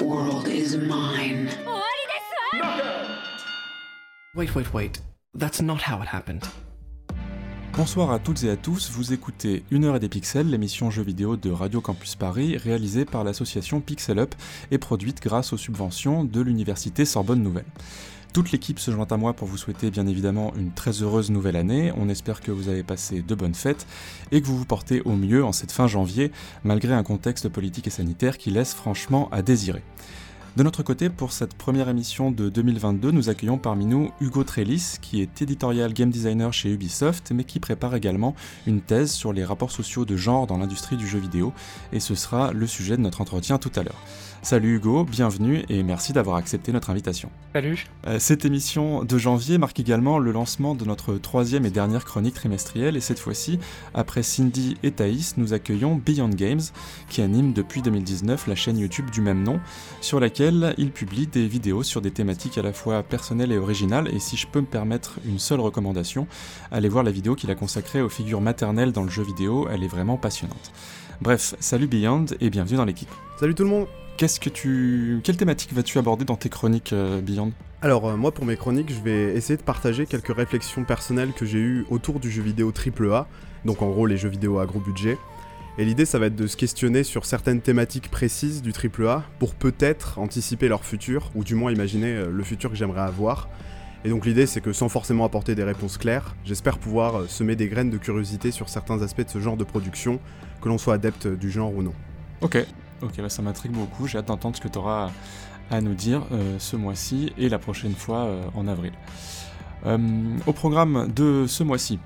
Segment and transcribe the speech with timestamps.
[0.00, 1.48] world is mine.
[4.34, 5.02] Wait, wait, wait.
[5.34, 6.42] That's not how it happened.
[7.76, 11.04] Bonsoir à toutes et à tous, vous écoutez Une heure et des pixels, l'émission jeux
[11.04, 14.34] vidéo de Radio Campus Paris, réalisée par l'association Pixel Up
[14.72, 17.64] et produite grâce aux subventions de l'université Sorbonne Nouvelle.
[18.32, 21.56] Toute l'équipe se joint à moi pour vous souhaiter bien évidemment une très heureuse nouvelle
[21.56, 21.92] année.
[21.96, 23.86] On espère que vous avez passé de bonnes fêtes
[24.32, 26.30] et que vous vous portez au mieux en cette fin janvier,
[26.62, 29.82] malgré un contexte politique et sanitaire qui laisse franchement à désirer.
[30.58, 34.96] De notre côté, pour cette première émission de 2022, nous accueillons parmi nous Hugo Trellis,
[35.00, 38.34] qui est éditorial game designer chez Ubisoft, mais qui prépare également
[38.66, 41.52] une thèse sur les rapports sociaux de genre dans l'industrie du jeu vidéo,
[41.92, 44.02] et ce sera le sujet de notre entretien tout à l'heure.
[44.42, 47.28] Salut Hugo, bienvenue et merci d'avoir accepté notre invitation.
[47.52, 52.04] Salut Euh, Cette émission de janvier marque également le lancement de notre troisième et dernière
[52.04, 53.58] chronique trimestrielle, et cette fois-ci,
[53.94, 56.60] après Cindy et Thaïs, nous accueillons Beyond Games,
[57.10, 59.60] qui anime depuis 2019 la chaîne YouTube du même nom,
[60.00, 64.08] sur laquelle il publie des vidéos sur des thématiques à la fois personnelles et originales,
[64.14, 66.26] et si je peux me permettre une seule recommandation,
[66.70, 69.82] allez voir la vidéo qu'il a consacrée aux figures maternelles dans le jeu vidéo, elle
[69.82, 70.72] est vraiment passionnante.
[71.20, 73.10] Bref, salut Beyond et bienvenue dans l'équipe.
[73.38, 73.86] Salut tout le monde
[74.18, 75.20] Qu'est-ce que tu...
[75.22, 77.52] Quelle thématique vas-tu aborder dans tes chroniques euh, Beyond?
[77.82, 81.46] Alors euh, moi pour mes chroniques je vais essayer de partager quelques réflexions personnelles que
[81.46, 83.28] j'ai eues autour du jeu vidéo AAA,
[83.64, 85.16] donc en gros les jeux vidéo à gros budget.
[85.78, 89.54] Et l'idée ça va être de se questionner sur certaines thématiques précises du AAA pour
[89.54, 93.48] peut-être anticiper leur futur, ou du moins imaginer euh, le futur que j'aimerais avoir.
[94.04, 97.68] Et donc l'idée c'est que sans forcément apporter des réponses claires, j'espère pouvoir semer des
[97.68, 100.18] graines de curiosité sur certains aspects de ce genre de production,
[100.60, 101.94] que l'on soit adepte du genre ou non.
[102.40, 102.66] Ok,
[103.02, 104.06] ok, bah ça m'intrigue beaucoup.
[104.06, 105.10] J'ai hâte d'entendre ce que tu auras
[105.70, 108.92] à nous dire euh, ce mois-ci et la prochaine fois euh, en avril.
[109.86, 109.98] Euh,
[110.46, 112.00] au programme de ce mois-ci,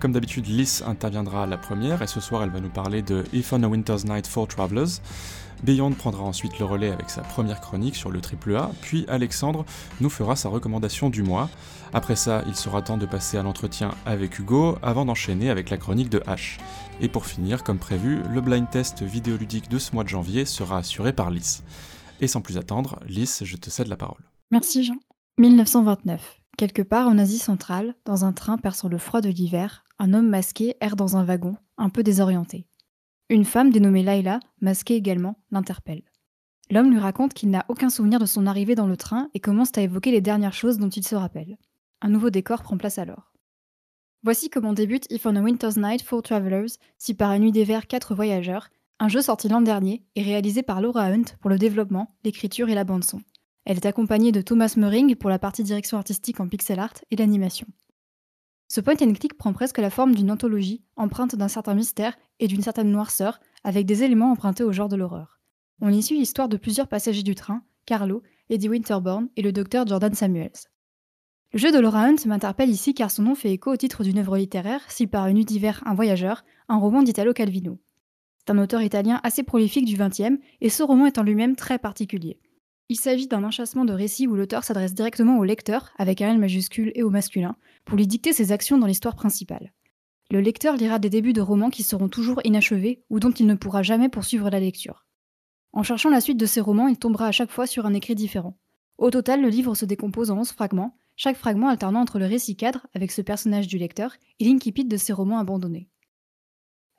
[0.00, 3.52] comme d'habitude, Lys interviendra la première et ce soir elle va nous parler de If
[3.52, 5.00] on a Winter's Night for Travelers.
[5.62, 9.66] Beyond prendra ensuite le relais avec sa première chronique sur le AAA, puis Alexandre
[10.00, 11.50] nous fera sa recommandation du mois.
[11.92, 15.76] Après ça, il sera temps de passer à l'entretien avec Hugo avant d'enchaîner avec la
[15.76, 16.58] chronique de H.
[17.00, 20.78] Et pour finir, comme prévu, le blind test vidéoludique de ce mois de janvier sera
[20.78, 21.62] assuré par Lys.
[22.20, 24.24] Et sans plus attendre, Lys, je te cède la parole.
[24.50, 24.96] Merci Jean.
[25.38, 26.40] 1929.
[26.56, 30.28] Quelque part en Asie centrale, dans un train perçant le froid de l'hiver, un homme
[30.28, 32.66] masqué erre dans un wagon, un peu désorienté.
[33.30, 36.02] Une femme dénommée Laila, masquée également, l'interpelle.
[36.70, 39.70] L'homme lui raconte qu'il n'a aucun souvenir de son arrivée dans le train et commence
[39.78, 41.58] à évoquer les dernières choses dont il se rappelle.
[42.00, 43.27] Un nouveau décor prend place alors.
[44.24, 47.86] Voici comment débute If on a Winter's Night for Travelers, si par une nuit d'hiver
[47.86, 48.68] quatre voyageurs,
[48.98, 52.74] un jeu sorti l'an dernier et réalisé par Laura Hunt pour le développement, l'écriture et
[52.74, 53.20] la bande-son.
[53.64, 57.16] Elle est accompagnée de Thomas Mering pour la partie direction artistique en pixel art et
[57.16, 57.68] l'animation.
[58.66, 62.48] Ce point and click prend presque la forme d'une anthologie, empreinte d'un certain mystère et
[62.48, 65.40] d'une certaine noirceur, avec des éléments empruntés au genre de l'horreur.
[65.80, 69.86] On y suit l'histoire de plusieurs passagers du train, Carlo, Eddie Winterborn et le docteur
[69.86, 70.50] Jordan Samuels.
[71.50, 74.18] Le jeu de Laura Hunt m'interpelle ici car son nom fait écho au titre d'une
[74.18, 77.78] œuvre littéraire, Si par une d'hiver un voyageur, un roman d'Italo Calvino.
[78.38, 81.78] C'est un auteur italien assez prolifique du XXe et ce roman est en lui-même très
[81.78, 82.38] particulier.
[82.90, 86.38] Il s'agit d'un enchâssement de récits où l'auteur s'adresse directement au lecteur, avec un L
[86.38, 87.56] majuscule et au masculin,
[87.86, 89.72] pour lui dicter ses actions dans l'histoire principale.
[90.30, 93.54] Le lecteur lira des débuts de romans qui seront toujours inachevés ou dont il ne
[93.54, 95.06] pourra jamais poursuivre la lecture.
[95.72, 98.14] En cherchant la suite de ces romans, il tombera à chaque fois sur un écrit
[98.14, 98.58] différent.
[98.98, 102.56] Au total, le livre se décompose en 11 fragments, chaque fragment alternant entre le récit
[102.56, 105.88] cadre, avec ce personnage du lecteur, et l'incipit de ses romans abandonnés.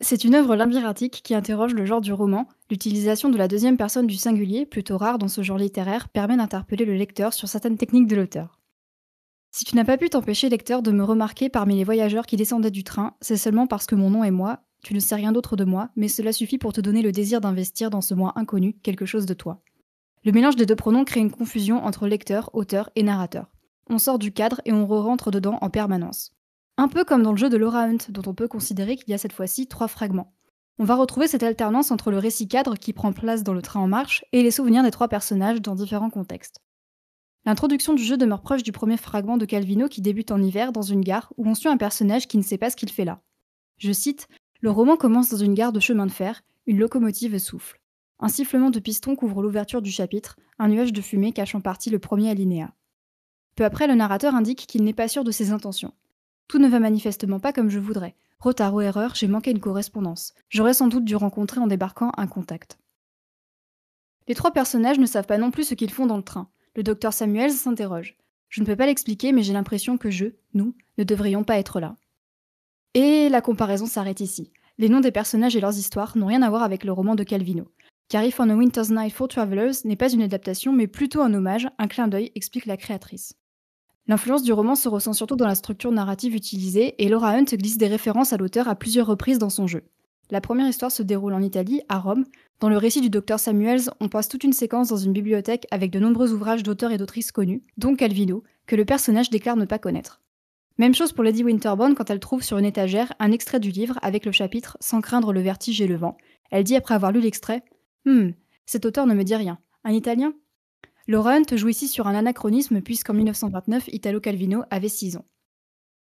[0.02, 2.48] C'est une œuvre labyrinthique qui interroge le genre du roman.
[2.70, 6.84] L'utilisation de la deuxième personne du singulier, plutôt rare dans ce genre littéraire, permet d'interpeller
[6.84, 8.60] le lecteur sur certaines techniques de l'auteur.
[9.52, 12.72] Si tu n'as pas pu t'empêcher, lecteur, de me remarquer parmi les voyageurs qui descendaient
[12.72, 15.56] du train, c'est seulement parce que mon nom est moi, tu ne sais rien d'autre
[15.56, 18.74] de moi, mais cela suffit pour te donner le désir d'investir dans ce moi inconnu
[18.84, 19.62] quelque chose de toi.
[20.26, 23.50] Le mélange des deux pronoms crée une confusion entre lecteur, auteur et narrateur.
[23.90, 26.32] On sort du cadre et on re-rentre dedans en permanence.
[26.78, 29.14] Un peu comme dans le jeu de Laura Hunt, dont on peut considérer qu'il y
[29.14, 30.34] a cette fois-ci trois fragments.
[30.78, 33.82] On va retrouver cette alternance entre le récit cadre qui prend place dans le train
[33.82, 36.62] en marche et les souvenirs des trois personnages dans différents contextes.
[37.46, 40.84] L'introduction du jeu demeure proche du premier fragment de Calvino qui débute en hiver dans
[40.84, 43.22] une gare où on suit un personnage qui ne sait pas ce qu'il fait là.
[43.78, 44.28] Je cite
[44.62, 47.82] Le roman commence dans une gare de chemin de fer, une locomotive souffle.
[48.20, 51.90] Un sifflement de piston couvre l'ouverture du chapitre, un nuage de fumée cache en partie
[51.90, 52.74] le premier alinéa.
[53.60, 55.94] Peu après, le narrateur indique qu'il n'est pas sûr de ses intentions.
[56.48, 58.16] Tout ne va manifestement pas comme je voudrais.
[58.40, 60.34] Retard ou erreur, j'ai manqué une correspondance.
[60.48, 62.80] J'aurais sans doute dû rencontrer en débarquant un contact.
[64.30, 66.48] Les trois personnages ne savent pas non plus ce qu'ils font dans le train.
[66.78, 68.16] Le docteur Samuels s'interroge.
[68.48, 71.82] Je ne peux pas l'expliquer, mais j'ai l'impression que je, nous, ne devrions pas être
[71.82, 71.98] là.
[72.94, 74.54] Et la comparaison s'arrête ici.
[74.78, 77.26] Les noms des personnages et leurs histoires n'ont rien à voir avec le roman de
[77.26, 77.68] Calvino.
[78.08, 81.68] Carif on a Winter's Night for Travelers n'est pas une adaptation, mais plutôt un hommage,
[81.78, 83.34] un clin d'œil, explique la créatrice.
[84.10, 87.78] L'influence du roman se ressent surtout dans la structure narrative utilisée, et Laura Hunt glisse
[87.78, 89.84] des références à l'auteur à plusieurs reprises dans son jeu.
[90.32, 92.26] La première histoire se déroule en Italie, à Rome.
[92.60, 95.92] Dans le récit du docteur Samuels, on passe toute une séquence dans une bibliothèque avec
[95.92, 99.78] de nombreux ouvrages d'auteurs et d'autrices connus, dont Calvino, que le personnage déclare ne pas
[99.78, 100.24] connaître.
[100.80, 104.00] Même chose pour Lady Winterbourne quand elle trouve sur une étagère un extrait du livre
[104.02, 106.18] avec le chapitre Sans craindre le vertige et le vent.
[106.50, 107.64] Elle dit après avoir lu l'extrait
[108.08, 108.34] Hum,
[108.66, 109.60] cet auteur ne me dit rien.
[109.84, 110.34] Un italien?
[111.10, 115.26] Laura Hunt joue ici sur un anachronisme puisqu'en 1929, Italo Calvino avait 6 ans.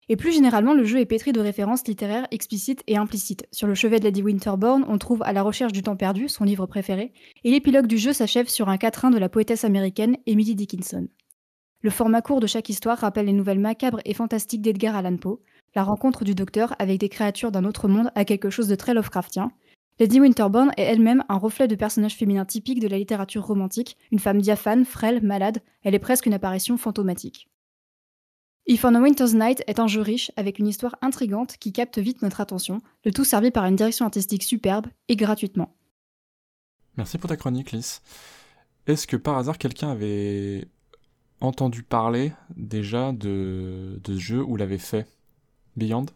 [0.08, 3.46] Et plus généralement, le jeu est pétri de références littéraires explicites et implicites.
[3.52, 6.42] Sur le chevet de Lady Winterbourne, on trouve À la recherche du temps perdu, son
[6.42, 7.12] livre préféré,
[7.44, 11.06] et l'épilogue du jeu s'achève sur un quatrain de la poétesse américaine Emily Dickinson.
[11.82, 15.38] Le format court de chaque histoire rappelle les nouvelles macabres et fantastiques d'Edgar Allan Poe.
[15.76, 18.94] La rencontre du docteur avec des créatures d'un autre monde a quelque chose de très
[18.94, 19.52] Lovecraftien,
[20.00, 24.18] Lady Winterbourne est elle-même un reflet de personnage féminin typique de la littérature romantique, une
[24.18, 27.50] femme diaphane, frêle, malade, elle est presque une apparition fantomatique.
[28.66, 31.98] If on a Winter's Night est un jeu riche avec une histoire intrigante qui capte
[31.98, 35.76] vite notre attention, le tout servi par une direction artistique superbe et gratuitement.
[36.96, 38.00] Merci pour ta chronique, Lys.
[38.86, 40.66] Est-ce que par hasard quelqu'un avait
[41.42, 45.06] entendu parler déjà de, ce jeu ou l'avait fait?
[45.76, 46.06] Beyond?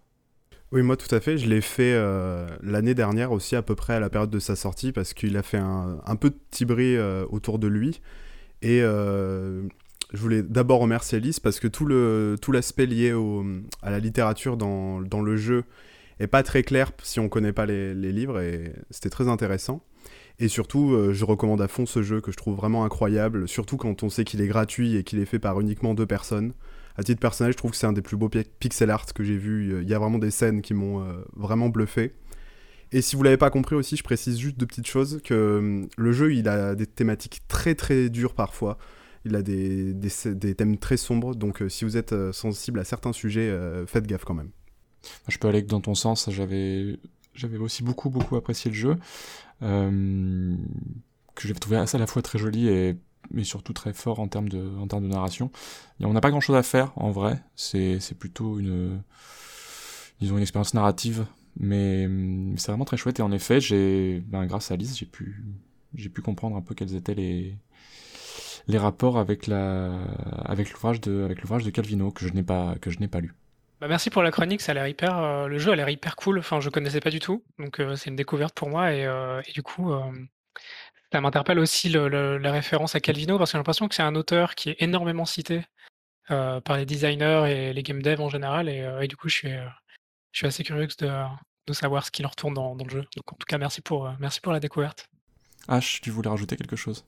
[0.74, 1.38] Oui, moi tout à fait.
[1.38, 4.56] Je l'ai fait euh, l'année dernière aussi, à peu près à la période de sa
[4.56, 8.00] sortie, parce qu'il a fait un, peu de petit bruit euh, autour de lui.
[8.60, 9.62] Et euh,
[10.12, 13.14] je voulais d'abord remercier Alice parce que tout, l'aspect lié
[13.82, 15.62] à la littérature dans, le jeu
[16.18, 19.80] est pas très clair si on connaît pas les livres, et c'était très intéressant.
[20.40, 24.02] Et surtout, je recommande à fond ce jeu que je trouve vraiment incroyable, surtout quand
[24.02, 26.52] on sait qu'il est gratuit et qu'il est fait par uniquement deux personnes
[26.96, 29.36] à titre personnel, je trouve que c'est un des plus beaux pixel art que j'ai
[29.36, 29.82] vu.
[29.82, 32.14] Il y a vraiment des scènes qui m'ont euh, vraiment bluffé.
[32.92, 35.88] Et si vous l'avez pas compris aussi, je précise juste deux petites choses que hum,
[35.96, 38.78] le jeu, il a des thématiques très très dures parfois.
[39.24, 42.84] Il a des, des, thèmes très sombres, donc euh, si vous êtes euh, sensible à
[42.84, 44.50] certains sujets, faites gaffe quand même.
[45.28, 46.98] Je peux aller dans ton sens, j'avais
[47.58, 48.96] aussi beaucoup beaucoup apprécié le jeu,
[49.60, 52.96] que j'ai trouvé à la fois très joli et
[53.30, 55.50] mais surtout très fort en termes de, en termes de narration.
[56.00, 59.02] On n'a pas grand chose à faire en vrai, c'est, plutôt une,
[60.20, 61.26] disons une expérience narrative,
[61.58, 62.08] mais,
[62.56, 63.20] c'est vraiment très chouette.
[63.20, 63.58] Et en effet,
[64.26, 65.44] ben, grâce à Alice, j'ai pu,
[65.96, 67.56] pu comprendre un peu quels étaient les,
[68.66, 69.92] les rapports avec la,
[70.44, 72.74] avec l'ouvrage de, de Calvino que je n'ai pas,
[73.10, 73.34] pas lu.
[73.80, 76.38] Bah merci pour la chronique, ça a hyper, euh, le jeu a l'air hyper cool.
[76.38, 79.42] Enfin, je connaissais pas du tout, donc euh, c'est une découverte pour moi et, euh,
[79.46, 79.92] et du coup.
[81.14, 84.56] Ça m'interpelle aussi la référence à Calvino parce que j'ai l'impression que c'est un auteur
[84.56, 85.64] qui est énormément cité
[86.32, 88.68] euh, par les designers et les game devs en général.
[88.68, 89.68] Et, euh, du coup, je suis, euh,
[90.42, 93.04] assez curieux de, savoir ce qui leur retourne dans, le jeu.
[93.14, 95.08] Donc, en tout cas, merci pour, merci pour la découverte.
[95.68, 97.04] H, tu voulais rajouter quelque chose?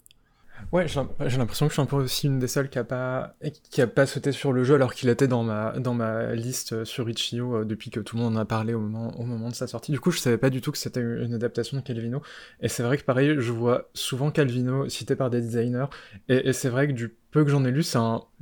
[0.73, 1.01] Ouais, j'ai
[1.39, 3.35] l'impression que je suis un peu aussi une des seules qui a pas
[3.71, 6.85] qui a pas sauté sur le jeu alors qu'il était dans ma dans ma liste
[6.85, 9.55] sur Itch.io depuis que tout le monde en a parlé au moment au moment de
[9.55, 9.93] sa sortie.
[9.93, 12.21] Du coup, je savais pas du tout que c'était une adaptation de Calvino.
[12.61, 15.87] Et c'est vrai que pareil, je vois souvent Calvino cité par des designers.
[16.29, 17.15] Et, et c'est vrai que du
[17.45, 17.83] que j'en ai lu,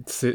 [0.07, 0.35] c'est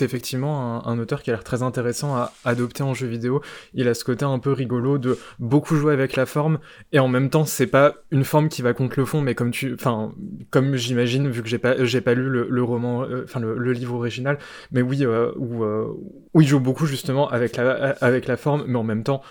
[0.00, 3.40] effectivement un, auteur qui a l'air très intéressant à adopter en jeu vidéo.
[3.72, 6.58] Il a ce côté un peu rigolo de beaucoup jouer avec la forme
[6.92, 9.50] et en même temps c'est pas une forme qui va contre le fond, mais comme
[9.50, 10.12] tu, enfin
[10.50, 14.38] comme j'imagine vu que j'ai pas pas lu le, roman, euh, enfin le, livre original,
[14.72, 15.92] mais oui euh, où, euh,
[16.38, 19.22] il joue beaucoup justement avec la avec la forme, mais en même temps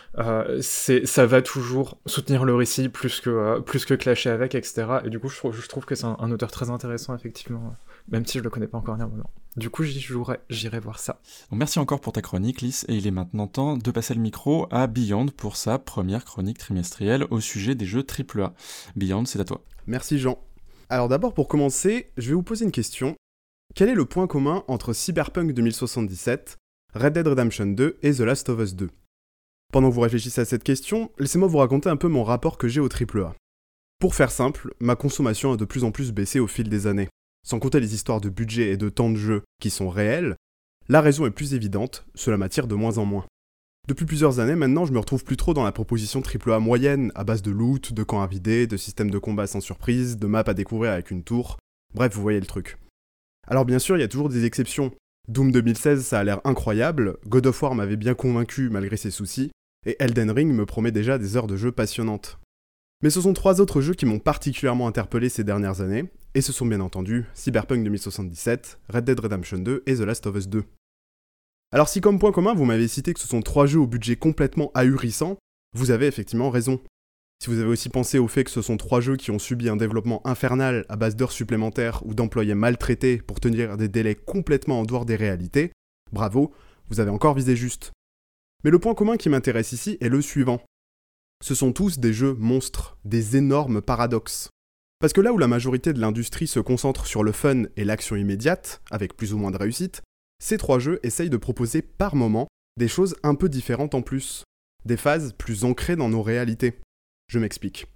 [0.60, 4.86] c'est ça va toujours soutenir le récit plus que plus que clasher avec etc.
[5.06, 7.76] Et du coup je trouve que c'est un auteur très intéressant effectivement
[8.08, 9.24] même si je le connais pas encore néanmoins.
[9.56, 11.22] Du coup, j'y jouerai, j'irai voir ça.
[11.52, 14.68] merci encore pour ta chronique, Lys, et il est maintenant temps de passer le micro
[14.72, 18.54] à Beyond pour sa première chronique trimestrielle au sujet des jeux AAA.
[18.96, 19.64] Beyond, c'est à toi.
[19.86, 20.40] Merci Jean.
[20.90, 23.16] Alors d'abord, pour commencer, je vais vous poser une question.
[23.76, 26.58] Quel est le point commun entre Cyberpunk 2077,
[26.96, 28.90] Red Dead Redemption 2 et The Last of Us 2
[29.72, 32.68] Pendant que vous réfléchissez à cette question, laissez-moi vous raconter un peu mon rapport que
[32.68, 33.36] j'ai au AAA.
[34.00, 37.10] Pour faire simple, ma consommation a de plus en plus baissé au fil des années
[37.48, 40.36] sans compter les histoires de budget et de temps de jeu qui sont réelles,
[40.90, 43.26] la raison est plus évidente, cela m'attire de moins en moins.
[43.88, 47.24] Depuis plusieurs années maintenant, je me retrouve plus trop dans la proposition AAA moyenne, à
[47.24, 50.44] base de loot, de camps à vider, de systèmes de combat sans surprise, de maps
[50.46, 51.58] à découvrir avec une tour.
[51.94, 52.78] Bref, vous voyez le truc.
[53.48, 54.92] Alors bien sûr, il y a toujours des exceptions.
[55.28, 59.52] Doom 2016, ça a l'air incroyable, God of War m'avait bien convaincu malgré ses soucis,
[59.86, 62.40] et Elden Ring me promet déjà des heures de jeu passionnantes.
[63.02, 66.52] Mais ce sont trois autres jeux qui m'ont particulièrement interpellé ces dernières années, et ce
[66.52, 70.64] sont bien entendu Cyberpunk 2077, Red Dead Redemption 2 et The Last of Us 2.
[71.72, 74.16] Alors si comme point commun vous m'avez cité que ce sont trois jeux au budget
[74.16, 75.38] complètement ahurissant,
[75.76, 76.80] vous avez effectivement raison.
[77.44, 79.68] Si vous avez aussi pensé au fait que ce sont trois jeux qui ont subi
[79.70, 84.80] un développement infernal à base d'heures supplémentaires ou d'employés maltraités pour tenir des délais complètement
[84.80, 85.72] en dehors des réalités,
[86.12, 86.54] bravo,
[86.90, 87.92] vous avez encore visé juste.
[88.64, 90.62] Mais le point commun qui m'intéresse ici est le suivant.
[91.44, 94.53] Ce sont tous des jeux monstres, des énormes paradoxes.
[95.04, 98.16] Parce que là où la majorité de l'industrie se concentre sur le fun et l'action
[98.16, 100.02] immédiate, avec plus ou moins de réussite,
[100.42, 104.46] ces trois jeux essayent de proposer par moments des choses un peu différentes en plus,
[104.86, 106.80] des phases plus ancrées dans nos réalités.
[107.28, 107.88] Je m'explique.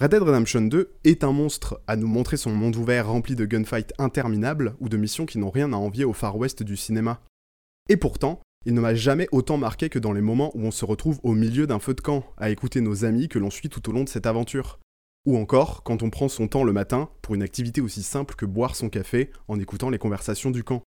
[0.00, 3.44] Red Dead Redemption 2 est un monstre à nous montrer son monde ouvert rempli de
[3.44, 7.22] gunfights interminables ou de missions qui n'ont rien à envier au Far West du cinéma.
[7.88, 10.84] Et pourtant, il ne m'a jamais autant marqué que dans les moments où on se
[10.84, 13.88] retrouve au milieu d'un feu de camp, à écouter nos amis que l'on suit tout
[13.88, 14.80] au long de cette aventure.
[15.26, 18.46] Ou encore quand on prend son temps le matin pour une activité aussi simple que
[18.46, 20.82] boire son café en écoutant les conversations du camp.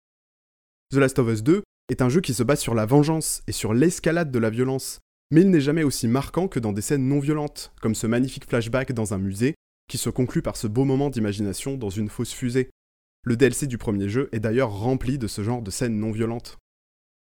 [0.90, 3.52] The Last of Us 2 est un jeu qui se base sur la vengeance et
[3.52, 7.06] sur l'escalade de la violence, mais il n'est jamais aussi marquant que dans des scènes
[7.06, 9.54] non violentes, comme ce magnifique flashback dans un musée
[9.88, 12.70] qui se conclut par ce beau moment d'imagination dans une fausse fusée.
[13.24, 16.58] Le DLC du premier jeu est d'ailleurs rempli de ce genre de scènes non violentes.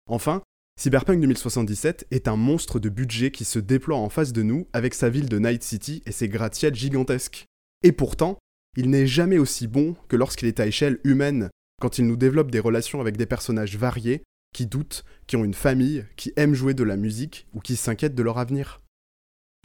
[0.08, 0.42] Enfin,
[0.78, 4.92] Cyberpunk 2077 est un monstre de budget qui se déploie en face de nous avec
[4.92, 7.46] sa ville de Night City et ses gratte-ciels gigantesques.
[7.82, 8.36] Et pourtant,
[8.76, 11.48] il n'est jamais aussi bon que lorsqu'il est à échelle humaine,
[11.80, 14.22] quand il nous développe des relations avec des personnages variés,
[14.54, 18.14] qui doutent, qui ont une famille, qui aiment jouer de la musique ou qui s'inquiètent
[18.14, 18.82] de leur avenir.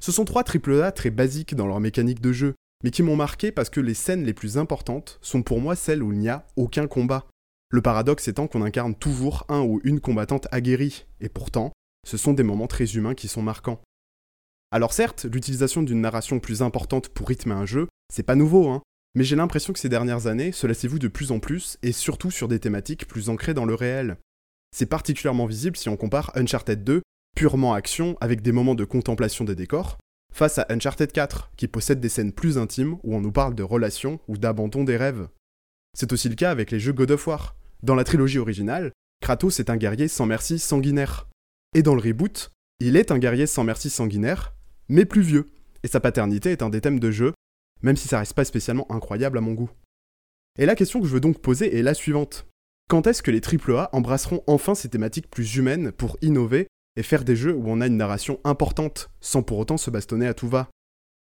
[0.02, 3.52] Ce sont trois AAA très basiques dans leur mécanique de jeu, mais qui m'ont marqué
[3.52, 6.48] parce que les scènes les plus importantes sont pour moi celles où il n'y a
[6.56, 7.28] aucun combat,
[7.72, 11.72] le paradoxe étant qu'on incarne toujours un ou une combattante aguerrie, et pourtant,
[12.06, 13.82] ce sont des moments très humains qui sont marquants.
[14.72, 18.82] Alors certes, l'utilisation d'une narration plus importante pour rythmer un jeu, c'est pas nouveau, hein,
[19.16, 22.30] mais j'ai l'impression que ces dernières années, cela vu de plus en plus, et surtout
[22.30, 24.18] sur des thématiques plus ancrées dans le réel.
[24.76, 27.02] C'est particulièrement visible si on compare Uncharted 2,
[27.36, 29.98] purement action, avec des moments de contemplation des décors,
[30.34, 33.64] face à Uncharted 4, qui possède des scènes plus intimes où on nous parle de
[33.64, 35.28] relations ou d'abandon des rêves.
[35.94, 39.60] C'est aussi le cas avec les jeux God of War, dans la trilogie originale, Kratos
[39.60, 41.28] est un guerrier sans merci sanguinaire.
[41.76, 44.54] Et dans le reboot, il est un guerrier sans merci sanguinaire,
[44.90, 45.52] mais plus vieux.
[45.84, 47.34] Et sa paternité est un des thèmes de jeu,
[47.82, 49.72] même si ça reste pas spécialement incroyable à mon goût.
[50.60, 52.48] Et la question que je veux donc poser est la suivante.
[52.90, 57.24] Quand est-ce que les AAA embrasseront enfin ces thématiques plus humaines pour innover et faire
[57.24, 60.50] des jeux où on a une narration importante, sans pour autant se bastonner à tout
[60.50, 60.70] va?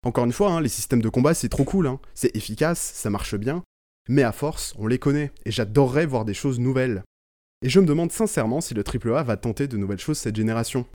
[0.06, 2.00] Encore une fois, hein, les systèmes de combat c'est trop cool, hein.
[2.14, 3.64] c'est efficace, ça marche bien,
[4.08, 7.04] mais à force, on les connaît, et j'adorerais voir des choses nouvelles.
[7.62, 10.86] Et je me demande sincèrement si le AAA va tenter de nouvelles choses cette génération.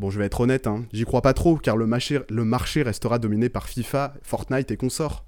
[0.00, 3.48] Bon, je vais être honnête, hein, j'y crois pas trop, car le marché, restera dominé
[3.48, 5.24] par FIFA, Fortnite et consorts.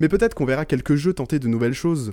[0.00, 2.12] Mais peut-être qu'on verra quelques jeux tenter de nouvelles choses,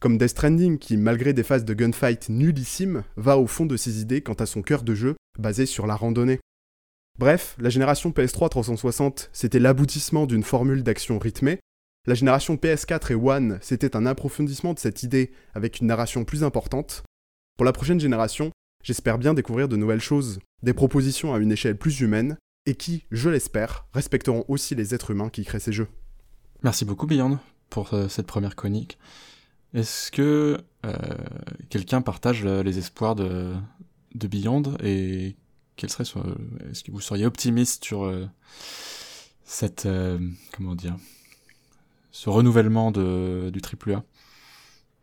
[0.00, 4.00] comme Death Stranding qui, malgré des phases de gunfight nullissimes, va au fond de ses
[4.00, 6.40] idées quant à son cœur de jeu, basé sur la randonnée.
[7.18, 11.58] Bref, la génération PS3 360, c'était l'aboutissement d'une formule d'action rythmée,
[12.08, 16.42] la génération PS4 et One, c'était un approfondissement de cette idée avec une narration plus
[16.42, 17.02] importante.
[17.58, 18.50] Pour la prochaine génération,
[18.82, 23.04] j'espère bien découvrir de nouvelles choses, des propositions à une échelle plus humaine, et qui,
[23.10, 25.88] je l'espère, respecteront aussi les êtres humains qui créent ces jeux.
[26.62, 28.98] Merci beaucoup Beyond pour euh, cette première chronique.
[29.74, 30.94] Est-ce que euh,
[31.68, 33.54] quelqu'un partage les espoirs de,
[34.14, 35.36] Beyond et
[35.76, 38.26] quel serait est-ce que vous seriez optimiste sur euh,
[39.44, 39.86] cette
[40.52, 40.96] comment dire
[42.10, 44.02] ce renouvellement du AAA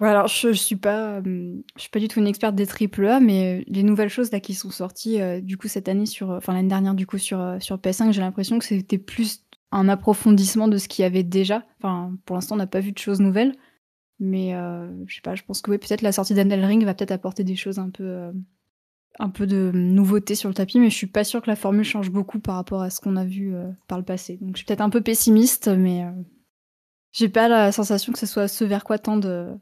[0.02, 3.20] alors je, je suis pas, euh, je suis pas du tout une experte des AAA,
[3.22, 6.32] mais euh, les nouvelles choses là qui sont sorties euh, du coup cette année sur,
[6.32, 10.68] enfin l'année dernière du coup sur sur PS5, j'ai l'impression que c'était plus un approfondissement
[10.68, 11.66] de ce qu'il y avait déjà.
[11.80, 13.56] Enfin, pour l'instant, on n'a pas vu de choses nouvelles,
[14.20, 14.54] mais
[15.06, 17.44] je sais pas, je pense que oui, peut-être la sortie d'Endel Ring va peut-être apporter
[17.44, 18.32] des choses un peu,
[19.20, 21.84] un peu de nouveauté sur le tapis, mais je suis pas sûre que la formule
[21.84, 23.54] change beaucoup par rapport à ce qu'on a vu
[23.88, 24.38] par le passé.
[24.40, 26.06] Donc je suis peut-être un peu pessimiste, mais
[27.16, 29.58] j'ai pas la sensation que ce soit ce vers quoi tend ce,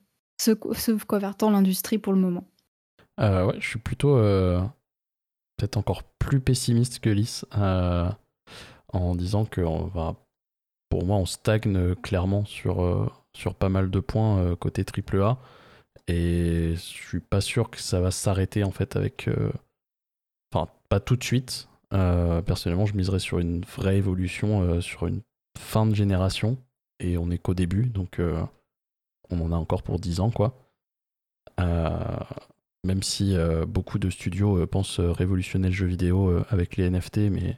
[0.75, 2.45] ce quoi vers l'industrie pour le moment.
[3.19, 4.60] Euh, ouais, je suis plutôt euh,
[5.55, 8.10] peut-être encore plus pessimiste que Lys euh,
[8.91, 10.15] en disant que on va,
[10.89, 15.38] pour moi, on stagne clairement sur, sur pas mal de points côté AAA
[16.07, 19.29] et je suis pas sûr que ça va s'arrêter en fait avec.
[20.51, 21.67] Enfin, pas tout de suite.
[21.91, 25.22] personnellement, je miserais sur une vraie évolution sur une
[25.57, 26.57] fin de génération
[27.03, 28.41] et on est qu'au début, donc euh,
[29.29, 30.57] on en a encore pour 10 ans, quoi.
[31.60, 33.36] même si
[33.67, 37.57] beaucoup de studios pensent révolutionner le jeu vidéo avec les NFT, mais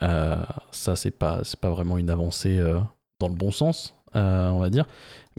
[0.00, 2.58] ça, c'est pas, pas vraiment une avancée
[3.20, 4.86] dans le bon sens, on va dire.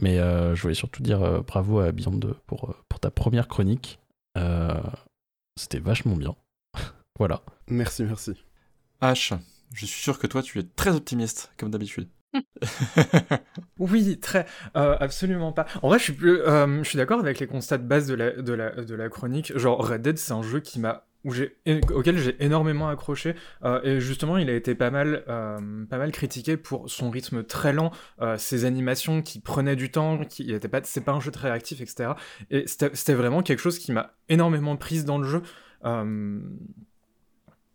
[0.01, 3.99] Mais je voulais surtout dire bravo à Beyond pour, pour ta première chronique.
[5.57, 6.35] C'était vachement bien.
[7.17, 7.41] voilà.
[7.67, 8.33] Merci, merci.
[9.01, 9.37] H,
[9.73, 12.07] je suis sûr que toi, tu es très optimiste, comme d'habitude.
[13.79, 15.65] oui, très, euh, absolument pas.
[15.81, 18.13] En vrai, je suis, plus, euh, je suis d'accord avec les constats de base de
[18.93, 19.57] la, chronique.
[19.57, 21.03] Genre, Red Dead, c'est un jeu qui m'a
[21.93, 26.55] auquel j'ai énormément accroché euh, et justement il a été pas mal pas mal critiqué
[26.55, 27.91] pour son rythme très lent
[28.37, 31.81] ses animations qui prenaient du temps qui était pas c'est pas un jeu très réactif
[31.81, 32.11] etc
[32.49, 35.41] et c'était, vraiment quelque chose qui m'a énormément prise dans le jeu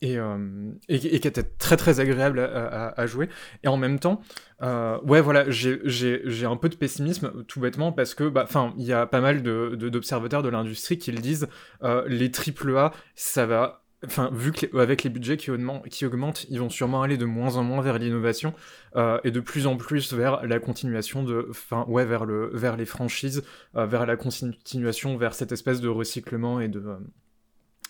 [0.04, 3.28] euh, et, qui était très très agréable à, jouer.
[3.62, 4.20] Et en même temps,
[4.62, 8.84] euh, ouais, voilà, j'ai un peu de pessimisme, tout bêtement, parce que, bah, enfin, il
[8.84, 11.48] y a pas mal d'observateurs de, l'industrie qui le disent,
[11.82, 13.84] euh, les AAA, ça va.
[14.04, 17.62] Enfin, vu qu'avec les, les budgets qui augmentent, ils vont sûrement aller de moins en
[17.62, 18.52] moins vers l'innovation
[18.96, 22.84] et de plus en plus vers la continuation de, enfin, ouais, vers le, vers les
[22.84, 23.44] franchises,
[23.74, 26.98] vers la continuation, vers cette espèce de recyclement et de,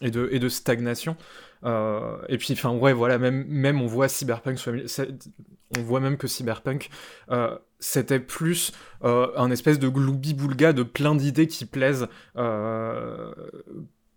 [0.02, 1.16] et de stagnation.
[1.64, 4.58] Euh, et puis, enfin, ouais, voilà, même, même on voit Cyberpunk,
[5.76, 6.90] on voit même que Cyberpunk,
[7.30, 8.72] euh, c'était plus
[9.04, 12.08] euh, un espèce de gloubi-boulga de plein d'idées qui plaisent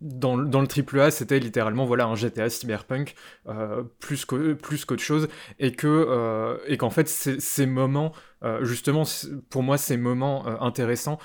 [0.00, 3.14] dans, dans, le AAA, c'était littéralement voilà un GTA cyberpunk
[3.48, 4.26] euh, plus
[4.60, 5.28] plus qu'autre chose.
[5.58, 8.12] Et que euh, et qu'en fait ces moments
[8.42, 9.04] euh, justement
[9.48, 11.18] pour moi ces moments intéressants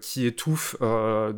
[0.00, 1.32] qui étouffent dans,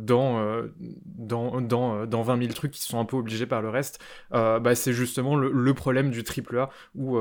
[1.05, 3.99] dans, dans, dans 20 000 trucs qui sont un peu obligés par le reste
[4.31, 7.19] bah, c'est justement le, problème du AAA où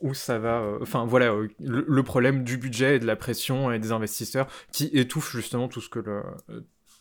[0.00, 3.78] où ça va, enfin voilà, le, le, problème du budget et de la pression et
[3.78, 6.22] des investisseurs qui étouffent justement tout ce que le,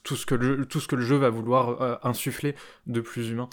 [0.06, 2.56] tout ce que le, tout ce que le jeu va vouloir euh, insuffler
[2.88, 3.50] de plus humain.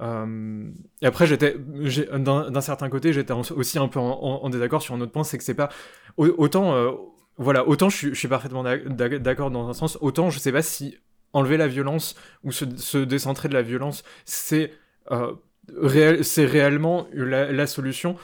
[0.00, 0.70] Euh,
[1.02, 5.12] et après, j'étais, d'un certain côté, j'étais aussi un peu en, désaccord sur un autre
[5.12, 5.70] point, c'est que c'est pas
[6.16, 6.92] autant, euh,
[7.38, 10.98] voilà, autant je suis, parfaitement d'accord dans un sens, autant je sais pas si
[11.32, 14.72] enlever la violence ou se, décentrer de la violence, c'est
[16.22, 18.16] c'est réellement la solution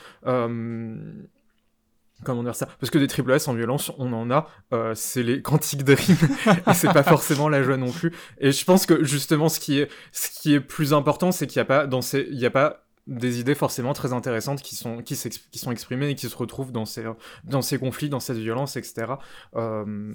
[2.24, 2.66] comment dire ça?
[2.78, 4.48] Parce que des triple S en violence, on en a.
[4.72, 6.16] Euh, c'est les Quantic Dream
[6.66, 8.12] et c'est pas forcément la joie non plus.
[8.38, 11.86] Et je pense que justement, ce qui est, plus important, c'est qu'il n'y a pas
[11.86, 15.72] dans ces, il y a pas des idées forcément très intéressantes qui sont, qui, sont
[15.72, 19.14] exprimées et qui se retrouvent dans ces, conflits, dans cette violence, etc.
[19.56, 20.14] Euh,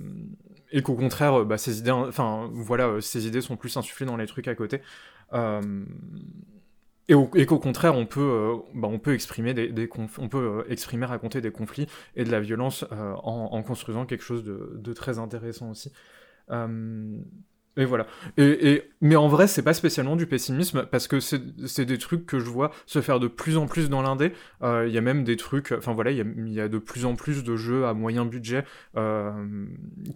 [0.71, 4.27] et qu'au contraire, bah, ces idées, enfin voilà, ces idées sont plus insufflées dans les
[4.27, 4.81] trucs à côté.
[5.33, 5.61] Euh,
[7.07, 9.87] et, qu'au contraire, on peut, euh, bah, on peut exprimer des, des
[10.17, 14.23] on peut euh, exprimer, raconter des conflits et de la violence euh, en, construisant quelque
[14.23, 15.91] chose de, très intéressant aussi.
[16.49, 18.07] et voilà.
[18.37, 22.39] Et, mais en vrai, c'est pas spécialement du pessimisme parce que c'est des trucs que
[22.39, 24.33] je vois se faire de plus en plus dans l'indé.
[24.63, 27.15] Il y a même des trucs, enfin voilà, il y, y, a de plus en
[27.15, 28.63] plus de jeux à moyen budget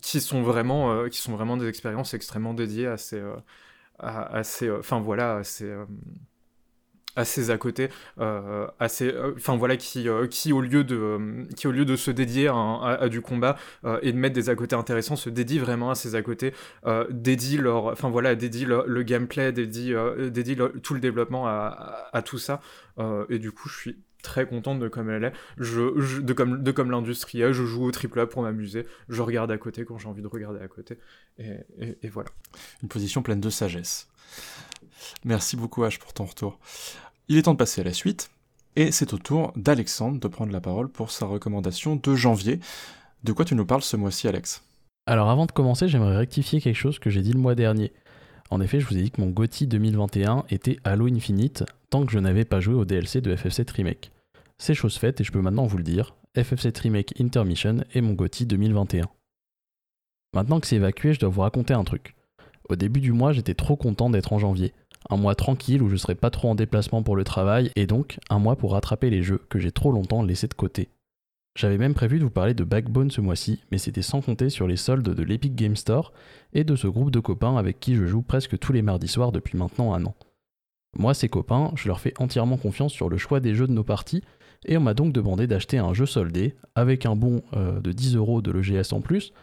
[0.02, 3.22] qui sont vraiment, qui sont vraiment des expériences extrêmement dédiées à ces,
[4.00, 5.72] à, ces, enfin voilà, à ces
[7.16, 11.68] assez à côté, euh, assez, euh, enfin voilà, qui, euh, qui au lieu de, qui
[11.68, 13.58] au lieu de se dédier à, du combat
[14.02, 16.54] et de mettre des à côté intéressants, se dédie vraiment à ces à côté,
[17.10, 19.94] dédie leur, enfin voilà, dédie le, gameplay, dédie,
[20.32, 22.62] dédie tout le développement à, tout ça,
[23.30, 26.72] et du coup je suis très contente de comme elle est, je, de comme, de
[26.72, 30.08] comme l'industrie je joue au triple A pour m'amuser, je regarde à côté quand j'ai
[30.08, 30.98] envie de regarder à côté,
[31.40, 32.30] et voilà.
[32.84, 34.08] Une position pleine de sagesse.
[35.24, 36.60] Merci beaucoup H pour ton retour.
[37.28, 38.32] Il est temps de passer à la suite,
[38.76, 42.60] et c'est au tour d'Alexandre de prendre la parole pour sa recommandation de janvier.
[43.24, 44.64] De quoi tu nous parles ce mois-ci Alex?
[45.06, 47.92] Alors avant de commencer, j'aimerais rectifier quelque chose que j'ai dit le mois dernier.
[48.50, 52.12] En effet, je vous ai dit que mon GOTY 2021 était Halo Infinite, tant que
[52.12, 54.12] je n'avais pas joué au DLC de FF7 Remake.
[54.58, 58.14] C'est chose faite et je peux maintenant vous le dire, FF7 Remake Intermission est mon
[58.14, 59.08] GOTY 2021.
[60.34, 62.16] Maintenant que c'est évacué, je dois vous raconter un truc.
[62.70, 64.74] Au début du mois, j'étais trop content d'être en janvier.
[65.10, 68.20] Un mois tranquille où je serais pas trop en déplacement pour le travail et donc
[68.30, 70.90] un mois pour rattraper les jeux que j'ai trop longtemps laissés de côté.
[71.56, 74.68] J'avais même prévu de vous parler de Backbone ce mois-ci, mais c'était sans compter sur
[74.68, 76.14] les soldes de l'Epic Game Store
[76.54, 79.32] et de ce groupe de copains avec qui je joue presque tous les mardis soirs
[79.32, 80.16] depuis maintenant un an.
[80.98, 83.84] Moi, ces copains, je leur fais entièrement confiance sur le choix des jeux de nos
[83.84, 84.24] parties,
[84.66, 88.16] et on m'a donc demandé d'acheter un jeu soldé, avec un bon euh, de 10
[88.16, 89.34] euros de l'EGS en plus.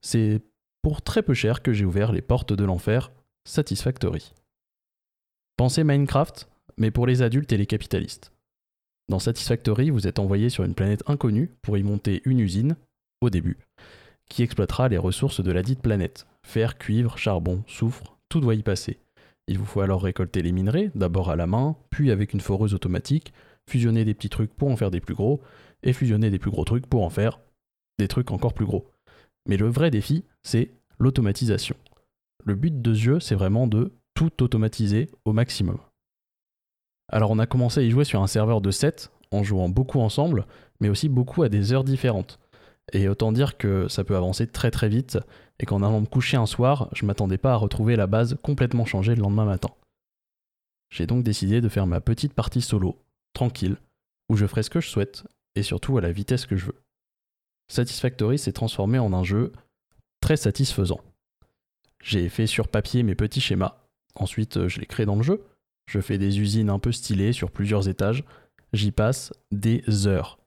[0.00, 0.42] C'est
[0.82, 3.10] pour très peu cher que j'ai ouvert les portes de l'enfer
[3.46, 4.32] Satisfactory.
[5.56, 8.32] Pensez Minecraft, mais pour les adultes et les capitalistes.
[9.08, 12.76] Dans Satisfactory, vous êtes envoyé sur une planète inconnue pour y monter une usine,
[13.20, 13.58] au début.
[14.28, 16.26] qui exploitera les ressources de la dite planète.
[16.44, 18.98] Fer, cuivre, charbon, soufre, tout doit y passer.
[19.46, 22.72] Il vous faut alors récolter les minerais, d'abord à la main, puis avec une foreuse
[22.74, 23.34] automatique,
[23.68, 25.42] fusionner des petits trucs pour en faire des plus gros,
[25.82, 27.38] et fusionner des plus gros trucs pour en faire
[27.98, 28.90] des trucs encore plus gros.
[29.46, 31.76] Mais le vrai défi, c'est l'automatisation.
[32.44, 35.78] Le but de ce jeu, c'est vraiment de tout automatiser au maximum.
[37.08, 40.00] Alors on a commencé à y jouer sur un serveur de 7, en jouant beaucoup
[40.00, 40.46] ensemble,
[40.80, 42.38] mais aussi beaucoup à des heures différentes.
[42.92, 45.18] Et autant dire que ça peut avancer très très vite,
[45.58, 48.84] et qu'en allant me coucher un soir, je m'attendais pas à retrouver la base complètement
[48.84, 49.70] changée le lendemain matin.
[50.90, 52.98] J'ai donc décidé de faire ma petite partie solo,
[53.32, 53.76] tranquille,
[54.28, 55.24] où je ferai ce que je souhaite,
[55.54, 56.80] et surtout à la vitesse que je veux.
[57.68, 59.52] Satisfactory s'est transformé en un jeu
[60.20, 61.00] très satisfaisant.
[62.02, 63.83] J'ai fait sur papier mes petits schémas,
[64.14, 65.44] ensuite je les crée dans le jeu,
[65.86, 68.24] je fais des usines un peu stylées sur plusieurs étages,
[68.72, 70.38] j'y passe des heures.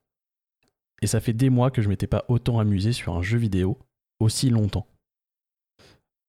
[1.01, 3.77] Et ça fait des mois que je m'étais pas autant amusé sur un jeu vidéo
[4.19, 4.88] aussi longtemps.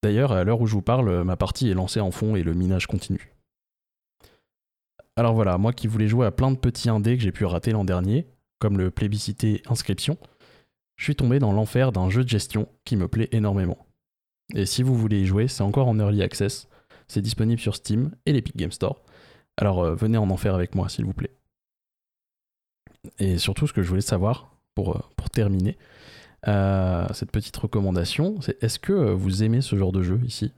[0.03, 2.55] D'ailleurs, à l'heure où je vous parle, ma partie est lancée en fond et le
[2.55, 3.33] minage continue.
[5.17, 7.73] Alors voilà, moi qui voulais jouer à plein de petits indés que j'ai pu rater
[7.73, 8.29] l'an dernier,
[8.61, 10.17] comme le plébiscité Inscription,
[10.97, 13.87] je suis tombé dans l'enfer d'un jeu de gestion qui me plaît énormément.
[14.55, 16.69] Et si vous voulez y jouer, c'est encore en early access,
[17.09, 19.03] c'est disponible sur Steam et l'Epic Game Store.
[19.57, 21.33] Alors euh, venez en enfer avec moi s'il vous plaît.
[23.19, 25.01] Et surtout ce que je voulais savoir, pour, euh,
[25.33, 25.77] terminer,
[26.49, 30.53] euh, cette petite recommandation, c'est est-ce que vous aimez ce genre de jeu ici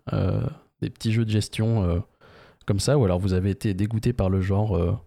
[0.80, 2.02] Des petits jeux de gestion
[2.66, 5.02] comme ça, ou alors vous avez été dégoûté par le genre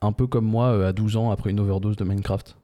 [0.00, 2.56] un peu comme moi à 12 ans après une overdose de Minecraft?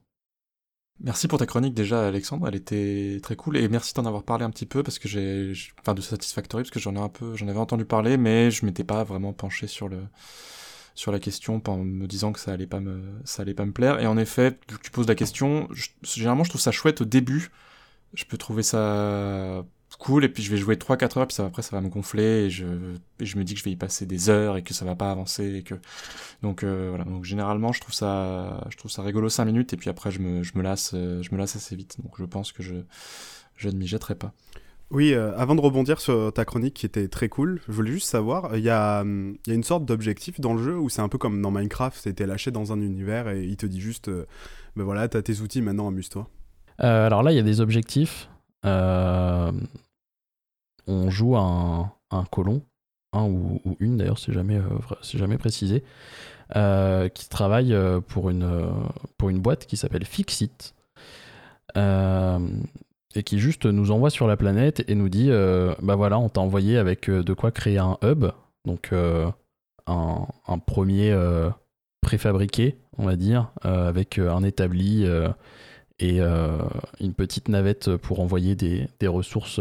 [1.01, 2.49] Merci pour ta chronique déjà, Alexandre.
[2.49, 5.53] Elle était très cool et merci d'en avoir parlé un petit peu parce que j'ai,
[5.81, 8.65] enfin, de Satisfactory parce que j'en ai un peu, j'en avais entendu parler, mais je
[8.65, 9.99] m'étais pas vraiment penché sur le,
[10.95, 13.73] sur la question en me disant que ça allait pas me, ça allait pas me
[13.73, 14.01] plaire.
[14.01, 15.69] Et en effet, tu poses la question,
[16.03, 17.51] généralement, je trouve ça chouette au début.
[18.15, 19.65] Je peux trouver ça
[19.99, 22.45] cool et puis je vais jouer 3-4 heures puis ça, après ça va me gonfler
[22.45, 22.67] et je,
[23.21, 25.11] je me dis que je vais y passer des heures et que ça va pas
[25.11, 25.75] avancer et que
[26.43, 29.77] donc euh, voilà donc généralement je trouve ça je trouve ça rigolo 5 minutes et
[29.77, 32.25] puis après je me, je me lasse euh, je me lasse assez vite donc je
[32.25, 32.75] pense que je
[33.57, 34.33] je ne m'y jetterai pas
[34.93, 38.09] oui, euh, avant de rebondir sur ta chronique qui était très cool, je voulais juste
[38.09, 41.09] savoir, il y a, y a une sorte d'objectif dans le jeu où c'est un
[41.09, 44.85] peu comme dans Minecraft, c'était lâché dans un univers et il te dit juste, ben
[44.85, 46.31] voilà, t'as tes outils, maintenant amuse-toi.
[46.79, 48.29] alors là, il y a des objectifs.
[48.67, 49.53] Euh,
[50.87, 52.62] on joue un, un colon,
[53.12, 55.83] un ou, une d'ailleurs, c'est jamais, euh, précisé,
[56.55, 60.75] euh, qui travaille euh, pour une, boîte qui s'appelle Fixit.
[61.75, 66.40] et qui juste nous envoie sur la planète et nous dit bah voilà, on t'a
[66.40, 68.27] envoyé avec de quoi créer un hub,
[68.64, 68.92] donc
[69.87, 71.16] un, premier
[72.01, 75.07] préfabriqué, on va dire, avec un établi
[75.99, 79.61] et une petite navette pour envoyer des ressources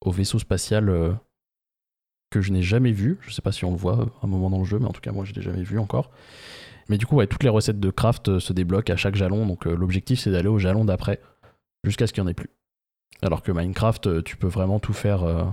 [0.00, 1.12] au vaisseau spatial euh,
[2.30, 3.18] que je n'ai jamais vu.
[3.22, 5.00] Je sais pas si on le voit un moment dans le jeu, mais en tout
[5.00, 6.10] cas, moi, je l'ai jamais vu encore.
[6.88, 9.46] Mais du coup, ouais, toutes les recettes de craft euh, se débloquent à chaque jalon.
[9.46, 11.20] Donc, euh, l'objectif, c'est d'aller au jalon d'après,
[11.84, 12.50] jusqu'à ce qu'il n'y en ait plus.
[13.22, 15.52] Alors que Minecraft, tu peux vraiment tout faire.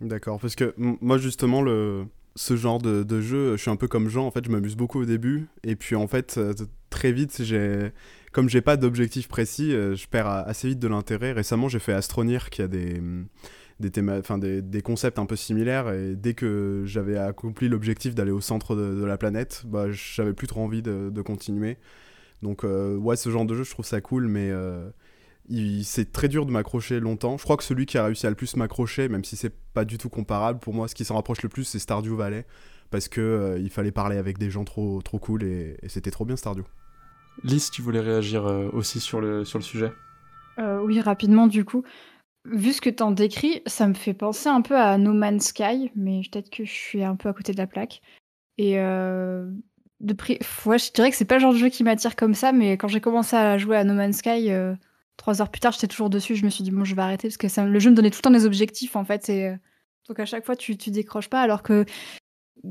[0.00, 3.86] D'accord, parce que moi, justement, le, ce genre de, de, jeu, je suis un peu
[3.86, 6.40] comme Jean, en fait, je m'amuse beaucoup au début, et puis en fait,
[6.88, 7.92] très vite, j'ai,
[8.32, 11.32] comme j'ai pas d'objectif précis, je perds assez vite de l'intérêt.
[11.32, 13.02] Récemment, j'ai fait Astronir, qui a des,
[13.80, 15.90] des, des, concepts un peu similaires.
[15.92, 20.46] Et dès que j'avais accompli l'objectif d'aller au centre de, la planète, bah, j'avais plus
[20.46, 21.78] trop envie de, continuer.
[22.42, 24.90] Donc, euh, ouais, ce genre de jeu, je trouve ça cool, mais euh,
[25.84, 27.36] c'est très dur de m'accrocher longtemps.
[27.38, 29.84] Je crois que celui qui a réussi à le plus m'accrocher, même si c'est pas
[29.84, 32.44] du tout comparable, pour moi, ce qui s'en rapproche le plus, c'est Stardew Valley.
[32.90, 36.24] Parce que euh, il fallait parler avec des gens trop, trop cool et, c'était trop
[36.24, 36.62] bien Stardew.
[37.44, 39.92] Lise, tu voulais réagir aussi sur le, sur le sujet?
[40.58, 41.82] Oui, rapidement, du coup.
[42.44, 45.46] Vu ce que tu en décris, ça me fait penser un peu à No Man's
[45.46, 48.02] Sky, mais peut-être que je suis un peu à côté de la plaque.
[48.58, 49.48] Et euh,
[50.00, 52.34] de prix, ouais, je dirais que c'est pas le genre de jeu qui m'attire comme
[52.34, 54.74] ça, mais quand j'ai commencé à jouer à No Man's Sky, euh,
[55.16, 56.34] trois heures plus tard, j'étais toujours dessus.
[56.34, 58.18] Je me suis dit bon, je vais arrêter parce que le jeu me donnait tout
[58.18, 59.28] le temps des objectifs en fait.
[59.28, 59.56] Et, euh,
[60.08, 61.84] donc à chaque fois, tu, tu décroches pas, alors que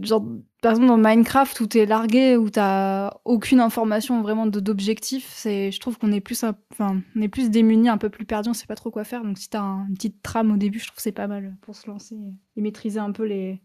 [0.02, 0.26] genre,
[0.62, 5.98] par exemple, dans Minecraft, où t'es largué, où t'as aucune information vraiment d'objectif, je trouve
[5.98, 8.76] qu'on est plus, enfin, on est plus démunis, un peu plus perdu, on sait pas
[8.76, 9.24] trop quoi faire.
[9.24, 11.76] Donc, si t'as une petite trame au début, je trouve que c'est pas mal pour
[11.76, 12.16] se lancer
[12.56, 13.62] et maîtriser un peu les,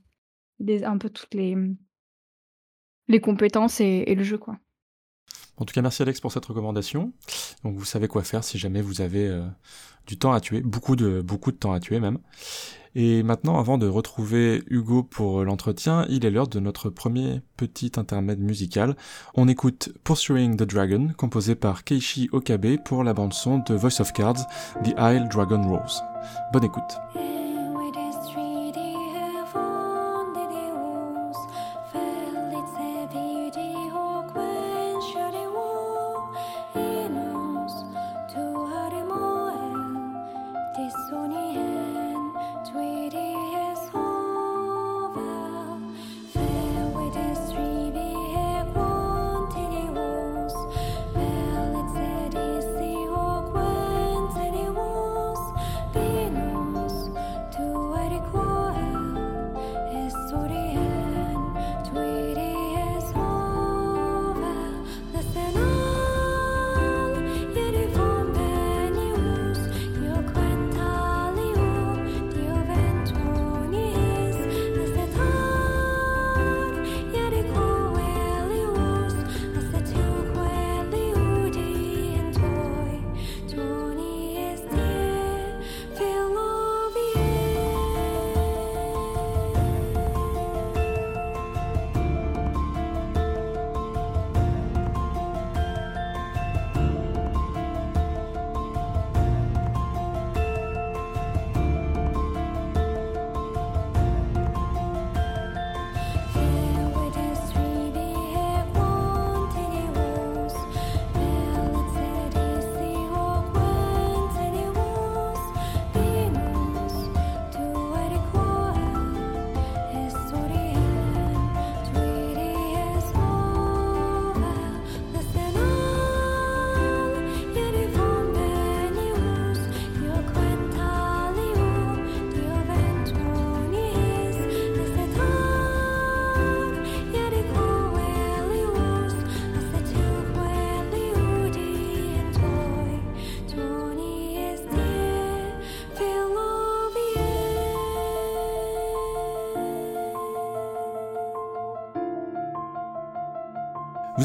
[0.85, 1.57] un peu toutes les,
[3.09, 4.59] les compétences et, le jeu, quoi.
[5.59, 7.15] En tout cas, merci Alex pour cette recommandation.
[7.65, 9.47] Donc, vous savez quoi faire si jamais vous avez euh,
[10.07, 12.19] du temps à tuer, beaucoup de, beaucoup de temps à tuer même.
[12.99, 17.93] Et maintenant, avant de retrouver Hugo pour l'entretien, il est l'heure de notre premier petit
[17.97, 18.97] intermède musical.
[19.35, 24.15] On écoute Pursuing the Dragon, composé par Keishi Okabe pour la bande-son de Voice of
[24.15, 24.47] Cards,
[24.83, 26.03] The Isle Dragon Rose.
[26.55, 27.46] Bonne écoute.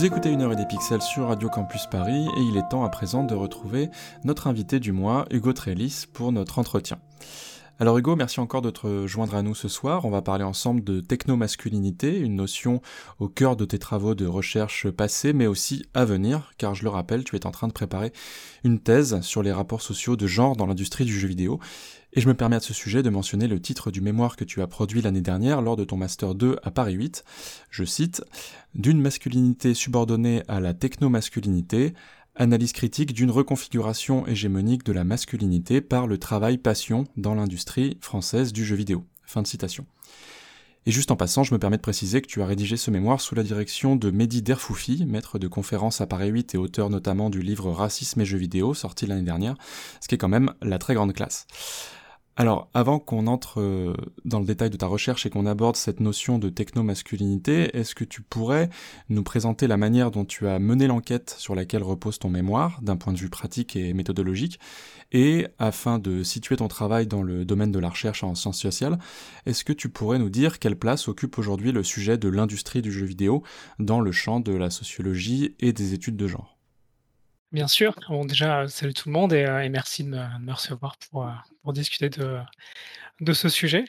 [0.02, 2.84] Vous écoutez une heure et des pixels sur Radio Campus Paris et il est temps
[2.84, 3.92] à présent de retrouver
[4.24, 6.98] notre invité du mois, Hugo Trellis, pour notre entretien.
[7.82, 10.06] Alors Hugo, merci encore de te joindre à nous ce soir.
[10.06, 12.80] On va parler ensemble de technomasculinité, une notion
[13.18, 16.90] au cœur de tes travaux de recherche passés, mais aussi à venir, car je le
[16.90, 18.14] rappelle, tu es en train de préparer
[18.64, 21.60] une thèse sur les rapports sociaux de genre dans l'industrie du jeu vidéo.
[22.14, 24.62] Et je me permets à ce sujet de mentionner le titre du mémoire que tu
[24.62, 27.24] as produit l'année dernière lors de ton Master 2 à Paris 8.
[27.72, 28.24] Je cite
[28.76, 31.96] D'une masculinité subordonnée à la technomasculinité,
[32.36, 38.54] analyse critique d'une reconfiguration hégémonique de la masculinité par le travail passion dans l'industrie française
[38.54, 39.04] du jeu vidéo.
[39.26, 39.86] Fin de citation.
[40.88, 43.22] Et juste en passant, je me permets de préciser que tu as rédigé ce mémoire
[43.22, 47.30] sous la direction de Mehdi Derfoufi, maître de conférences à Paris 8 et auteur notamment
[47.30, 49.56] du livre Racisme et jeux vidéo, sorti l'année dernière,
[50.00, 51.46] ce qui est quand même la très grande classe.
[52.38, 56.00] Alors, avant qu'on entre euh, dans le détail de ta recherche et qu'on aborde cette
[56.00, 58.70] notion de techno-masculinité, est-ce que tu pourrais
[59.10, 62.96] nous présenter la manière dont tu as mené l'enquête sur laquelle repose ton mémoire, d'un
[62.96, 64.62] point de vue pratique et méthodologique,
[65.12, 68.98] et afin de situer ton travail dans le domaine de la recherche en sciences sociales,
[69.46, 72.94] est-ce que tu pourrais nous dire quelle place occupe aujourd'hui le sujet de l'industrie du
[72.94, 73.44] jeu vidéo
[73.78, 76.51] dans le champ de la sociologie et des études de genre?
[77.52, 77.94] Bien sûr.
[78.08, 82.10] Bon, déjà, salut tout le monde et, euh, merci de me, recevoir pour, euh, discuter
[82.10, 83.84] de, ce sujet.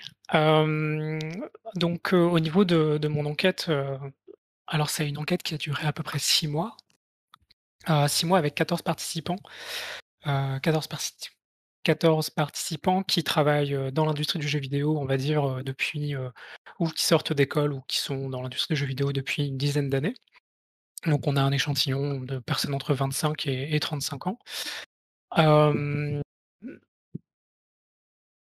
[1.76, 3.70] donc, euh, au niveau de, de mon enquête,
[4.66, 6.76] alors c'est une enquête qui a duré à peu près six mois.
[8.08, 9.38] six mois avec 14 participants.
[10.24, 10.88] 14,
[11.84, 16.14] 14 participants qui travaillent dans l'industrie du jeu vidéo, on va dire, depuis,
[16.80, 19.88] ou qui sortent d'école ou qui sont dans l'industrie du jeu vidéo depuis une dizaine
[19.88, 20.14] d'années.
[21.06, 24.38] Donc on a un échantillon de personnes entre 25 et, 35 ans.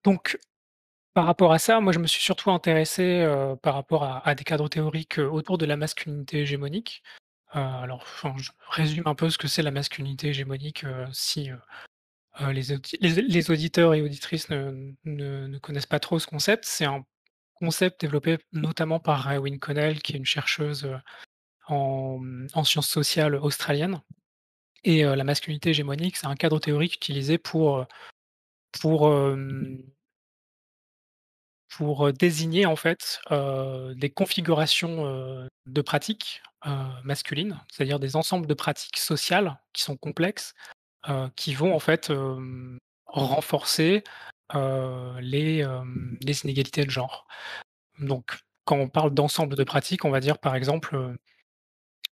[0.05, 0.38] donc
[1.14, 3.27] par rapport à ça, moi je me suis surtout intéressé
[3.62, 7.03] par rapport à, des cadres théoriques autour de la masculinité hégémonique.
[7.51, 8.05] alors
[8.38, 11.51] je résume un peu ce que c'est la masculinité hégémonique si
[12.40, 16.64] les, auditeurs et auditrices ne, connaissent pas trop ce concept.
[16.64, 17.05] C'est un
[17.55, 20.88] concept développé notamment par Wynne Connell, qui est une chercheuse
[21.66, 24.00] en, sciences sociales australiennes.
[24.85, 27.87] Et la masculinité hégémonique, c'est un cadre théorique utilisé pour,
[28.81, 29.12] pour,
[31.76, 33.20] pour désigner en fait
[33.96, 36.40] des configurations de pratiques
[37.02, 40.55] masculines, c'est-à-dire des ensembles de pratiques sociales qui sont complexes,
[41.35, 42.12] qui vont en fait
[43.07, 44.05] renforcer
[44.55, 45.66] les,
[46.22, 47.26] les inégalités de genre.
[47.98, 51.16] Donc quand on parle d'ensemble de pratiques, on va dire par exemple,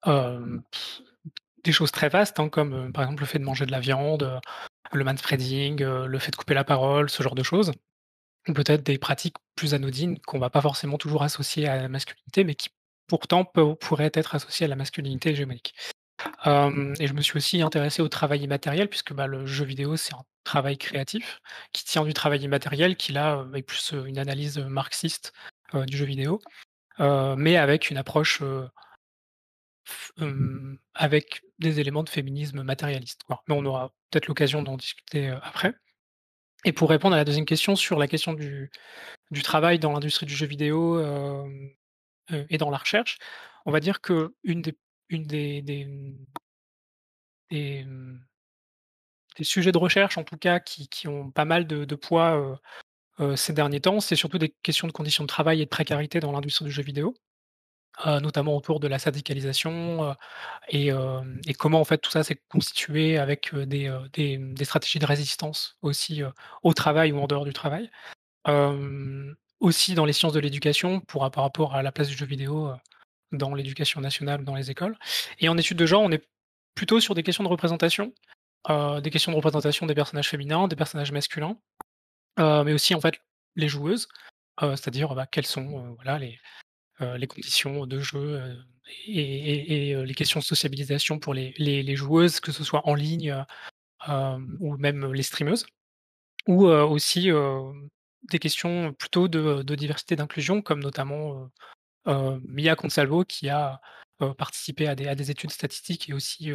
[0.05, 4.39] des choses très vastes, hein, comme par exemple le fait de manger de la viande,
[4.91, 7.71] le manspreading, le fait de couper la parole, ce genre de choses.
[8.45, 12.55] Peut-être des pratiques plus anodines qu'on va pas forcément toujours associer à la masculinité, mais
[12.55, 12.69] qui
[13.07, 15.73] pourtant pourraient être associées à la masculinité hégémonique.
[16.45, 20.13] et je me suis aussi intéressé au travail immatériel puisque, bah, le jeu vidéo, c'est
[20.13, 21.39] un travail créatif
[21.71, 25.31] qui tient du travail immatériel qui là, est plus, une analyse, marxiste,
[25.73, 26.41] du jeu vidéo,
[26.99, 28.41] mais avec une approche,
[30.93, 35.73] avec des éléments de féminisme matérialiste, Mais on aura peut-être l'occasion d'en discuter, après.
[36.65, 38.69] Et pour répondre à la deuxième question sur la question du
[39.43, 40.99] travail dans l'industrie du jeu vidéo,
[42.49, 43.17] et dans la recherche,
[43.65, 44.75] on va dire des
[45.09, 46.15] une des des,
[47.49, 47.85] des,
[49.41, 52.59] sujets de recherche en tout cas qui ont pas mal de poids,
[53.35, 56.31] ces derniers temps, c'est surtout des questions de conditions de travail et de précarité dans
[56.31, 57.13] l'industrie du jeu vidéo.
[58.06, 60.15] Notamment autour de la syndicalisation,
[60.69, 60.91] et
[61.58, 66.21] comment en fait tout ça s'est constitué avec, des, des, des stratégies de résistance aussi,
[66.63, 67.89] au travail ou en dehors du travail.
[69.60, 72.73] aussi dans les sciences de l'éducation pour par rapport à la place du jeu vidéo,
[73.32, 74.97] dans l'éducation nationale dans les écoles.
[75.39, 76.23] Et en études de genre, on est
[76.75, 78.13] plutôt sur des questions de représentation,
[78.69, 81.58] des questions de représentation des personnages féminins, des personnages masculins,
[82.38, 83.15] mais aussi en fait
[83.56, 84.08] les joueuses,
[84.60, 86.39] c'est-à-dire, bah, quelles sont, voilà les,
[86.99, 88.41] les conditions de jeu,
[89.08, 93.36] et les questions de sociabilisation pour les joueuses, que ce soit en ligne,
[94.08, 95.65] ou même les streameuses.
[96.47, 97.29] Ou, aussi,
[98.29, 101.49] des questions plutôt de diversité d'inclusion comme notamment,
[102.06, 103.82] Mia Consalvo qui a,
[104.38, 106.51] participé à des études statistiques et aussi,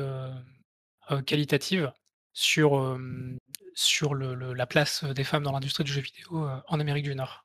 [1.27, 1.93] qualitatives
[2.33, 2.79] sur,
[4.15, 7.45] la place, des femmes dans l'industrie du jeu vidéo, en Amérique du Nord.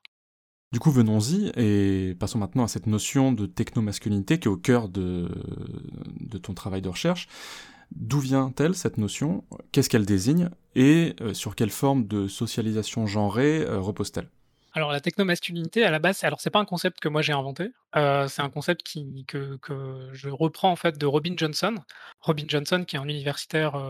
[0.72, 4.88] Du coup, venons-y et passons maintenant à cette notion de technomasculinité qui est au cœur
[4.88, 5.28] de,
[6.42, 7.28] ton travail de recherche.
[7.92, 9.44] D'où vient-elle cette notion?
[9.70, 10.50] Qu'est-ce qu'elle désigne?
[10.74, 14.28] Et sur quelle forme de socialisation genrée repose-t-elle?
[14.72, 17.70] Alors la technomasculinité à la base, alors c'est pas un concept que moi j'ai inventé,
[17.94, 18.82] c'est un concept
[19.28, 19.58] que
[20.12, 21.76] je reprends en fait de Robin Johnson.
[22.20, 23.80] Robin Johnson qui est un universitaire,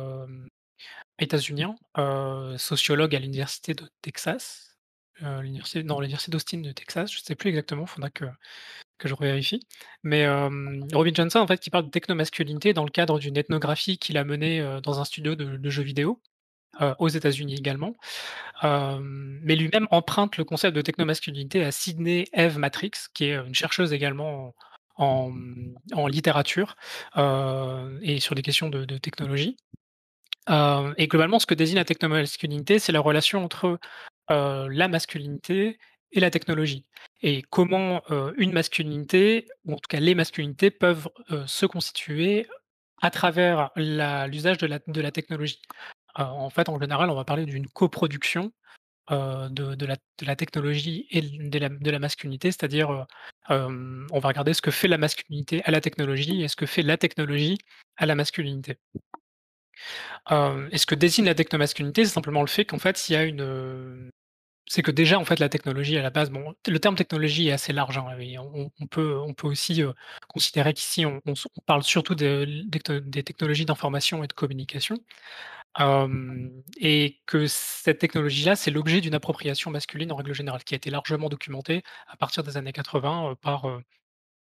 [1.19, 1.77] états-unien,
[2.59, 4.74] sociologue à l'université de Texas,
[5.21, 8.25] l'université non l'université d'Austin de Texas, je sais plus exactement, faudra que
[8.99, 9.61] que je revérifie.
[10.03, 10.27] Mais,
[10.93, 14.25] Robin Johnson en fait qui parle de technomasculinité dans le cadre d'une ethnographie qu'il a
[14.25, 16.21] menée, dans un studio de de jeux vidéo
[16.99, 17.95] aux États-Unis également.
[18.63, 23.93] mais lui-même emprunte le concept de technomasculinité à Sydney Eve Matrix, qui est une chercheuse
[23.93, 24.55] également
[24.97, 25.33] en,
[25.93, 26.77] en, littérature
[28.03, 29.57] et sur des questions de, technologie.
[30.49, 33.79] et globalement, ce que désigne la technomasculinité, c'est la relation entre
[34.29, 35.79] la masculinité
[36.13, 36.87] et la technologie.
[37.23, 38.03] Et comment
[38.37, 41.09] une masculinité, ou en tout cas les masculinités, peuvent
[41.47, 42.47] se constituer
[43.03, 45.61] à travers l'usage de la, de la technologie
[46.17, 48.53] en fait, en général, on va parler d'une coproduction,
[49.11, 53.07] de la de la technologie et de la de la masculinité, c'est-à-dire,
[53.49, 56.83] on va regarder ce que fait la masculinité à la technologie et ce que fait
[56.83, 57.59] la technologie
[57.97, 58.79] à la masculinité.
[60.31, 63.25] et ce que désigne la technomasculinité, c'est simplement le fait qu'en fait, il y a
[63.25, 64.11] une,
[64.67, 67.53] c'est que déjà, en fait, la technologie à la base, bon, le terme technologie est
[67.53, 68.07] assez large, hein,
[68.81, 69.83] on peut on peut aussi,
[70.29, 71.21] considérer qu'ici on
[71.67, 74.99] parle surtout des technologies d'information et de communication
[76.79, 80.91] et que cette technologie-là, c'est l'objet d'une appropriation masculine en règle générale, qui a été
[80.91, 83.67] largement documentée à partir des années 80 par,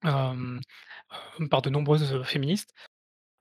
[0.02, 2.74] par de nombreuses féministes.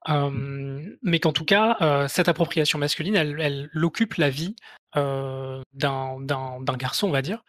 [0.07, 4.55] mais qu'en tout cas, cette appropriation masculine, elle, elle, occupe la vie
[4.95, 7.43] d'un garçon, on va dire,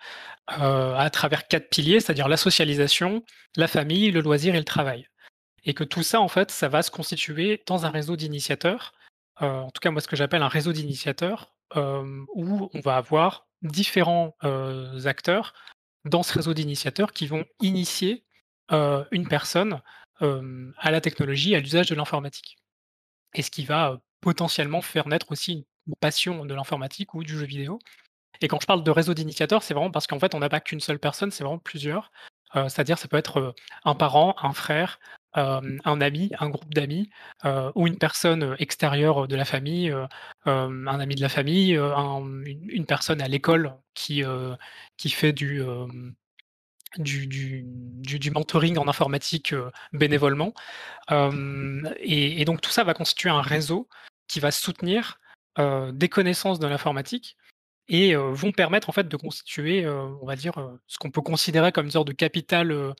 [0.46, 3.24] à travers quatre piliers, c'est-à-dire la socialisation,
[3.56, 5.08] la famille, le loisir et le travail.
[5.64, 8.92] Et que tout ça, en fait, ça va se constituer dans un réseau d'initiateurs
[9.38, 14.36] en tout cas moi ce que j'appelle un réseau d'initiateurs, où on va avoir différents,
[15.04, 15.52] acteurs
[16.04, 18.24] dans ce réseau d'initiateurs qui vont initier,
[18.70, 19.82] une personne,
[20.20, 22.56] à la technologie, à l'usage de l'informatique.
[23.34, 25.64] Et ce qui va, potentiellement faire naître aussi une
[26.00, 27.78] passion de l'informatique ou du jeu vidéo.
[28.40, 30.60] Et quand je parle de réseau d'initiateurs, c'est vraiment parce qu'en fait on n'a pas
[30.60, 32.10] qu'une seule personne, c'est vraiment plusieurs.
[32.54, 34.98] c'est-à-dire ça peut être, un parent, un frère,
[35.34, 37.10] un ami, un groupe d'amis,
[37.74, 39.94] ou une personne extérieure de la famille,
[40.44, 44.22] un ami de la famille, une, personne à l'école qui,
[44.96, 45.62] qui fait du,
[46.98, 49.54] du, du, mentoring en informatique
[49.92, 50.54] bénévolement.
[51.10, 53.88] Et, donc tout ça va constituer un réseau
[54.28, 55.18] qui va soutenir
[55.58, 57.36] des connaissances de l'informatique
[57.88, 60.54] et vont permettre en fait de constituer, on va dire,
[60.86, 62.94] ce qu'on peut considérer comme une sorte de capital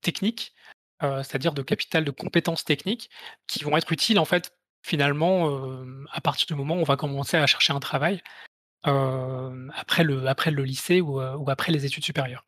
[0.00, 0.54] technique,
[1.00, 3.10] c'est-à-dire de capital de compétences techniques
[3.46, 7.36] qui vont être utiles en fait finalement à partir du moment où on va commencer
[7.36, 8.22] à chercher un travail
[8.82, 11.20] après, le, lycée ou
[11.50, 12.44] après les études supérieures.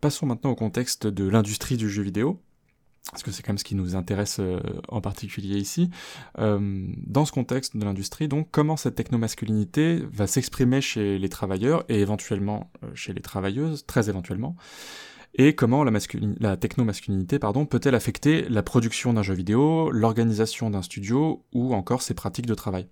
[0.00, 2.42] Passons maintenant au contexte de l'industrie du jeu vidéo
[3.10, 5.90] parce que c'est quand même ce qui nous intéresse euh, en particulier ici.
[6.38, 11.84] Euh, dans ce contexte de l'industrie, donc, comment cette technomasculinité va s'exprimer chez les travailleurs
[11.88, 14.56] et éventuellement euh, chez les travailleuses, très éventuellement,
[15.34, 15.98] et comment la,
[16.40, 22.14] la technomasculinité peut-elle affecter la production d'un jeu vidéo, l'organisation d'un studio ou encore ses
[22.14, 22.86] pratiques de travail?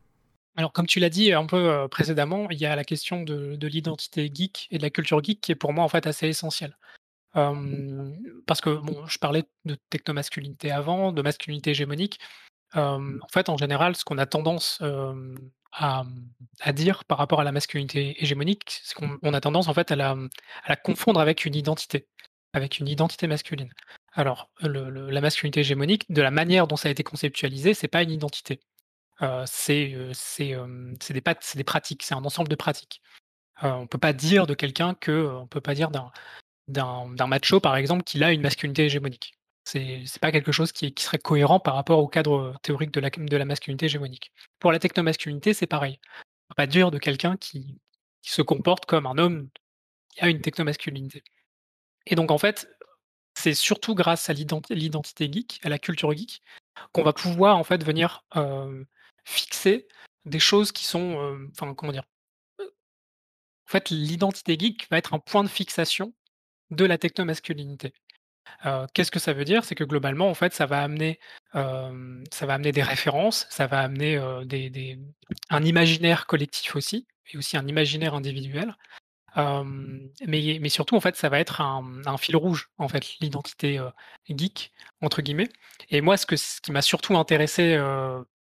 [0.56, 3.66] Alors, comme tu l'as dit un peu précédemment, il y a la question de, de
[3.68, 6.76] l'identité geek et de la culture geek qui est pour moi en fait assez essentielle
[7.33, 12.18] parce que bon, je parlais de technomasculinité avant, de masculinité hégémonique.
[12.74, 14.83] en fait, en général, ce qu'on a tendance
[15.72, 16.05] à,
[16.72, 20.11] dire par rapport à la masculinité hégémonique, c'est qu'on a tendance en fait à la,
[20.11, 22.07] à la, confondre avec une identité,
[22.53, 23.72] avec une identité masculine.
[24.12, 28.11] Alors, la masculinité hégémonique, de la manière dont ça a été conceptualisé, c'est pas une
[28.11, 28.61] identité.
[29.47, 29.95] c'est
[30.39, 31.22] des,
[31.55, 33.01] des pratiques, c'est un ensemble de pratiques.
[33.62, 36.11] on peut pas dire de quelqu'un que, on peut pas dire d'un
[36.71, 39.35] d'un macho, par exemple, qui a une masculinité hégémonique.
[39.64, 43.87] C'est pas quelque chose qui, serait cohérent par rapport au cadre théorique de la, masculinité
[43.87, 44.33] hégémonique.
[44.59, 45.99] Pour la technomasculinité, c'est pareil.
[46.03, 47.79] On va pas dire de quelqu'un qui,
[48.23, 49.49] se comporte comme un homme
[50.11, 51.25] qui a une technomasculinité.
[52.07, 52.68] Et donc, en fait,
[53.35, 56.43] c'est surtout grâce à l'identité geek, à la culture geek,
[56.93, 58.25] qu'on va pouvoir en fait venir
[59.25, 59.87] fixer
[60.27, 62.05] des choses qui sont, enfin comment dire,
[62.59, 66.12] en fait, l'identité geek va être un point de fixation
[66.71, 67.93] de la technomasculinité.
[68.95, 69.64] Qu'est-ce que ça veut dire?
[69.64, 71.18] C'est que globalement, en fait, ça va amener,
[71.53, 74.99] ça va amener des références, ça va amener des,
[75.51, 78.77] un imaginaire collectif aussi, et aussi un imaginaire individuel.
[79.37, 83.81] mais, mais surtout, en fait, ça va être un, fil rouge, en fait, l'identité
[84.29, 85.49] geek, entre guillemets.
[85.89, 87.79] Et moi, ce, que, ce qui m'a surtout intéressé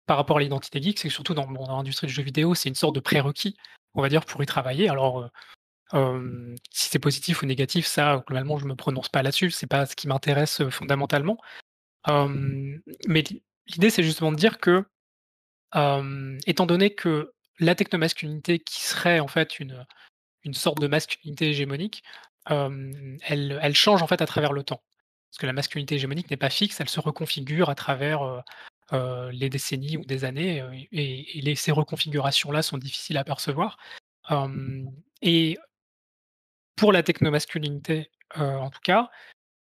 [0.07, 2.69] par rapport à l'identité geek, c'est que surtout dans, dans l'industrie du jeu vidéo, c'est
[2.69, 3.57] une sorte de prérequis,
[3.95, 4.89] on va dire, pour y travailler.
[4.89, 5.31] Alors,
[5.93, 9.51] si c'est positif ou négatif, ça, globalement, je me prononce pas là-dessus.
[9.51, 11.39] C'est pas ce qui m'intéresse fondamentalement.
[12.07, 13.25] mais
[13.67, 14.85] l'idée, c'est justement de dire que,
[16.47, 19.87] étant donné que la technomasculinité, qui serait en fait une,
[20.43, 22.03] une sorte de masculinité hégémonique,
[22.47, 24.83] elle, elle, change en fait à travers le temps.
[25.31, 28.43] Parce que la masculinité hégémonique n'est pas fixe, elle se reconfigure à travers
[28.93, 33.79] les décennies ou des années, et, et ces reconfigurations-là sont difficiles à percevoir.
[35.23, 35.59] et
[36.77, 39.11] pour la technomasculinité, en tout cas,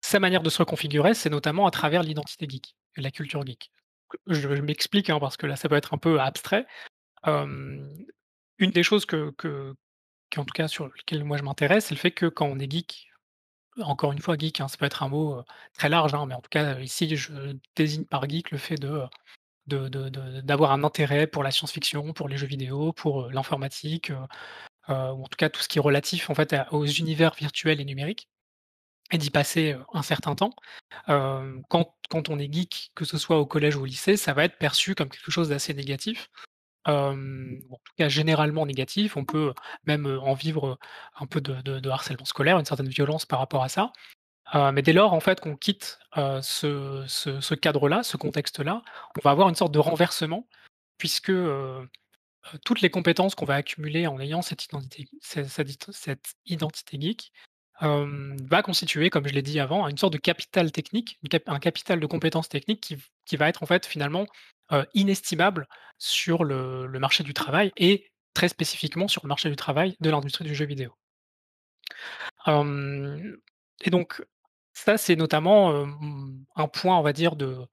[0.01, 3.71] sa manière de se reconfigurer, c'est notamment à travers l'identité geek, la culture geek.
[4.27, 6.65] Je, m'explique, hein, parce que là, ça peut être un peu abstrait.
[7.25, 9.33] une des choses que,
[10.35, 12.71] en tout cas, sur lesquelles moi je m'intéresse, c'est le fait que quand on est
[12.71, 13.07] geek,
[13.81, 15.43] encore une fois, geek, hein, ça peut être un mot
[15.73, 18.77] très large, hein, mais en tout cas, ici, je désigne par geek le fait
[19.67, 24.11] d'avoir un intérêt pour la science-fiction, pour les jeux vidéo, pour l'informatique,
[24.89, 27.81] euh, ou en tout cas tout ce qui est relatif en fait aux univers virtuels
[27.81, 28.29] et numériques,
[29.11, 30.53] et d'y passer un certain temps.
[31.07, 34.43] quand, quand, on est geek, que ce soit au collège ou au lycée, ça va
[34.45, 36.29] être perçu comme quelque chose d'assez négatif.
[36.85, 39.53] en tout cas généralement négatif, on peut
[39.85, 40.77] même en vivre
[41.19, 43.91] un peu de, harcèlement scolaire, une certaine violence par rapport à ça.
[44.73, 48.83] mais dès lors en fait qu'on quitte ce, ce cadre-là, ce contexte-là,
[49.17, 50.47] on va avoir une sorte de renversement,
[50.99, 51.31] puisque
[52.65, 57.31] toutes les compétences qu'on va accumuler en ayant cette identité, cette, identité geek
[57.81, 62.05] va constituer, comme je l'ai dit avant, une sorte de capital technique, un capital de
[62.05, 64.25] compétences techniques qui, va être en fait finalement
[64.93, 65.67] inestimable
[65.97, 70.45] sur le, marché du travail et très spécifiquement sur le marché du travail de l'industrie
[70.45, 70.93] du jeu vidéo.
[72.47, 74.21] et donc,
[74.73, 75.87] ça, c'est notamment
[76.55, 77.65] un point, on va dire, de,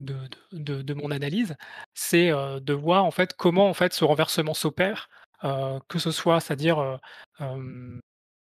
[0.00, 1.56] de, mon analyse,
[1.94, 5.08] c'est de voir en fait comment en fait ce renversement s'opère,
[5.42, 6.98] que ce soit, c'est-à-dire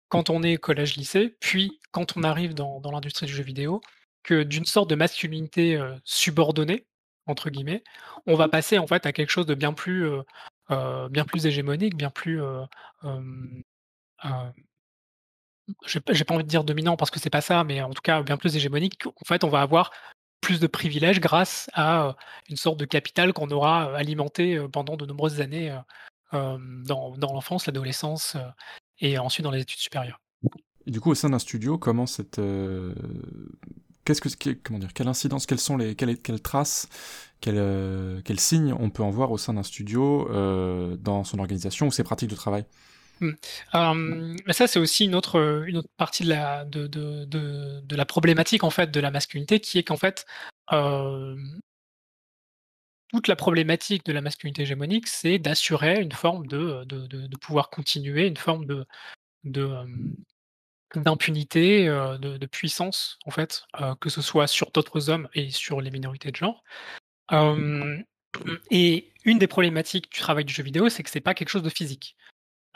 [0.08, 3.80] quand on est collège-lycée, puis quand on arrive dans, l'industrie du jeu vidéo,
[4.22, 6.86] que d'une sorte de masculinité subordonnée
[7.26, 7.84] entre guillemets,
[8.26, 10.10] on va passer en fait à quelque chose de bien plus
[11.10, 12.40] bien plus hégémonique, bien plus
[15.86, 18.22] j'ai pas envie de dire dominant parce que c'est pas ça, mais en tout cas
[18.22, 19.06] bien plus hégémonique.
[19.06, 19.92] En fait, on va avoir
[20.42, 22.16] plus de privilèges grâce à
[22.50, 25.74] une sorte de capital qu'on aura alimenté pendant de nombreuses années
[26.32, 28.36] dans, l'enfance, l'adolescence
[28.98, 30.20] et ensuite dans les études supérieures.
[30.86, 32.40] du coup, au sein d'un studio, comment cette,
[34.04, 36.88] qu'est-ce que, comment dire, quelle incidence, quelles sont les, quelles, traces,
[37.40, 40.28] quels signes on peut en voir au sein d'un studio
[40.96, 42.66] dans son organisation ou ses pratiques de travail?
[43.22, 44.36] Mmh.
[44.46, 45.64] mais ça, c'est aussi une autre,
[45.96, 46.30] partie de
[47.96, 50.26] la, problématique en fait de la masculinité, qui est qu'en fait,
[53.12, 58.36] toute la problématique de la masculinité hégémonique, c'est d'assurer une forme de, pouvoir continuer, une
[58.36, 58.86] forme de
[60.94, 63.64] d'impunité, de, puissance en fait,
[64.00, 66.62] que ce soit sur d'autres hommes et sur les minorités de genre.
[68.70, 71.62] et une des problématiques du travail du jeu vidéo, c'est que c'est pas quelque chose
[71.62, 72.16] de physique.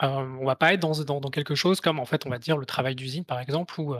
[0.03, 2.65] Euh, on va pas être dans, quelque chose comme en fait on va dire le
[2.65, 3.95] travail d'usine par exemple où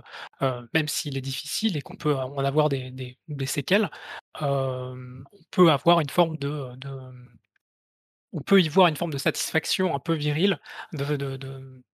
[0.74, 3.90] même s'il est difficile et qu'on peut en avoir des, séquelles,
[4.40, 6.70] on peut avoir une forme de,
[8.34, 10.60] on peut y voir une forme de satisfaction un peu virile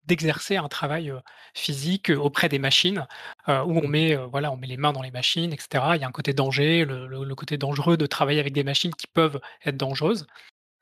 [0.06, 1.14] d'exercer un travail
[1.54, 3.08] physique auprès des machines
[3.48, 5.84] où on met voilà on met les mains dans les machines etc.
[5.96, 9.08] Il y a un côté danger, le côté dangereux de travailler avec des machines qui
[9.08, 10.28] peuvent être dangereuses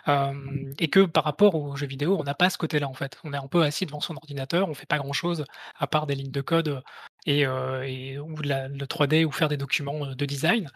[0.07, 3.19] et que par rapport aux jeux vidéo, on n'a pas ce côté-là en fait.
[3.23, 5.45] On est un peu assis devant son ordinateur, on fait pas grand-chose
[5.77, 6.81] à part des lignes de code
[7.25, 10.69] et, ou de la, le 3D ou faire des documents de design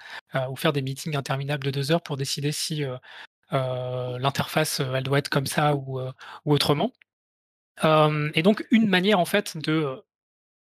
[0.50, 2.84] ou faire des meetings interminables de deux heures pour décider si
[3.52, 6.92] l'interface elle doit être comme ça ou, ou autrement.
[7.84, 10.04] et donc une manière en fait de,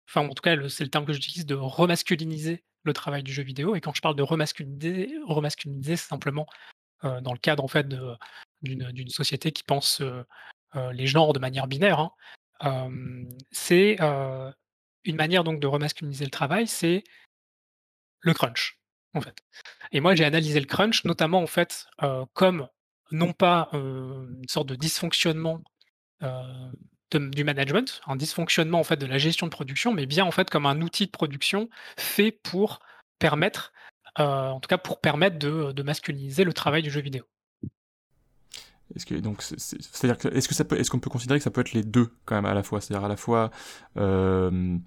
[0.08, 3.44] enfin en tout cas c'est le terme que j'utilise de remasculiniser le travail du jeu
[3.44, 3.76] vidéo.
[3.76, 6.46] Et quand je parle de remasculiniser, remasculiniser c'est simplement
[7.04, 7.88] dans le cadre en fait
[8.62, 10.02] d'une société qui pense
[10.92, 12.12] les genres de manière binaire.
[12.62, 12.90] Hein.
[13.52, 17.04] c'est une manière donc de remasculiniser le travail, c'est
[18.22, 18.80] le crunch
[19.14, 19.44] en fait.
[19.92, 21.88] Et moi j'ai analysé le crunch notamment en fait
[22.34, 22.68] comme
[23.12, 25.62] non pas une sorte de dysfonctionnement
[27.12, 30.50] du management, un dysfonctionnement en fait de la gestion de production, mais bien en fait
[30.50, 32.80] comme un outil de production fait pour
[33.20, 33.72] permettre,
[34.18, 37.24] en tout cas pour permettre de, de masculiniser le travail du jeu vidéo.
[38.96, 41.74] Est-ce que donc c'est-à-dire est-ce que ça est-ce qu'on peut considérer que ça peut être
[41.74, 43.50] les deux quand même à la fois, c'est-à-dire à la fois
[43.98, 44.78] euh,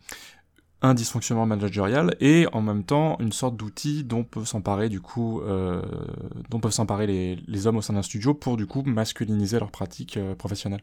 [0.83, 5.41] un dysfonctionnement managérial et en même temps une sorte d'outil dont peuvent s'emparer du coup
[5.41, 5.83] euh,
[6.51, 10.17] dont peuvent s'emparer les, hommes au sein d'un studio pour du coup masculiniser leurs pratiques
[10.17, 10.83] euh, professionnelles?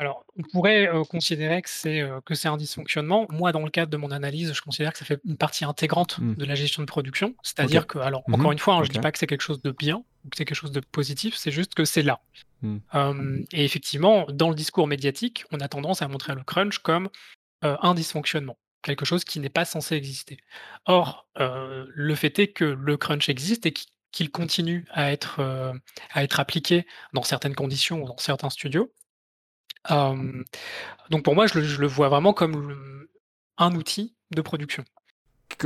[0.00, 3.26] Alors, on pourrait considérer que c'est que c'est un dysfonctionnement.
[3.30, 6.18] Moi, dans le cadre de mon analyse, je considère que ça fait une partie intégrante
[6.18, 6.34] mmh.
[6.34, 7.34] de la gestion de production.
[7.42, 9.42] C'est-à-dire que, alors, mmh encore une fois, hein, je ne dis pas que c'est quelque
[9.42, 12.20] chose de bien ou que c'est quelque chose de positif, c'est juste que c'est là.
[12.62, 13.44] Mmh.
[13.52, 17.08] et effectivement, dans le discours médiatique, on a tendance à montrer le crunch comme
[17.62, 20.38] un dysfonctionnement, quelque chose qui n'est pas censé exister.
[20.86, 23.74] Or, le fait est que le crunch existe et
[24.12, 25.40] qu'il continue à être,
[26.12, 28.92] à être appliqué dans certaines conditions ou dans certains studios
[29.88, 33.06] donc pour moi, je le, vois vraiment comme
[33.56, 34.84] un outil de production.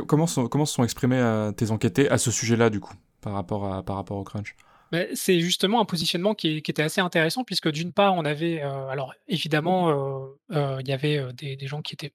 [0.06, 3.32] comment, sont, comment se sont exprimés euh, tes enquêtés à ce sujet-là, du coup, par
[3.32, 4.54] rapport, à, par rapport au crunch?
[4.92, 9.14] Ben, c'est justement un positionnement qui, était assez intéressant puisque d'une part on avait alors
[9.26, 12.12] évidemment il y avait des, gens qui étaient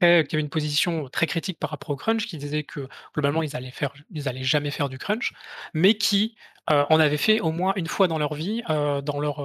[0.00, 3.56] qui avaient une position très critique par rapport au crunch, qui disaient que globalement ils
[3.56, 5.32] allaient faire, ils allaient jamais faire du crunch,
[5.72, 6.36] mais qui
[6.66, 9.40] en avaient fait au moins une fois dans leur vie, dans leur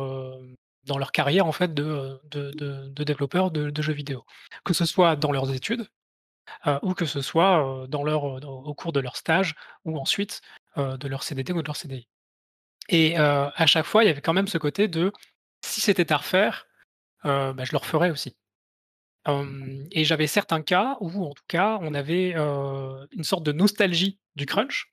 [0.85, 4.25] dans leur carrière en fait de, de, développeurs de, jeux vidéo,
[4.63, 5.87] que ce soit dans leurs études
[6.67, 10.41] euh, ou que ce soit au cours de leur stage ou ensuite
[10.77, 12.07] de leur CDD ou de leur CDI.
[12.89, 15.11] Et à chaque fois, il y avait quand même ce côté de
[15.61, 16.67] si c'était à refaire,
[17.23, 18.35] bah, je le referais aussi.
[19.27, 24.45] et j'avais certains cas où, en tout cas, on avait une sorte de nostalgie du
[24.45, 24.91] crunch,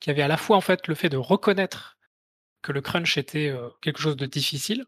[0.00, 1.96] qui avait à la fois en fait le fait de reconnaître
[2.62, 4.84] que le crunch était quelque chose de difficile,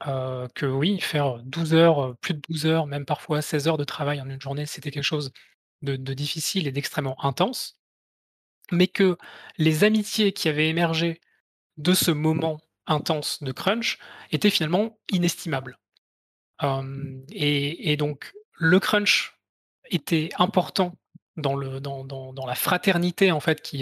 [0.00, 4.20] que oui, faire 12 heures, plus de 12 heures, même parfois 16 heures de travail
[4.20, 5.32] en une journée, c'était quelque chose
[5.82, 7.78] de difficile et d'extrêmement intense.
[8.72, 9.16] Mais que
[9.58, 11.20] les amitiés qui avaient émergé
[11.76, 13.98] de ce moment intense de crunch
[14.30, 15.78] étaient finalement inestimables.
[17.32, 19.38] et donc le crunch
[19.90, 20.96] était important
[21.36, 23.78] dans le dans dans la fraternité en fait qui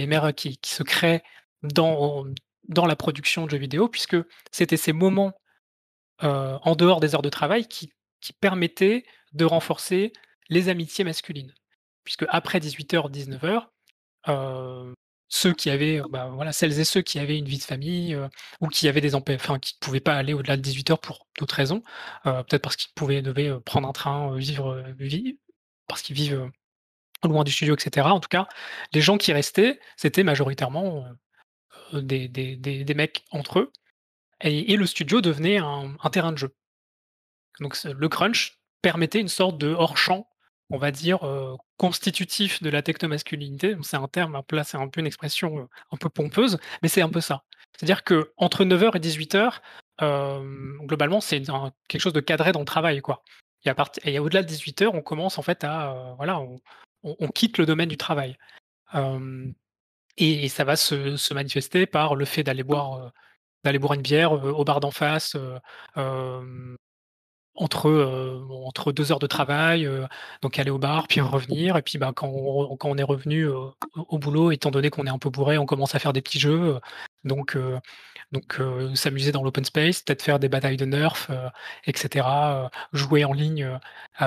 [0.58, 1.22] qui se crée
[1.62, 2.24] dans
[2.68, 4.16] dans la production de jeux vidéo puisque
[4.52, 5.32] c'était ces moments
[6.20, 7.90] en dehors des heures de travail qui,
[8.40, 10.12] permettait de renforcer
[10.48, 11.54] les amitiés masculines.
[12.04, 13.68] Puisque après 18h, 19h,
[15.28, 18.18] ceux qui avaient, bah, voilà, celles et ceux qui avaient une vie de famille
[18.60, 21.54] ou qui avaient des enfin, qui ne pouvaient pas aller au-delà de 18h pour d'autres
[21.54, 21.82] raisons,
[22.24, 25.38] peut-être parce qu'ils pouvaient devaient prendre un train, vivre, vivre
[25.86, 26.50] parce qu'ils vivent
[27.24, 28.06] loin du studio, etc.
[28.08, 28.46] En tout cas,
[28.92, 31.04] les gens qui restaient, c'était majoritairement
[31.92, 33.72] des, des, mecs entre eux
[34.40, 36.54] et, le studio devenait un, terrain de jeu.
[37.60, 40.28] Donc le crunch permettait une sorte de hors-champ
[40.70, 43.76] on va dire, heu, constitutif de la technomasculinité.
[43.82, 47.02] C'est un terme, là, c'est un peu une expression, heu, un peu pompeuse, mais c'est
[47.02, 47.44] un peu ça.
[47.76, 49.62] C'est-à-dire qu'entre 9:00 et 18:00,
[50.00, 51.42] hem, globalement, c'est
[51.88, 53.22] quelque chose de cadré dans le travail, quoi.
[54.04, 56.40] Et au-delà de 18:00, on commence en fait à, heu, voilà,
[57.02, 58.36] on quitte le domaine du travail.
[60.16, 63.12] Et ça va se manifester par le fait d'aller boire,
[63.64, 65.36] d'aller boire une bière, au bar d'en face,
[67.54, 67.90] entre,
[68.64, 69.88] entre 2 heures de travail,
[70.42, 73.46] donc aller au bar, puis revenir et puis, bah, quand on quand on est revenu,
[73.48, 76.38] au boulot, étant donné qu'on est un peu bourré, on commence à faire des petits
[76.40, 76.78] jeux,
[77.24, 77.56] donc
[78.32, 78.60] donc
[78.94, 81.48] s'amuser dans l'open space, peut-être faire des batailles de Nerf, heu
[81.86, 83.78] et cetera, heu, jouer en ligne,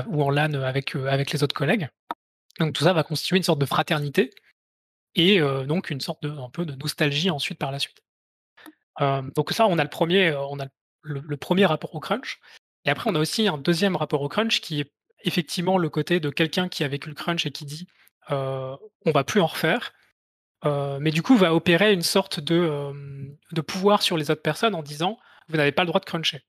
[0.08, 1.88] ou en LAN, avec, avec les autres collègues.
[2.60, 4.32] Donc tout ça va constituer une sorte de fraternité
[5.16, 8.02] et donc une sorte de un peu de nostalgie ensuite par la suite.
[9.00, 10.66] Donc ça, on a le 1er, heu, on a
[11.04, 12.40] le le 1er rapport au crunch
[12.86, 14.92] et après on a aussi un 2e rapport au crunch qui est
[15.24, 17.88] effectivement le côté de quelqu'un qui a vécu le crunch et qui dit,
[18.32, 18.36] heu:
[19.06, 19.94] «On va plus en refaire»,
[20.66, 22.92] mais du coup va opérer une sorte de,
[23.68, 25.18] pouvoir sur les autres personnes en disant:
[25.50, 26.44] «Vous n'avez pas le droit de cruncher».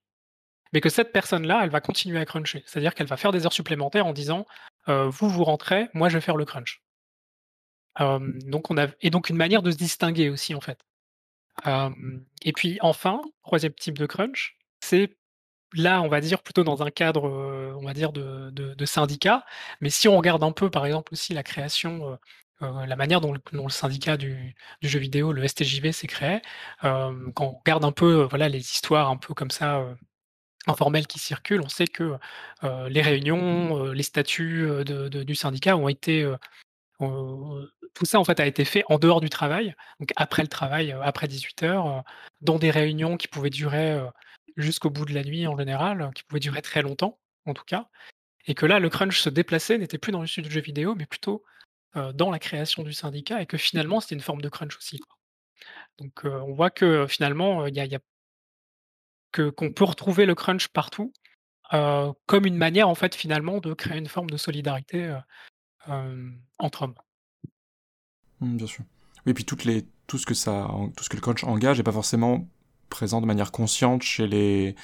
[0.74, 2.64] Mais que cette personne-là, elle va continuer à cruncher.
[2.66, 4.47] C'est-à-dire qu'elle va faire des heures supplémentaires en disant:
[4.88, 6.80] «Heu, vous, vous rentrez, moi je vais faire le crunch».
[8.01, 10.78] Donc on a et donc une manière de se distinguer aussi, en fait.
[12.44, 15.16] Et puis enfin, 3e type de crunch, c'est
[15.74, 17.24] là, on va dire plutôt dans un cadre,
[17.78, 19.44] on va dire de de de syndicat,
[19.80, 22.18] mais si on regarde un peu, par exemple, aussi la création,
[22.61, 26.42] la manière dont le dont le syndicat du du jeu vidéo, le STJV s'est créé,
[26.84, 29.84] hem, quand on regarde un peu, voilà, les histoires un peu comme ça,
[30.68, 32.14] informelles qui circulent, on sait que,
[32.90, 36.24] les réunions, heu, les statuts, heu, de de du syndicat ont été,
[37.95, 40.93] tout ça en fait a été fait en dehors du travail, donc après le travail,
[41.03, 42.03] après 18:00, heu,
[42.43, 44.01] dans des réunions qui pouvaient durer,
[44.57, 47.88] jusqu'au bout de la nuit en général, qui pouvaient durer très longtemps, en tout cas
[48.49, 50.95] et que là, le crunch se déplaçait, n'était plus dans le studio de jeux vidéo,
[50.97, 51.45] mais plutôt,
[52.14, 55.01] dans la création du syndicat et que finalement c'était une forme de crunch aussi.
[55.99, 58.01] Donc on voit que finalement, il y a
[59.34, 61.12] qu'on peut retrouver le crunch partout,
[61.70, 65.16] comme une manière en fait finalement de créer une forme de solidarité,
[66.59, 66.95] entre hommes.
[68.43, 68.84] Mmh, bien sûr.
[69.26, 71.84] Oui, puis toutes les tout ce que ça tout ce que le crunch engage est
[71.84, 72.47] pas forcément
[72.90, 74.74] présent de manière consciente chez les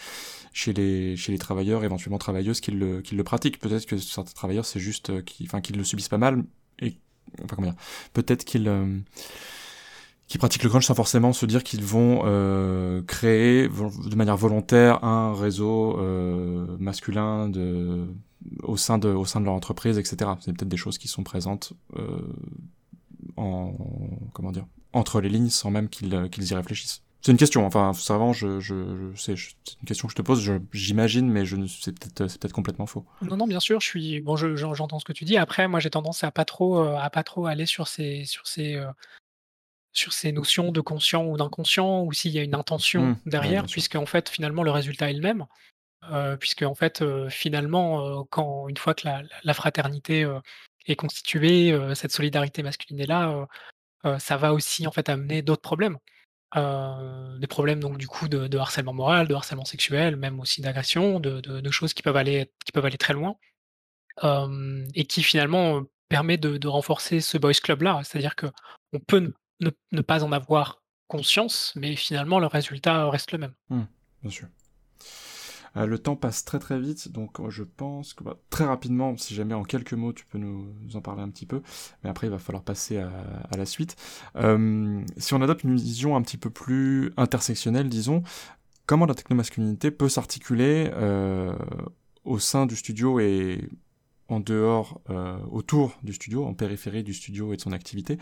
[0.52, 3.58] chez les chez les travailleurs, éventuellement travailleuses qui le qui le pratiquent.
[3.58, 6.44] Peut-être que certains travailleurs, c'est juste, heu, qui enfin, qu'ils le subissent pas mal
[6.80, 6.96] et
[7.44, 7.76] enfin, comment dire?
[8.14, 8.70] Peut-être qu'ils,
[10.28, 15.02] qu'ils pratiquent le crunch sans forcément se dire qu'ils vont, heu, créer de manière volontaire
[15.04, 18.06] un réseau, heu, masculin de
[18.62, 20.38] au sein de au sein de leur entreprise et cetera.
[20.40, 22.34] C'est peut-être des choses qui sont présentes, heu,
[23.38, 23.74] en
[24.32, 24.66] comment dire?
[24.92, 27.02] Entre les lignes sans même qu'ils, heu, qu'ils y réfléchissent.
[27.20, 30.22] C'est une question, enfin, c'est vraiment je je je c'est une question que je te
[30.22, 33.04] pose, j'imagine, mais je c'est peut-être, peut-être complètement faux.
[33.22, 35.36] Non, non, bien sûr, je suis bon, je j'en j'entends ce que tu dis.
[35.36, 38.46] Après, moi, j'ai tendance à pas trop, heu, à pas trop aller sur ces sur
[38.46, 38.86] ces, heu,
[39.92, 43.06] sur ces notions de conscient ou d'inconscient ou s'il y a une intention Mmh.
[43.08, 43.72] Ouais, derrière, sûr.
[43.72, 45.46] puisqu'en fait, finalement, le résultat est le même.
[46.12, 50.24] Heu, puisqu'en fait, finalement, quand une fois que la la fraternité,
[50.96, 53.46] constituée, heu, cette solidarité masculine est là,
[54.18, 55.98] ça va aussi en fait amener d'autres problèmes.
[56.54, 61.70] Des problèmes donc du coup de harcèlement moral, de harcèlement sexuel, même aussi d'agression, de
[61.70, 63.36] choses qui peuvent aller qui peuvent aller très loin.
[64.94, 68.00] Et qui finalement, permet de renforcer ce boys club là.
[68.04, 73.54] C'est-à-dire qu'on peut ne pas en avoir conscience, mais finalement le résultat reste le même.
[73.70, 73.82] Mmh.
[75.76, 79.34] Heu, le temps passe très, très vite, donc je pense que, bah, très rapidement, si
[79.34, 81.62] jamais en quelques mots tu peux nous en parler un petit peu,
[82.02, 83.96] mais après il va falloir passer à la suite.
[84.34, 88.22] Hem, si on adopte une vision un petit peu plus intersectionnelle, disons,
[88.86, 90.90] comment la technomasculinité peut s'articuler,
[92.24, 93.68] au sein du studio et
[94.28, 98.18] en dehors, heu, autour du studio, en périphérie du studio et de son activité?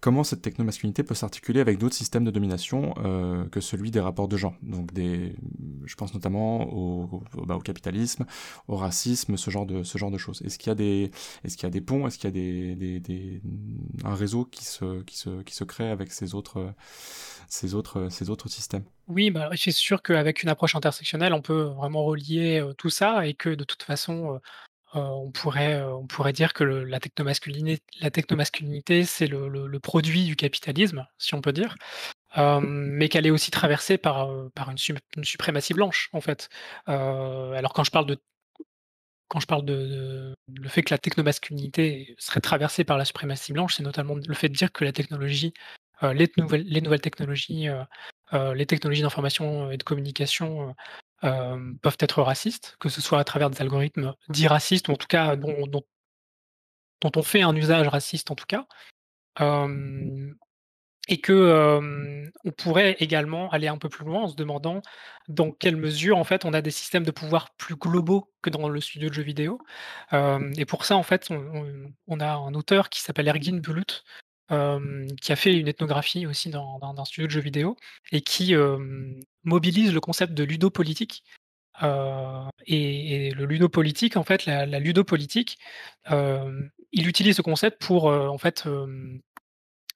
[0.00, 4.28] Comment cette technomasculinité peut s'articuler avec d'autres systèmes de domination, heu, que celui des rapports
[4.28, 4.54] de genre?
[4.62, 8.26] Donc je pense notamment bah, au capitalisme,
[8.68, 10.42] au racisme, ce genre de choses.
[10.42, 12.06] Est-ce qu'il y a des ponts?
[12.06, 13.40] Est-ce qu'il y
[14.04, 16.74] a un réseau qui se crée avec ces autres,
[18.48, 18.84] systèmes?
[19.08, 23.26] Oui, bah, c'est sûr qu'avec une approche intersectionnelle, on peut vraiment relier, heu, tout ça
[23.26, 24.38] et que de toute façon,
[24.94, 29.48] heu, on pourrait, heu, on pourrait dire que le la technomasculiné la technomasculinité, c'est le
[29.48, 31.76] le le produit du capitalisme, si on peut dire.
[32.36, 36.48] Hem, mais qu'elle est aussi traversée par, par une sup une suprématie blanche, en fait.
[36.86, 38.18] Alors quand je parle de
[39.28, 39.74] quand je parle de
[40.48, 44.34] de le fait que la technomasculinité serait traversée par la suprématie blanche, c'est notamment le
[44.34, 45.52] fait de dire que la technologie,
[46.02, 47.68] les nouvelles les nouvelles technologies,
[48.54, 50.74] les technologies d'information et de communication,
[51.24, 54.92] heu, hem, peuvent être racistes, que ce soit à travers des algorithmes dits racistes ou
[54.92, 55.84] en tout cas dont dont
[57.00, 58.66] dont on fait un usage raciste en tout cas.
[59.40, 60.32] Euh,
[61.08, 64.82] et que euh, on pourrait également aller un peu plus loin en se demandant
[65.28, 68.68] dans quelle mesure en fait on a des systèmes de pouvoir plus globaux que dans
[68.68, 69.58] le studio de jeux vidéo.
[70.12, 74.04] Euh, et pour ça en fait on, on, a un auteur qui s'appelle Ergin Bulut
[74.50, 77.76] euh, qui a fait une ethnographie aussi dans, un studio de jeux vidéo
[78.12, 78.54] et qui
[79.44, 81.24] mobilise le concept de ludopolitique.
[82.66, 85.58] Et, et, le ludopolitique, en fait, la, la ludopolitique,
[86.10, 88.66] il utilise ce concept pour en fait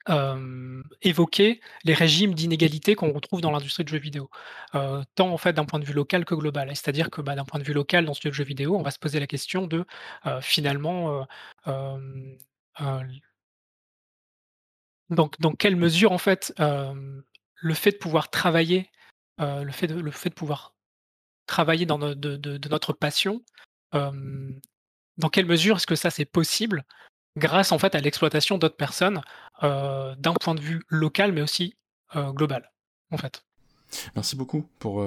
[0.08, 4.30] euh, évoquer les régimes d'inégalité qu'on retrouve dans l'industrie de jeux vidéo,
[4.74, 6.68] euh, tant en fait d'un point de vue local que global.
[6.70, 8.82] C'est-à-dire que bah, d'un point de vue local dans ce jeu de jeux vidéo, on
[8.82, 9.84] va se poser la question de
[10.26, 11.24] euh, finalement
[15.10, 18.90] donc dans quelle mesure en fait le fait de pouvoir travailler,
[19.38, 20.74] le fait de, pouvoir
[21.46, 23.42] travailler dans de, notre passion,
[23.92, 26.84] dans quelle mesure est-ce que ça c'est possible
[27.36, 29.22] grâce en fait à l'exploitation d'autres personnes
[29.60, 31.76] d'un point de vue local mais aussi
[32.14, 32.72] global
[33.10, 33.44] en fait?
[34.14, 35.04] Merci beaucoup pour,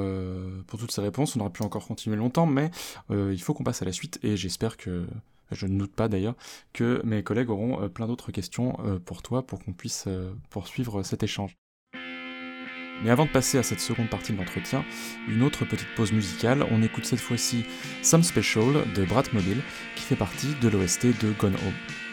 [0.67, 1.35] pour toutes ces réponses.
[1.35, 2.69] On aurait pu encore continuer longtemps, mais
[3.09, 5.07] il faut qu'on passe à la suite et j'espère que,
[5.51, 6.35] je ne doute pas d'ailleurs,
[6.73, 10.07] que mes collègues auront euh, plein d'autres questions euh, pour toi pour qu'on puisse
[10.49, 11.55] poursuivre cet échange.
[13.03, 14.85] Mais avant de passer à cette seconde partie de l'entretien,
[15.27, 17.65] une autre petite pause musicale, on écoute cette fois-ci
[18.01, 19.61] Some Special de Bratmobile
[19.95, 22.04] qui fait partie de l'OST de Gone Home.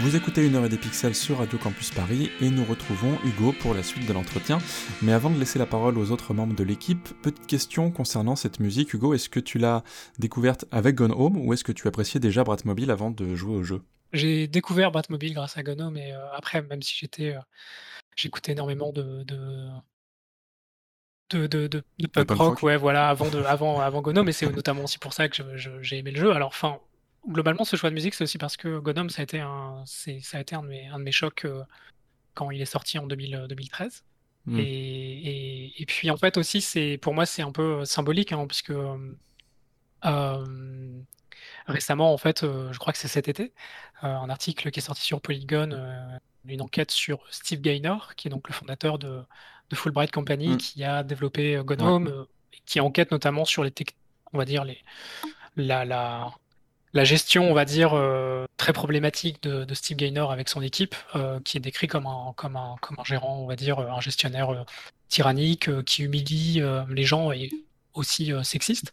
[0.00, 3.52] Vous écoutez une heure et des pixels sur Radio Campus Paris et nous retrouvons Hugo
[3.60, 4.56] pour la suite de l'entretien.
[5.02, 8.60] Mais avant de laisser la parole aux autres membres de l'équipe, petite question concernant cette
[8.60, 8.94] musique.
[8.94, 9.84] Hugo, est-ce que tu l'as
[10.18, 13.62] découverte avec Gone Home ou est-ce que tu appréciais déjà Bratmobile avant de jouer au
[13.62, 13.82] jeu?
[14.14, 17.40] J'ai découvert Bratmobile grâce à Gone Home et euh, après, même si j'étais, euh,
[18.16, 19.68] j'écoutais énormément de, de
[21.28, 24.32] de, de, de, de punk, rock, rock, ouais, voilà, avant, de, avant, avant Gono, mais
[24.32, 25.42] c'est notamment aussi pour ça que
[25.82, 26.32] j'ai aimé le jeu.
[26.32, 26.80] Alors, enfin,
[27.28, 30.38] globalement, ce choix de musique, c'est aussi parce que Godom, ça a été un, ça
[30.38, 31.62] a été un de mes, un de mes chocs euh,
[32.34, 34.04] quand il est sorti en 2000, 2013.
[34.46, 34.58] Mm.
[34.58, 38.46] Et, et, et, puis en fait aussi, c'est pour moi, c'est un peu symbolique, hein,
[38.46, 38.96] puisque euh,
[41.66, 43.52] récemment, en fait, euh, je crois que c'est cet été,
[44.04, 48.28] euh, un article qui est sorti sur Polygon, euh, une enquête sur Steve Gaynor, qui
[48.28, 49.22] est donc le fondateur de,
[49.70, 50.56] de Fulbright Company, mm.
[50.56, 51.76] qui a développé ouais.
[52.66, 53.72] qui enquête notamment sur les,
[54.32, 54.78] on va dire les,
[55.56, 56.32] la, la
[56.92, 61.38] la gestion, on va dire, euh, très problématique de, Steve Gaynor avec son équipe, euh,
[61.44, 64.00] qui est décrit comme un, comme, un, comme un gérant, on va dire, euh, un
[64.00, 64.64] gestionnaire
[65.08, 67.50] tyrannique, qui humilie les gens et
[67.94, 68.92] aussi sexiste.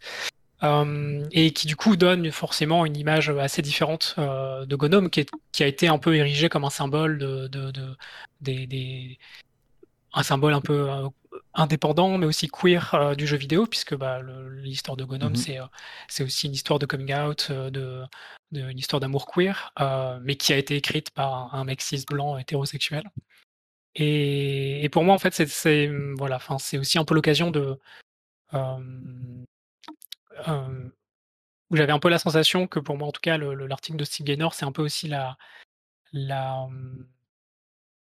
[0.64, 5.26] et qui du coup donne forcément une image assez différente de Gonome, qui,
[5.60, 7.96] a été un peu érigé comme un symbole de, de, de
[8.42, 9.20] des, des,
[10.14, 10.90] un symbole un peu
[11.58, 14.22] indépendant, mais aussi queer euh, du jeu vidéo, puisque bah,
[14.62, 15.70] l'histoire de Gonome, mm -hmm.
[16.08, 18.04] c'est aussi une histoire de coming out, euh, de,
[18.52, 21.82] de, une histoire d'amour queer, euh, mais qui a été écrite par un, un mec
[21.82, 23.04] cis blanc hétérosexuel.
[23.96, 27.80] Et, et, pour moi, en fait, c'est voilà, c'est aussi un peu l'occasion de
[31.70, 34.26] où j'avais un peu la sensation que pour moi, en tout cas, l'article de Steve
[34.28, 35.38] Gaynor, c'est un peu aussi la,
[36.14, 36.68] la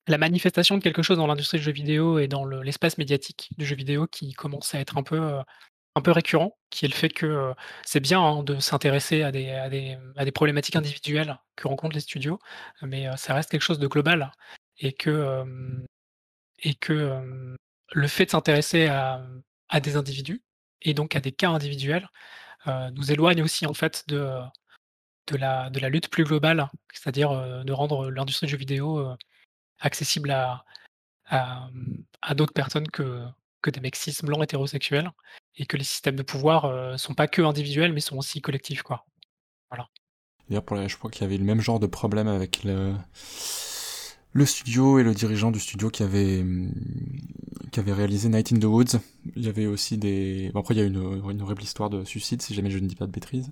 [0.09, 3.67] la manifestation de quelque chose dans l'industrie du jeu vidéo et dans l'espace médiatique du
[3.67, 5.43] jeu vidéo qui commence à être un peu, euh,
[6.07, 7.55] récurrent, qui est le fait que euh,
[7.85, 12.39] c'est bien hein, de s'intéresser à des, problématiques individuelles que rencontrent les studios,
[12.83, 14.33] mais euh, ça reste quelque chose de global
[14.79, 15.45] et que,
[17.93, 20.43] le fait de s'intéresser à, des individus
[20.83, 22.09] et donc à des cas individuels
[22.67, 24.41] nous éloigne aussi en fait de,
[25.33, 29.17] la de la lutte plus globale, c'est-à-dire, de rendre l'industrie du jeu vidéo,
[29.81, 30.65] accessible à
[32.35, 33.25] d'autres personnes que
[33.71, 35.11] des mecs cis blancs hétérosexuels
[35.57, 38.83] et que les systèmes de pouvoir, heu, sont pas que individuels, mais sont aussi collectifs,
[38.83, 39.05] quoi.
[39.71, 39.89] Voilà.
[40.49, 42.95] D'ailleurs, je crois qu'il y avait le même genre de problème avec le
[44.47, 46.45] studio et le dirigeant du studio qui avait,
[47.73, 49.01] qui avait réalisé Night in the Woods.
[49.37, 50.51] Il y avait aussi des...
[50.55, 52.95] Après, il y a une, une horrible histoire de suicide, si jamais je ne dis
[52.95, 53.51] pas de bêtises,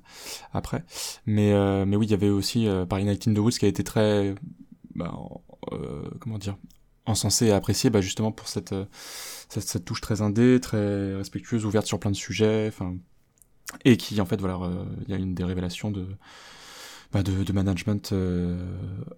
[0.53, 0.85] après.
[1.27, 3.67] Mais, euh, mais oui, il y avait aussi, euh, par Night in the Woods, qui
[3.67, 4.35] a été très...
[4.95, 5.56] Bah, euh,
[6.21, 6.57] comment dire
[7.07, 8.85] encensé et apprécié bah, justement pour cette, euh,
[9.49, 12.97] cette, cette, touche très indé, très respectueuse, ouverte sur plein de sujets, enfin...
[13.85, 16.07] Et qui, en fait, voilà, euh, il y a une des révélations de
[17.13, 18.65] bah de, management euh,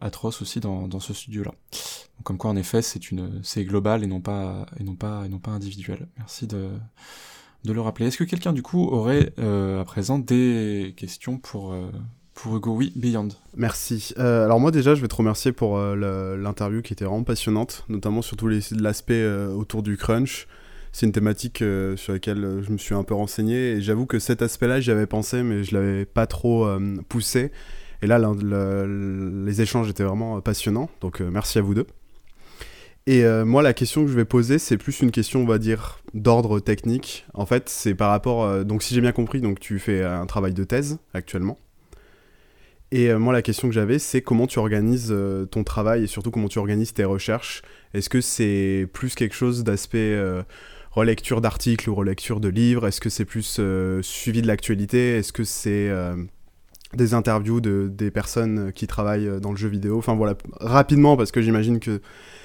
[0.00, 1.52] atroce aussi dans, ce studio-là.
[2.22, 5.28] Comme quoi, en effet, c'est une, c'est global et non pas et non pas et
[5.28, 6.08] non pas individuel.
[6.16, 6.70] Merci de
[7.64, 8.06] de le rappeler.
[8.06, 11.90] Est-ce que quelqu'un du coup aurait euh, à présent des questions pour euh,
[12.42, 13.28] pour Hugo Oui, Beyond.
[13.56, 14.14] Merci.
[14.18, 18.22] Euh, alors moi déjà, je vais te remercier pour l'interview qui était vraiment passionnante, notamment
[18.22, 20.46] sur tout l'aspect autour du crunch
[20.92, 24.18] c'est une thématique euh, sur laquelle je me suis un peu renseigné et j'avoue que
[24.18, 27.52] cet aspect-là, j'y avais pensé, mais je l'avais pas trop euh, poussé.
[28.02, 31.86] Et là, les échanges étaient vraiment passionnants, donc euh, merci à vous deux.
[33.06, 36.02] Et moi, la question que je vais poser, c'est plus une question, on va dire,
[36.12, 37.24] d'ordre technique.
[37.32, 38.66] En fait, c'est par rapport.
[38.66, 41.56] donc, si j'ai bien compris, donc tu fais un travail de thèse actuellement.
[42.90, 45.14] Et moi, la question que j'avais, c'est comment tu organises
[45.50, 47.62] ton travail et surtout comment tu organises tes recherches.
[47.92, 50.16] Est-ce que c'est plus quelque chose d'aspect
[50.98, 52.86] relecture d'articles ou relecture de livres?
[52.86, 55.16] Est-ce que c'est plus euh, suivi de l'actualité?
[55.16, 56.16] Est-ce que c'est euh,
[56.94, 59.98] des interviews de, des personnes qui travaillent euh, dans le jeu vidéo?
[59.98, 62.02] Enfin voilà, rapidement, parce que j'imagine que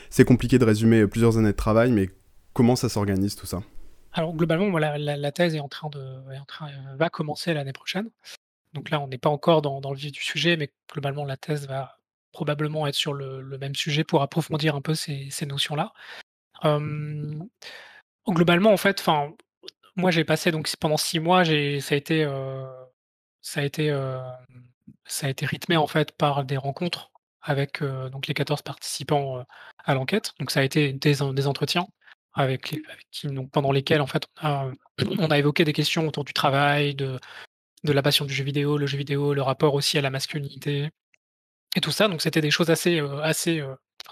[0.09, 2.09] c'est compliqué de résumer plusieurs années de travail, mais
[2.53, 3.61] comment ça s'organise tout ça?
[4.13, 5.99] Alors globalement, voilà, la, thèse est en train de,
[6.97, 8.09] va commencer l'année prochaine.
[8.73, 11.37] Donc là, on n'est pas encore dans, dans, le vif du sujet, mais globalement, la
[11.37, 11.99] thèse va
[12.31, 15.93] probablement être sur le, le même sujet pour approfondir un peu ces, ces notions-là.
[18.27, 19.33] Globalement, en fait, enfin,
[19.95, 22.63] moi j'ai passé donc pendant six mois, j'ai ça a été, heu,
[23.41, 23.89] ça a été,
[25.05, 27.11] ça a été rythmé en fait par des rencontres
[27.41, 29.45] avec, donc les 14 participants,
[29.83, 30.33] à l'enquête.
[30.39, 31.87] Donc ça a été des des entretiens
[32.33, 34.71] avec les avec qui donc pendant lesquels en fait on a,
[35.19, 37.19] on a évoqué des questions autour du travail, de
[37.83, 40.89] de la passion du jeu vidéo, le jeu vidéo, le rapport aussi à la masculinité
[41.75, 42.07] et tout ça.
[42.07, 43.63] Donc c'était des choses assez, assez,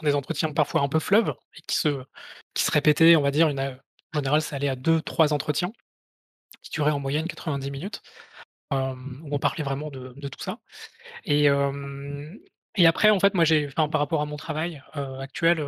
[0.02, 2.04] des entretiens parfois un peu fleuves et qui se
[2.54, 3.60] qui se répétaient, on va dire, une,
[4.14, 5.72] en général, ça allait à 2-3 entretiens
[6.62, 8.02] qui duraient en moyenne 90 minutes,
[8.72, 10.60] où on parlait vraiment de, tout ça.
[11.26, 11.48] Et,
[12.76, 15.66] et après, en fait, moi, j'ai, enfin, par rapport à mon travail actuel,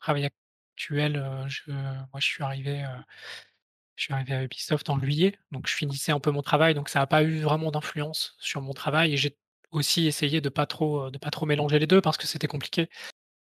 [0.00, 0.28] travail
[0.76, 2.84] actuel, je, moi, je suis arrivé,
[3.98, 6.88] je suis arrivé à Ubisoft en juillet, donc je finissais un peu mon travail, donc
[6.88, 9.12] ça n'a pas eu vraiment d'influence sur mon travail.
[9.12, 9.36] Et j'ai
[9.72, 12.88] aussi essayé de pas trop, de pas trop mélanger les deux parce que c'était compliqué,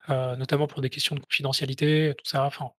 [0.08, 2.44] notamment pour des questions de confidentialité, tout ça.
[2.44, 2.70] Enfin,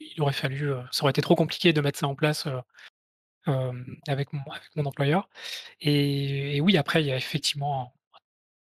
[0.00, 2.48] il aurait fallu, ça aurait été trop compliqué de mettre ça en place,
[4.08, 4.28] avec
[4.74, 5.28] mon employeur
[5.80, 7.94] et oui, après, il y a effectivement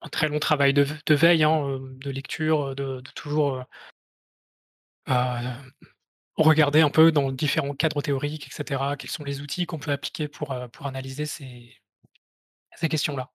[0.00, 0.84] un très long travail de
[1.14, 3.64] veille, hein, de lecture, de toujours,
[6.36, 9.92] regarder un peu dans différents cadres théoriques et cetera, quels sont les outils qu'on peut
[9.92, 11.76] appliquer pour, pour analyser ces
[12.76, 13.30] ces questions-là.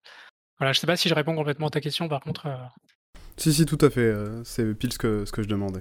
[0.57, 2.49] Voilà, je sais pas si je réponds complètement à ta question, par contre,
[3.37, 5.79] Si, si, tout à fait, c'est pile ce que ce que je demandais.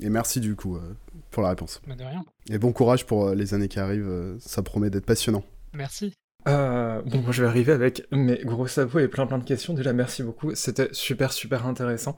[0.00, 0.96] Et merci du coup euh,
[1.30, 1.80] pour la réponse.
[1.86, 2.24] de rien.
[2.48, 5.44] Et bon courage pour euh, les années qui arrivent, euh, ça promet d'être passionnant.
[5.72, 6.14] Merci.
[6.46, 9.74] bon, moi je vais arriver avec mes gros sabots et plein plein de questions.
[9.74, 10.54] Déjà, merci beaucoup.
[10.54, 12.16] C'était super super intéressant.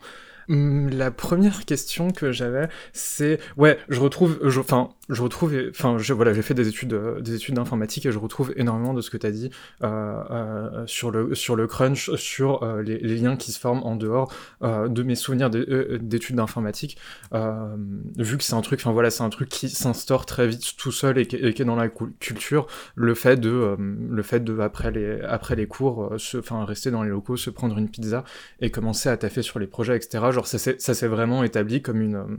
[0.51, 6.33] Hum, la première question que j'avais, c'est ouais, je retrouve, enfin, je retrouve, enfin, voilà,
[6.33, 9.17] j'ai fait des études, euh, des études d'informatique et je retrouve énormément de ce que
[9.17, 9.51] tu as dit
[9.85, 13.95] euh, euh, sur le sur le crunch, sur euh, les, liens qui se forment en
[13.95, 14.33] dehors
[14.63, 16.97] de mes souvenirs d'études d'informatique,
[17.33, 20.93] vu que c'est un truc, enfin voilà, c'est un truc qui s'instaure très vite tout
[20.93, 25.21] seul et qui, est dans la culture, le fait de, le fait de après les
[25.21, 28.25] après les cours, enfin rester dans les locaux, se prendre une pizza
[28.61, 30.40] et commencer à taffer sur les projets, etc.
[30.47, 32.39] ça s'est vraiment établi comme une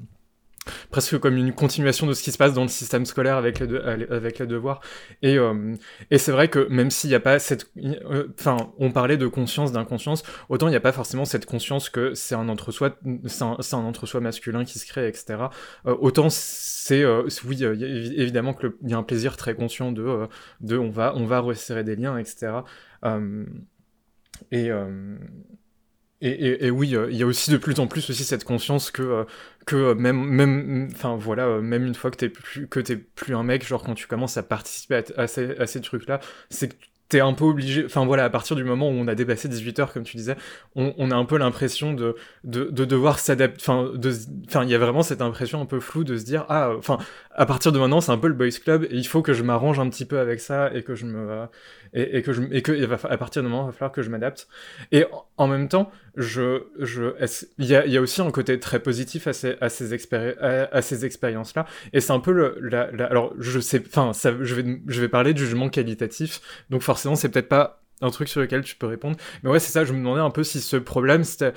[0.91, 4.45] presque comme une continuation de ce qui se passe dans le système scolaire avec les,
[4.45, 4.81] devoirs.
[5.21, 5.75] Et, euh,
[6.11, 7.71] et c'est vrai que même s'il n'y a pas cette...
[7.77, 11.89] Euh, enfin, on parlait de conscience, d'inconscience, autant il n'y a pas forcément cette conscience
[11.89, 15.45] que c'est un entre-soi un, un entre-soi masculin qui se crée, etc.
[15.87, 17.03] Euh, autant c'est...
[17.45, 20.27] oui, évidemment qu'il y a un plaisir très conscient de,
[20.59, 22.51] de on, va, on va resserrer des liens, etc.
[24.51, 24.69] et...
[26.23, 29.25] Et, et, oui, il y a aussi de plus en plus aussi cette conscience que
[29.65, 33.43] que même même enfin voilà même une fois que t'es plus que t'es plus un
[33.43, 36.19] mec genre quand tu commences à participer à, ces, à ces trucs là
[36.49, 39.15] c'est que t'es un peu obligé, enfin voilà, à partir du moment où on a
[39.15, 40.37] dépassé 18 heures, comme tu disais,
[40.75, 44.13] on, a un peu l'impression de, de, de, devoir s'adapter, enfin, de,
[44.47, 46.99] enfin, il y a vraiment cette impression un peu floue de se dire, ah, enfin,
[47.35, 49.43] à partir de maintenant, c'est un peu le boys club, et il faut que je
[49.43, 51.47] m'arrange un petit peu avec ça, et que je me,
[51.93, 52.71] et, et que je, et que,
[53.09, 54.47] à partir de maintenant, il va falloir que je m'adapte.
[54.93, 55.05] Et
[55.35, 57.13] en même temps, je, je,
[57.57, 60.33] il y a, y a aussi un côté très positif à ces, à ces, expéri
[60.39, 64.55] à, ces expériences-là, et c'est un peu le, la, la, alors, je sais, enfin, je
[64.55, 66.39] vais, je vais parler de jugement qualitatif,
[66.69, 69.17] donc forcément, c'est peut-être pas un truc sur lequel tu peux répondre.
[69.43, 71.53] Mais ouais, c'est ça, je me demandais un peu si ce problème, c'était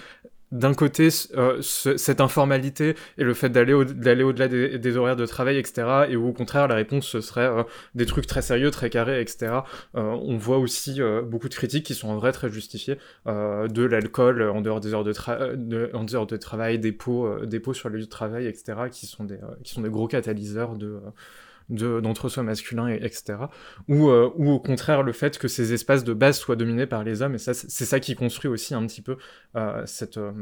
[0.53, 5.59] d'un côté euh, cette informalité et le fait d'aller au, au-delà des, horaires de travail,
[5.59, 6.07] etc.
[6.09, 7.65] Et où, au contraire, la réponse, serait euh,
[7.97, 9.53] des trucs très sérieux, très carrés, etc.
[9.97, 14.43] Euh, on voit aussi beaucoup de critiques qui sont en vrai très justifiées de l'alcool
[14.43, 18.79] en dehors des heures de, travail, des pots, sur le lieu de travail, etc.
[18.93, 21.01] qui sont des gros catalyseurs de
[21.69, 23.37] d'entre-soi masculin, et, etc.
[23.89, 27.05] Ou, euh, ou au contraire le fait que ces espaces de base soient dominés par
[27.05, 29.17] les hommes, et c'est ça qui construit aussi un petit peu
[29.57, 30.33] euh, cette, euh,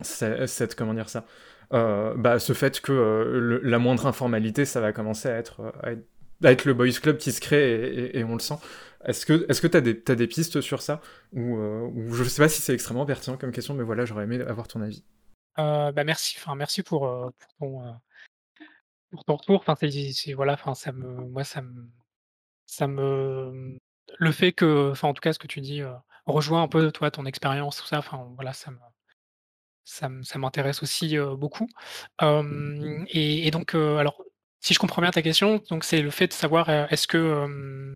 [0.00, 1.24] cette, comment dire ça,
[1.70, 6.74] bah, ce fait que la moindre informalité, ça va commencer à être, à être, le
[6.74, 8.58] boys club qui se crée et, on le sent.
[9.04, 11.00] Est-ce que est-ce que des as des pistes sur ça?
[11.32, 14.40] Ou, ou je sais pas si c'est extrêmement pertinent comme question, mais voilà, j'aurais aimé
[14.40, 15.04] avoir ton avis.
[15.56, 17.00] bah merci, merci pour,
[17.58, 17.98] pour ton
[19.10, 21.88] pour ton retour, enfin, c'est voilà, enfin, ça me moi, ça me
[22.66, 23.78] ça me
[24.18, 25.92] le fait que enfin, en tout cas, ce que tu dis, heu,
[26.26, 28.78] rejoint un peu, toi, ton expérience, tout ça, enfin, voilà, ça me
[29.84, 31.68] ça me ça m'intéresse aussi, heu, beaucoup.
[32.20, 34.22] Hem et et donc, heu, alors,
[34.60, 37.94] si je comprends bien ta question, donc c'est le fait de savoir, est-ce que, hem,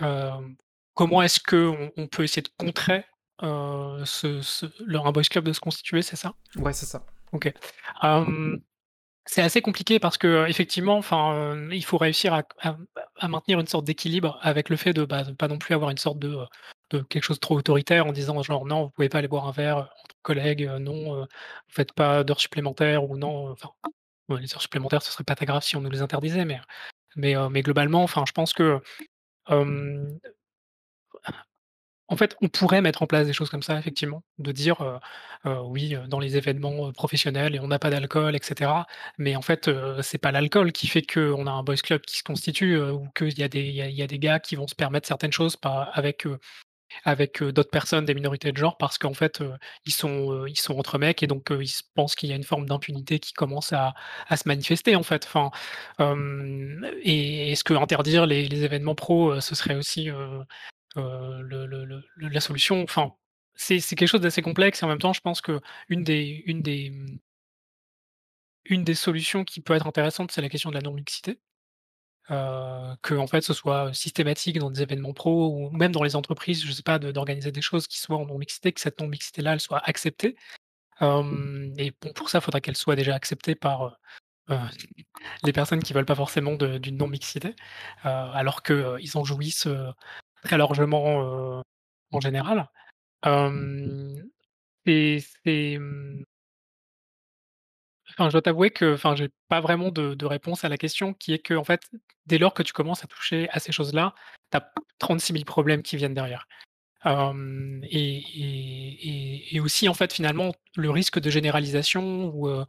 [0.00, 0.56] hem,
[0.94, 3.04] comment est-ce qu'on on peut essayer de contrer,
[3.42, 6.34] heu, ce ce le un boys club de se constituer, c'est ça?
[6.56, 7.04] Ouais, c'est ça.
[7.32, 7.52] OK.
[8.02, 8.60] Hem
[9.26, 12.76] c'est assez compliqué parce que, effectivement, enfin, heu, il faut réussir à à
[13.18, 15.90] à maintenir une sorte d'équilibre avec le fait de, bah, de pas non plus avoir
[15.90, 16.36] une sorte de,
[16.90, 19.46] de quelque chose de trop autoritaire en disant genre: «Non, vous pouvez pas aller boire
[19.48, 21.26] un verre, entre collègues, non, vous
[21.68, 23.70] faites pas d'heures supplémentaires» ou non, enfin,
[24.38, 26.60] les heures supplémentaires, ce serait pas très grave si on nous les interdisait, mais
[27.16, 28.80] mais heu, mais globalement, enfin, je pense que,
[29.50, 30.18] hem
[32.12, 35.00] en fait, on pourrait mettre en place des choses comme ça, effectivement, de dire,
[35.46, 38.86] oui, dans les événements, professionnels et on n'a pas d'alcool et cetera.
[39.18, 42.18] Mais en fait, heu, c'est pas l'alcool qui fait qu'on a un boys club qui
[42.18, 44.40] se constitue, ou qu'il y a des il y a il y a des gars
[44.40, 48.98] qui vont se permettre certaines choses pas avec, d'autres personnes, des minorités de genre parce
[48.98, 49.42] qu'en fait,
[49.86, 52.66] ils sont, ils sont entre mecs et donc, ils pensent qu'il y a une forme
[52.66, 53.94] d'impunité qui commence à
[54.28, 55.26] à se manifester, en fait.
[55.26, 55.50] Enfin,
[56.00, 60.10] hem et est-ce qu'interdire les les événements pro, ce serait aussi,
[60.96, 63.14] le le le la solution, enfin,
[63.54, 66.90] c'est quelque chose d'assez complexe et en même temps, je pense qu'une des une des,
[66.90, 67.18] mmh
[68.64, 71.40] une des solutions qui peut être intéressante, c'est la question de la non-mixité.
[72.30, 76.64] Heu, qu'en fait, ce soit systématique dans des événements pro ou même dans les entreprises,
[76.66, 79.60] je sais pas, de d'organiser des choses qui soient en non-mixité, que cette non-mixité-là, elle
[79.60, 80.36] soit acceptée.
[81.00, 83.98] Hem et bon, pour ça, il faudrait qu'elle soit déjà acceptée par,
[84.50, 84.56] heu,
[85.44, 89.68] les personnes qui veulent pas forcément d'une non-mixité, heu, alors qu'ils en jouissent,
[90.42, 91.22] très largement,
[91.60, 91.62] heu,
[92.12, 92.68] en général.
[94.84, 96.24] C'est, mmh
[98.18, 101.38] je dois t'avouer que, enfin, j'ai pas vraiment de réponse à la question qui est
[101.38, 101.82] qu'en fait,
[102.26, 104.14] dès lors que tu commences à toucher à ces choses-là,
[104.50, 106.46] tu as 36 000 problèmes qui viennent derrière.
[107.90, 112.64] Et et aussi, en fait, finalement, le risque de généralisation ou heu,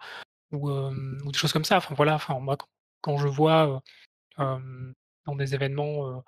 [0.54, 1.78] ou des choses comme ça.
[1.78, 2.58] Enfin, voilà, enfin, moi,
[3.02, 3.80] quand je vois, heu,
[4.44, 4.94] hem,
[5.28, 6.24] dans des événements,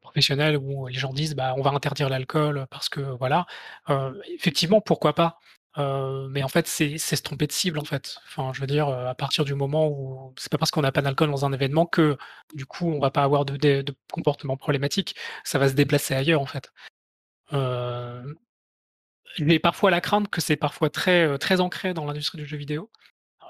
[0.00, 3.46] professionnels où les gens disent: «Bah, on va interdire l'alcool parce que voilà»,
[3.90, 5.38] heu, effectivement, pourquoi pas?
[5.78, 8.16] Heu, mais en fait, c'est se tromper de cible, en fait.
[8.28, 10.92] Enfin, je veux dire, heu, à partir du moment où c'est pas parce qu'on a
[10.92, 12.16] pas d'alcool dans un événement que,
[12.54, 15.16] du coup, on va pas avoir de dé de comportements problématiques.
[15.44, 16.72] Ça va se déplacer ailleurs, en fait.
[19.36, 22.90] J'ai parfois la crainte que c'est parfois très, très ancré dans l'industrie du jeu vidéo,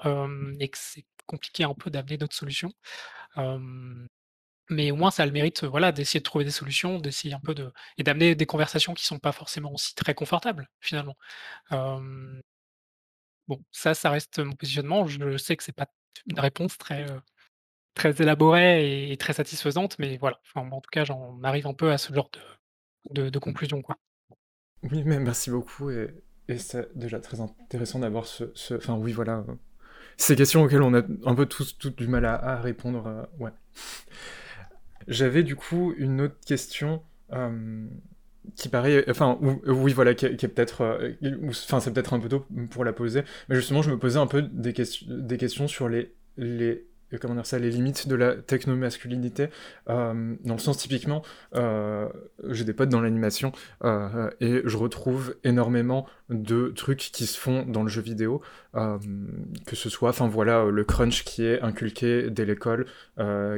[0.05, 2.73] hem et que c'est compliqué un peu d'amener d'autres solutions.
[4.69, 7.39] Mais au moins ça a le mérite, voilà, d'essayer de trouver des solutions, d'essayer un
[7.39, 11.15] peu de et d'amener des conversations qui sont pas forcément aussi très confortables, finalement.
[13.47, 15.07] Bon, ça, ça reste mon positionnement.
[15.07, 15.87] Je sais que c'est pas
[16.29, 17.21] une réponse très, heu,
[17.95, 21.91] très élaborée et très satisfaisante, mais voilà, enfin, en tout cas, j'en arrive un peu
[21.91, 22.41] à ce genre de
[23.11, 23.97] de de conclusion, quoi.
[24.83, 26.13] Oui, mais merci beaucoup et
[26.49, 29.57] et c'est déjà très intéressant d'avoir ce ce enfin, oui, voilà, heu,
[30.17, 33.51] ces questions auxquelles on a un peu tous tous du mal à à répondre, ouais.
[35.07, 37.01] J'avais du coup une autre question,
[37.31, 37.89] hem,
[38.55, 42.29] qui paraît enfin, ou oui, voilà, qui est peut-être, ou enfin, c'est peut-être un peu
[42.29, 44.73] tôt pour la poser, mais justement, je me posais un peu des
[45.07, 46.13] des questions sur les
[47.15, 49.47] comment dire ça, les limites de la technomasculinité,
[49.89, 51.23] euh, dans le sens typiquement,
[51.55, 52.09] euh,
[52.49, 53.53] j'ai des potes dans l'animation
[53.83, 58.41] euh, et je retrouve énormément de trucs qui se font dans le jeu vidéo,
[58.73, 62.85] que ce soit, enfin voilà, le crunch qui est inculqué dès l'école,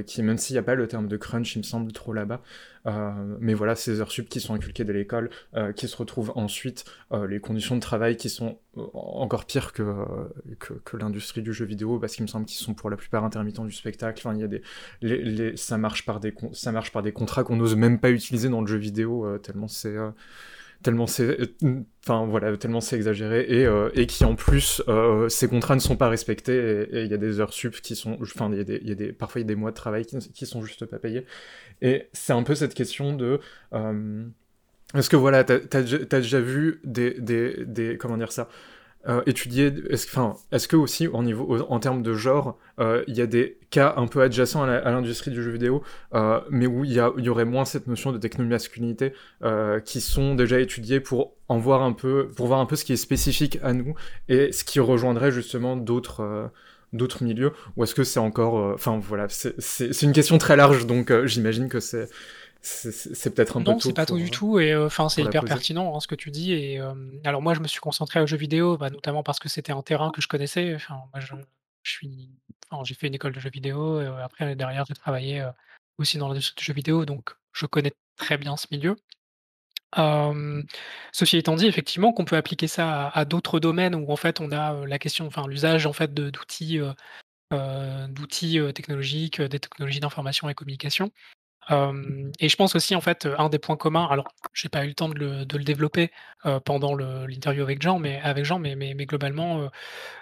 [0.05, 2.41] qui même s'il n'y a pas le terme de crunch, il me semble trop là-bas,
[2.89, 6.31] euh, mais voilà, ces heures sup qui sont inculquées dès l'école, euh, qui se retrouvent
[6.35, 8.57] ensuite, euh, les conditions de travail qui sont
[8.93, 9.83] encore pires que,
[10.59, 13.65] que, l'industrie du jeu vidéo, parce qu'il me semble qu'ils sont pour la plupart intermittents
[13.65, 14.19] du spectacle.
[14.25, 17.57] Enfin, il y a des, ça marche par des, ça marche par des contrats qu'on
[17.57, 19.95] n'ose même pas utiliser dans le jeu vidéo, tellement c'est
[20.83, 21.37] tellement c'est
[22.03, 25.81] enfin voilà tellement c'est exagéré et, euh, et qui en plus euh, ces contrats ne
[25.81, 28.87] sont pas respectés et il y a des heures sup qui sont enfin il y
[28.87, 30.85] y a des parfois il y a des mois de travail qui, qui sont juste
[30.85, 31.25] pas payés.
[31.81, 33.39] Et c'est un peu cette question de
[33.73, 34.25] euh,
[34.95, 38.49] est-ce que voilà t'as as, as, déjà vu des, des, des comment dire ça?
[39.07, 43.03] Euh, étudier, est-ce enfin, est que aussi au niveau, en termes de genre, il euh,
[43.07, 45.83] y a des cas un peu adjacents à l'industrie du jeu vidéo,
[46.13, 49.13] euh, mais où il y, y, aurait moins cette notion de technomasculinité
[49.85, 52.91] qui sont déjà étudiés pour en voir un peu, pour voir un peu ce qui
[52.91, 53.95] est spécifique à nous
[54.27, 56.51] et ce qui rejoindrait justement d'autres
[56.91, 61.13] d'autres milieux, ou est-ce que c'est encore, enfin voilà, c'est une question très large, donc
[61.25, 62.09] j'imagine que c'est
[62.61, 65.45] c'est peut-être un non, peu c'est pas tout du tout et enfin euh, c'est hyper
[65.45, 66.93] pertinent hein, ce que tu dis et euh,
[67.23, 69.81] alors moi je me suis concentré aux jeux vidéo bah, notamment parce que c'était un
[69.81, 70.75] terrain que je connaissais.
[70.75, 71.33] Enfin moi je,
[71.83, 72.29] je suis
[72.69, 75.51] enfin, j'ai fait une école de jeux vidéo et, euh, après derrière j'ai travaillé euh,
[75.97, 78.95] aussi dans l'industrie du jeu vidéo donc je connais très bien ce milieu.
[79.97, 80.61] Euh,
[81.11, 84.39] ceci étant dit, effectivement, qu'on peut appliquer ça à, à d'autres domaines où en fait
[84.39, 86.79] on a la question, enfin l'usage en fait d'outils,
[87.53, 91.11] euh, d'outils technologiques, des technologies d'information et communication.
[91.69, 94.93] Et je pense aussi, en fait, un des points communs, alors j'ai pas eu le
[94.95, 96.11] temps de le, développer
[96.65, 99.69] pendant l'interview avec Jean, mais, avec Jean, mais, mais, globalement,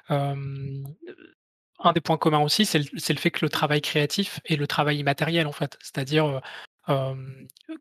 [0.10, 4.98] un des points communs aussi, c'est le, fait que le travail créatif est le travail
[4.98, 5.78] immatériel, en fait.
[5.82, 6.42] C'est-à-dire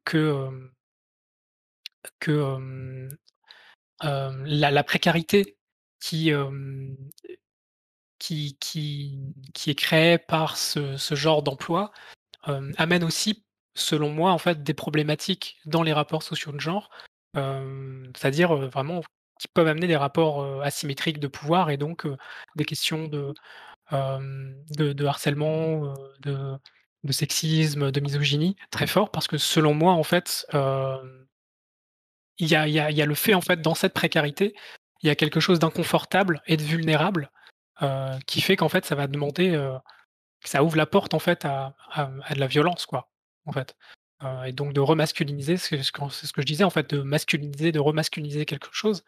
[0.05, 0.71] que,
[2.21, 3.09] que
[4.01, 5.57] la, la, précarité
[5.99, 6.31] qui,
[8.21, 9.19] qui, qui,
[9.55, 11.91] qui est créée par ce, ce genre d'emploi
[12.77, 13.45] amène aussi
[13.77, 16.91] selon moi, en fait, des problématiques dans les rapports sociaux de genre,
[17.37, 19.03] euh, c'est-à-dire euh, vraiment
[19.39, 22.07] qui peuvent amener des rapports euh, asymétriques de pouvoir et donc
[22.57, 23.35] des questions de,
[23.91, 26.59] de, harcèlement, de,
[27.05, 30.47] de, sexisme, de misogynie très fort, parce que selon moi, en fait,
[32.39, 34.55] il y a, y, a, y, a, le fait, en fait, dans cette précarité,
[35.03, 37.31] il y a quelque chose d'inconfortable et de vulnérable
[38.27, 39.55] qui fait qu'en fait, ça va demander,
[40.45, 43.11] ça ouvre la porte, en fait, à, à, à de la violence, quoi
[43.47, 43.76] en fait.
[44.47, 46.09] Et donc de remasculiniser, c'est ce, que
[46.42, 49.05] je disais en fait, de masculiniser, de remasculiniser quelque chose.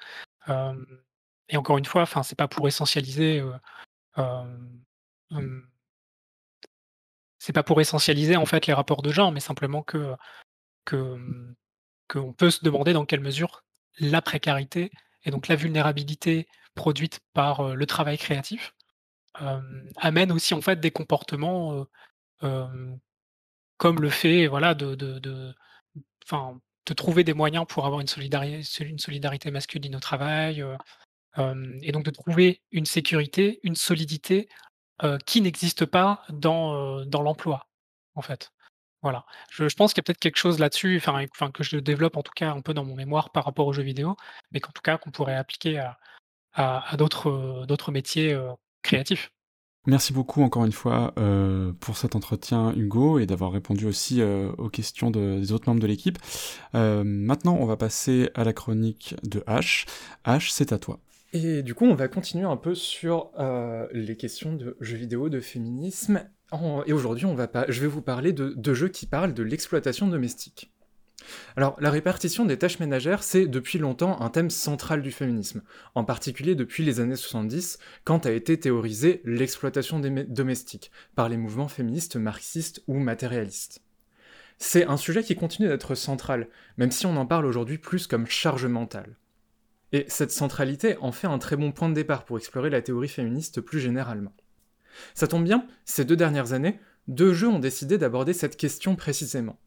[1.49, 3.43] Et encore une fois, enfin, c'est pas pour essentialiser.
[7.39, 10.15] C'est pas pour essentialiser en fait les rapports de genre, mais simplement que
[10.85, 11.17] que
[12.09, 13.65] qu'on peut se demander dans quelle mesure
[14.01, 14.91] la précarité
[15.25, 18.75] et donc la vulnérabilité produite par le travail créatif
[19.97, 21.87] amène aussi en fait des comportements
[23.79, 25.55] comme le fait voilà, de,
[26.95, 30.77] trouver des moyens pour avoir une solidarité, masculine au travail, euh,
[31.39, 34.49] euh, et donc de trouver une sécurité, une solidité
[35.05, 37.69] euh, qui n'existe pas dans, l'emploi,
[38.15, 38.53] en fait.
[39.01, 39.25] Voilà.
[39.51, 41.01] Je, pense qu'il y a peut-être quelque chose là-dessus,
[41.55, 43.85] que je développe en tout cas un peu dans mon mémoire par rapport aux jeux
[43.85, 44.17] vidéo,
[44.51, 45.79] mais qu'en tout cas qu'on pourrait appliquer
[46.55, 48.37] à d'autres métiers
[48.83, 49.31] créatifs.
[49.89, 54.53] Merci beaucoup encore une fois euh, pour cet entretien Hugo et d'avoir répondu aussi euh,
[54.59, 56.19] aux questions de, des autres membres de l'équipe.
[56.75, 59.87] Euh, maintenant on va passer à la chronique de H.
[60.27, 61.01] H, c'est à toi.
[61.33, 63.31] Et du coup on va continuer un peu sur
[63.95, 66.23] les questions de jeux vidéo, de féminisme.
[66.85, 70.07] Et aujourd'hui on va pas, je vais vous parler de jeux qui parlent de l'exploitation
[70.07, 70.71] domestique.
[71.57, 75.63] Alors, la répartition des tâches ménagères, c'est depuis longtemps un thème central du féminisme,
[75.95, 81.69] en particulier depuis les années 70, quand a été théorisée l'exploitation domestique par les mouvements
[81.69, 83.83] féministes marxistes ou matérialistes.
[84.59, 88.27] C'est un sujet qui continue d'être central, même si on en parle aujourd'hui plus comme
[88.27, 89.17] charge mentale.
[89.93, 93.09] Et cette centralité en fait un très bon point de départ pour explorer la théorie
[93.09, 94.35] féministe plus généralement.
[95.15, 99.59] Ça tombe bien, ces deux dernières années, deux jeux ont décidé d'aborder cette question précisément.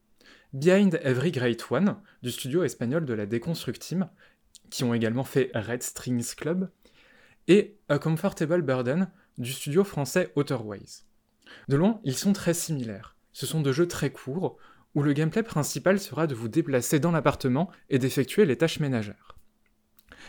[0.53, 4.09] Behind Every Great One, du studio espagnol de la Déconstructime,
[4.69, 6.69] qui ont également fait Red Strings Club,
[7.47, 11.05] et A Comfortable Burden, du studio français Otherwise.
[11.69, 13.15] De loin, ils sont très similaires.
[13.31, 14.57] Ce sont deux jeux très courts,
[14.93, 19.37] où le gameplay principal sera de vous déplacer dans l'appartement et d'effectuer les tâches ménagères.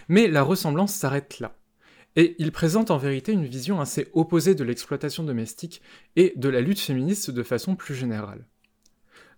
[0.09, 1.59] Mais la ressemblance s'arrête là.
[2.15, 5.83] Et il présente en vérité une vision assez opposée de l'exploitation domestique
[6.15, 8.47] et de la lutte féministe de façon plus générale.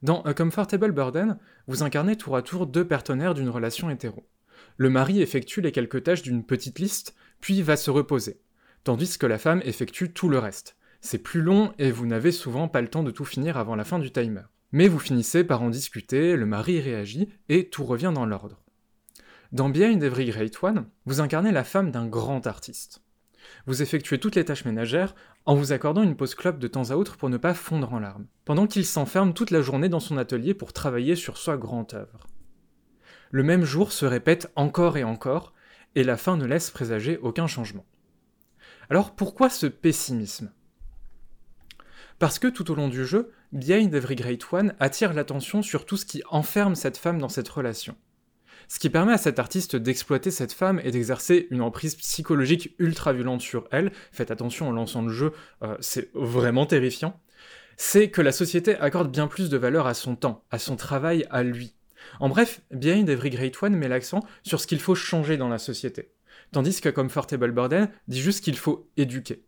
[0.04, 4.28] Dans A Comfortable Burden, vous incarnez tour à tour deux partenaires d'une relation hétéro.
[4.76, 8.38] Le mari effectue les quelques tâches d'une petite liste, puis va se reposer,
[8.84, 10.76] tandis que la femme effectue tout le reste.
[11.00, 13.84] C'est plus long et vous n'avez souvent pas le temps de tout finir avant la
[13.84, 14.42] fin du timer.
[14.72, 18.62] Mais vous finissez par en discuter, le mari réagit et tout revient dans l'ordre.
[19.52, 23.03] Dans Behind Every Great One, vous incarnez la femme d'un grand artiste.
[23.66, 25.14] Vous effectuez toutes les tâches ménagères
[25.46, 27.98] en vous accordant une pause clope de temps à autre pour ne pas fondre en
[27.98, 31.92] larmes, pendant qu'il s'enferme toute la journée dans son atelier pour travailler sur sa grande
[31.94, 32.26] œuvre.
[33.30, 35.54] Le même jour se répète encore et encore,
[35.94, 37.84] et la fin ne laisse présager aucun changement.
[38.90, 40.52] Alors pourquoi ce pessimisme?
[42.18, 45.96] Parce que tout au long du jeu, Behind Every Great One attire l'attention sur tout
[45.96, 47.96] ce qui enferme cette femme dans cette relation
[48.68, 53.12] ce qui permet à cet artiste d'exploiter cette femme et d'exercer une emprise psychologique ultra
[53.12, 55.32] violente sur elle, faites attention en lançant le jeu,
[55.62, 57.20] euh, c'est vraiment terrifiant,
[57.76, 61.26] c'est que la société accorde bien plus de valeur à son temps, à son travail,
[61.30, 61.74] à lui.
[62.20, 65.58] En bref, Behind Every Great One met l'accent sur ce qu'il faut changer dans la
[65.58, 66.12] société,
[66.52, 69.44] tandis que Comfortable Burden dit juste qu'il faut éduquer.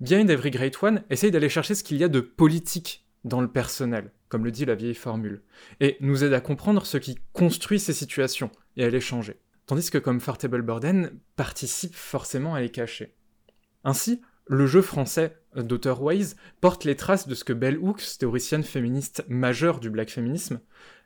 [0.00, 3.48] Behind Every Great One essaye d'aller chercher ce qu'il y a de politique dans le
[3.48, 5.42] personnel, comme le dit la vieille formule,
[5.80, 9.90] et nous aide à comprendre ce qui construit ces situations et à les changer, tandis
[9.90, 13.14] que Comfortable Burden participe forcément à les cacher.
[13.84, 18.64] Ainsi, le jeu français d'auteur Wise porte les traces de ce que Bell Hooks, théoricienne
[18.64, 20.60] féministe majeure du black féminisme,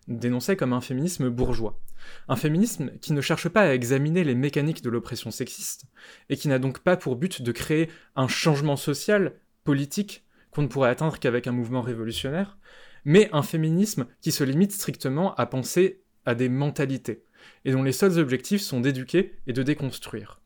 [0.08, 1.80] dénonçait comme un féminisme bourgeois.
[2.28, 5.86] Un féminisme qui ne cherche pas à examiner les mécaniques de l'oppression sexiste,
[6.28, 9.34] et qui n'a donc pas pour but de créer un changement social,
[9.64, 10.25] politique,
[10.62, 12.58] ne pourrait atteindre qu'avec un mouvement révolutionnaire,
[13.04, 17.24] mais un féminisme qui se limite strictement à penser à des mentalités,
[17.64, 20.40] et dont les seuls objectifs sont d'éduquer et de déconstruire.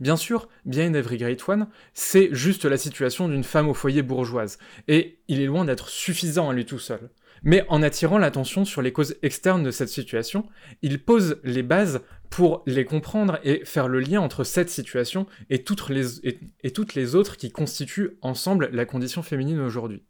[0.00, 4.58] Bien sûr, Bien Every Great One, c'est juste la situation d'une femme au foyer bourgeoise,
[4.88, 7.10] et il est loin d'être suffisant à lui tout seul.
[7.42, 10.46] Mais en attirant l'attention sur les causes externes de cette situation,
[10.82, 15.62] il pose les bases pour les comprendre et faire le lien entre cette situation et
[15.62, 20.02] toutes les, autres qui constituent ensemble la condition féminine aujourd'hui.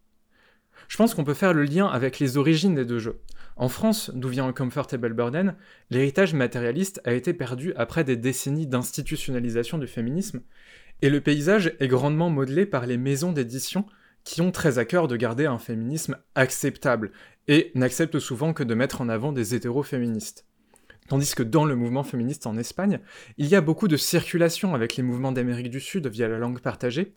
[0.88, 3.20] Je pense qu'on peut faire le lien avec les origines des deux jeux.
[3.56, 5.54] En France, d'où vient Comfortable Burden,
[5.90, 10.40] l'héritage matérialiste a été perdu après des décennies d'institutionnalisation du féminisme,
[11.02, 13.86] et le paysage est grandement modelé par les maisons d'édition
[14.24, 17.12] qui ont très à cœur de garder un féminisme acceptable,
[17.48, 20.46] et n'acceptent souvent que de mettre en avant des hétéro-féministes.
[21.08, 23.00] Tandis que dans le mouvement féministe en Espagne,
[23.36, 26.60] il y a beaucoup de circulation avec les mouvements d'Amérique du Sud via la langue
[26.60, 27.14] partagée.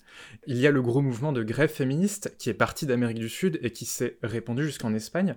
[0.47, 3.59] Il y a le gros mouvement de grève féministe qui est parti d'Amérique du Sud
[3.61, 5.35] et qui s'est répandu jusqu'en Espagne.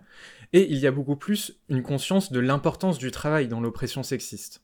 [0.55, 4.62] Et il y a beaucoup plus une conscience de l'importance du travail dans l'oppression sexiste.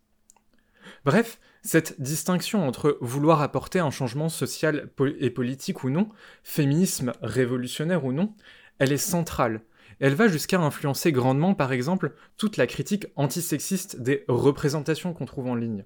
[1.04, 6.08] Bref, cette distinction entre vouloir apporter un changement social et politique ou non,
[6.42, 8.34] féminisme révolutionnaire ou non,
[8.78, 9.62] elle est centrale.
[10.00, 15.46] Elle va jusqu'à influencer grandement, par exemple, toute la critique antisexiste des représentations qu'on trouve
[15.46, 15.84] en ligne.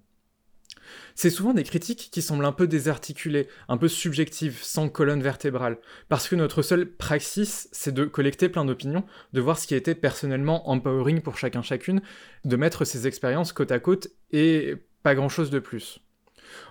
[1.14, 5.78] C'est souvent des critiques qui semblent un peu désarticulées, un peu subjectives, sans colonne vertébrale,
[6.08, 9.94] parce que notre seule praxis, c'est de collecter plein d'opinions, de voir ce qui été
[9.94, 12.00] personnellement empowering pour chacun chacune,
[12.44, 14.76] de mettre ses expériences côte à côte et
[15.06, 16.00] pas grand-chose de plus.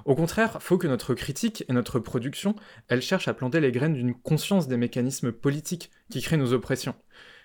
[0.04, 2.54] Au contraire, faut que notre critique et notre production,
[2.90, 6.96] elles cherchent à planter les graines d'une conscience des mécanismes politiques qui créent nos oppressions.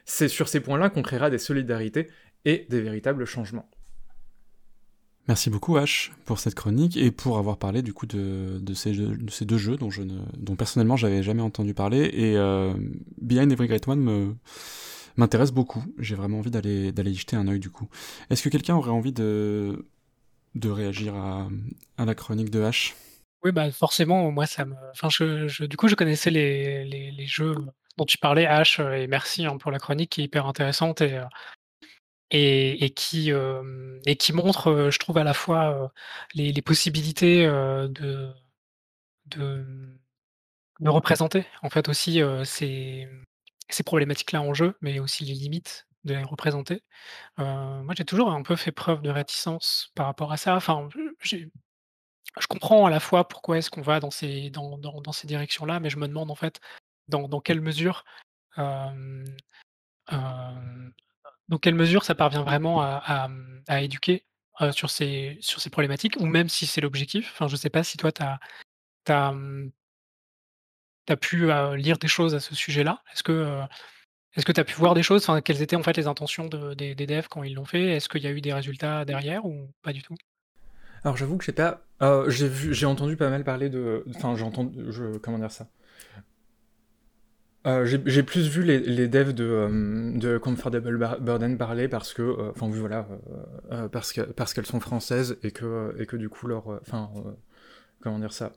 [0.04, 2.08] C'est sur ces points-là qu'on créera des solidarités
[2.44, 3.70] et des véritables changements.
[5.28, 8.90] Merci beaucoup H pour cette chronique et pour avoir parlé du coup de, ces,
[9.44, 12.74] deux jeux dont, je ne, dont personnellement j'avais jamais entendu parler et euh,
[13.22, 14.34] Behind Every Great One
[15.16, 15.84] m'intéresse beaucoup.
[15.98, 17.88] J'ai vraiment envie d'aller d'aller y jeter un œil du coup.
[18.28, 19.86] Est-ce que quelqu'un aurait envie de
[20.54, 21.48] de réagir à,
[21.98, 22.94] la chronique de H
[23.42, 24.74] Oui, bah forcément, moi ça me.
[24.92, 27.54] Enfin, je, du coup, je connaissais les, jeux
[27.96, 31.18] dont tu parlais, H, et merci hein, pour la chronique qui est hyper intéressante et,
[31.18, 31.24] euh,
[32.34, 35.92] euh, qui montre, euh, je trouve, à la fois
[36.34, 38.32] les, possibilités de,
[40.82, 43.08] représenter en fait aussi ces,
[43.68, 46.82] ces problématiques-là en jeu, mais aussi les limites de les représenter.
[47.38, 50.56] moi, j'ai toujours un peu fait preuve de réticence par rapport à ça.
[50.56, 50.88] Enfin,
[52.38, 55.80] je comprends à la fois pourquoi est-ce qu'on va dans ces dans dans ces directions-là,
[55.80, 56.60] mais je me demande en fait
[57.08, 58.04] dans dans quelle mesure,
[58.56, 59.24] dans
[61.60, 63.28] quelle mesure ça parvient vraiment à
[63.68, 64.26] à, éduquer,
[64.72, 67.30] sur ces sur ces problématiques ou même si c'est l'objectif.
[67.32, 68.40] Enfin, je sais pas si toi tu as
[69.06, 69.12] tu
[71.12, 73.02] as, pu, lire des choses à ce sujet-là?
[73.12, 73.62] Est-ce que,
[74.36, 75.22] est-ce que tu as pu voir des choses?
[75.22, 77.96] Enfin, quelles étaient en fait les intentions des, devs quand ils l'ont fait?
[77.96, 80.14] Est-ce qu'il y a eu des résultats derrière ou pas du tout?
[81.02, 84.36] Alors j'avoue que j'ai pas, euh, j'ai vu, j'ai entendu pas mal parler de, enfin
[84.36, 85.66] j'entends, je, comment dire ça?
[87.66, 89.44] Euh, j'ai plus vu les, devs de,
[90.24, 93.06] euh, Comfortable Burden parler parce que, euh, enfin voilà,
[93.92, 97.10] parce que parce qu'elles sont françaises et que et que du coup leur, enfin
[98.00, 98.52] comment dire ça?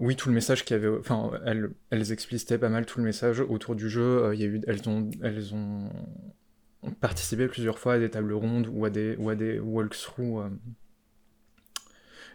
[0.00, 3.40] Oui, tout le message qu'il y avait, enfin elles, explicitaient pas mal tout le message
[3.40, 4.30] autour du jeu.
[4.34, 5.90] Il y a eu, elles ont elles ont
[7.00, 10.44] participé plusieurs fois à des tables rondes ou à des ou à des walkthroughs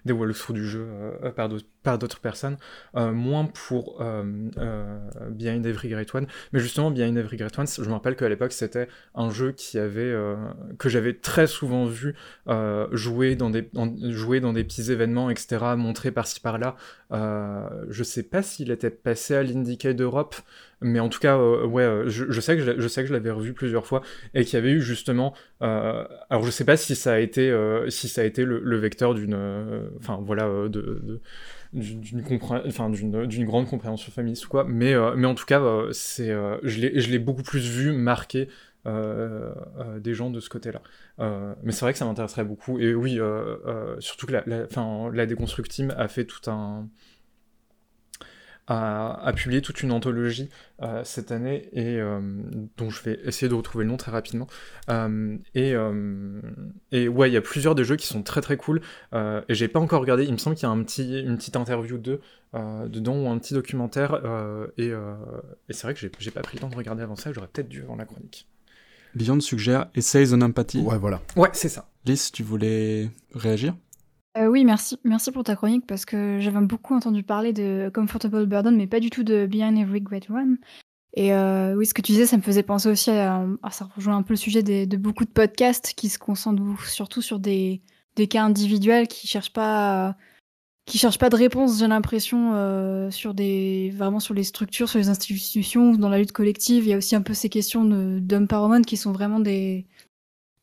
[0.05, 1.31] des walkthroughs du jeu euh,
[1.83, 2.57] par d'autres personnes,
[2.95, 4.23] euh, moins pour euh,
[5.29, 8.51] Behind Every Great One, mais justement Behind Every Great One, je me rappelle qu'à l'époque
[8.51, 10.13] c'était un jeu qui avait
[10.77, 12.15] que j'avais très souvent vu
[12.91, 13.69] jouer dans des
[14.11, 16.75] jouer dans des petits événements etc montrés par-ci par-là.
[17.11, 20.35] je sais pas s'il était passé à l'Indiecade d'Europe,
[20.81, 23.29] mais en tout cas, euh, ouais, euh, je, sais que je, sais que je l'avais
[23.29, 24.01] revu plusieurs fois
[24.33, 25.33] et qu'il y avait eu justement.
[25.61, 27.55] Euh, alors, je sais pas si ça a été,
[27.89, 29.35] si ça a été le, vecteur d'une,
[29.99, 31.21] enfin voilà, de,
[31.73, 32.23] d'une
[33.45, 36.33] grande compréhension féministe ou quoi, mais, mais en tout cas, c'est,
[36.63, 38.47] je l'ai beaucoup plus vu marquer
[38.85, 40.81] des gens de ce côté-là.
[41.63, 42.79] mais c'est vrai que ça m'intéresserait beaucoup.
[42.79, 43.19] Et oui,
[43.99, 44.65] surtout que la, la,
[45.13, 46.89] la Déconstruct Team a fait tout un
[48.71, 50.49] a, publié toute une anthologie
[50.81, 52.19] euh, cette année et euh,
[52.77, 54.47] dont je vais essayer de retrouver le nom très rapidement.
[54.89, 55.73] Euh, et,
[56.91, 58.81] et, ouais, il y a plusieurs des jeux qui sont très très cool
[59.13, 60.23] et j'ai pas encore regardé.
[60.23, 62.21] Il me semble qu'il y a un petit, une petite interview de
[62.53, 64.21] dedans ou un petit documentaire
[64.77, 67.31] et, et c'est vrai que j'ai pas pris le temps de regarder avant ça.
[67.33, 68.47] J'aurais peut-être dû avant la chronique.
[69.15, 70.79] Beyond suggère Essays on Empathy.
[70.79, 71.21] Ouais, voilà.
[71.35, 71.89] Ouais, c'est ça.
[72.05, 73.75] Lys, tu voulais réagir?
[74.37, 74.97] Euh, oui, merci.
[75.03, 78.99] Merci pour ta chronique parce que j'avais beaucoup entendu parler de Comfortable Burden, mais pas
[78.99, 80.57] du tout de Behind Every Great One.
[81.13, 84.15] Et euh, oui, ce que tu disais, ça me faisait penser aussi à, ça rejoint
[84.15, 87.81] un peu le sujet de beaucoup de podcasts qui se concentrent surtout sur des,
[88.15, 90.15] des cas individuels qui cherchent pas
[90.85, 94.99] qui cherchent pas de réponse, j'ai l'impression, euh, sur des vraiment sur les structures, sur
[94.99, 96.85] les institutions, dans la lutte collective.
[96.85, 99.87] Il y a aussi un peu ces questions d'empowerment qui sont vraiment des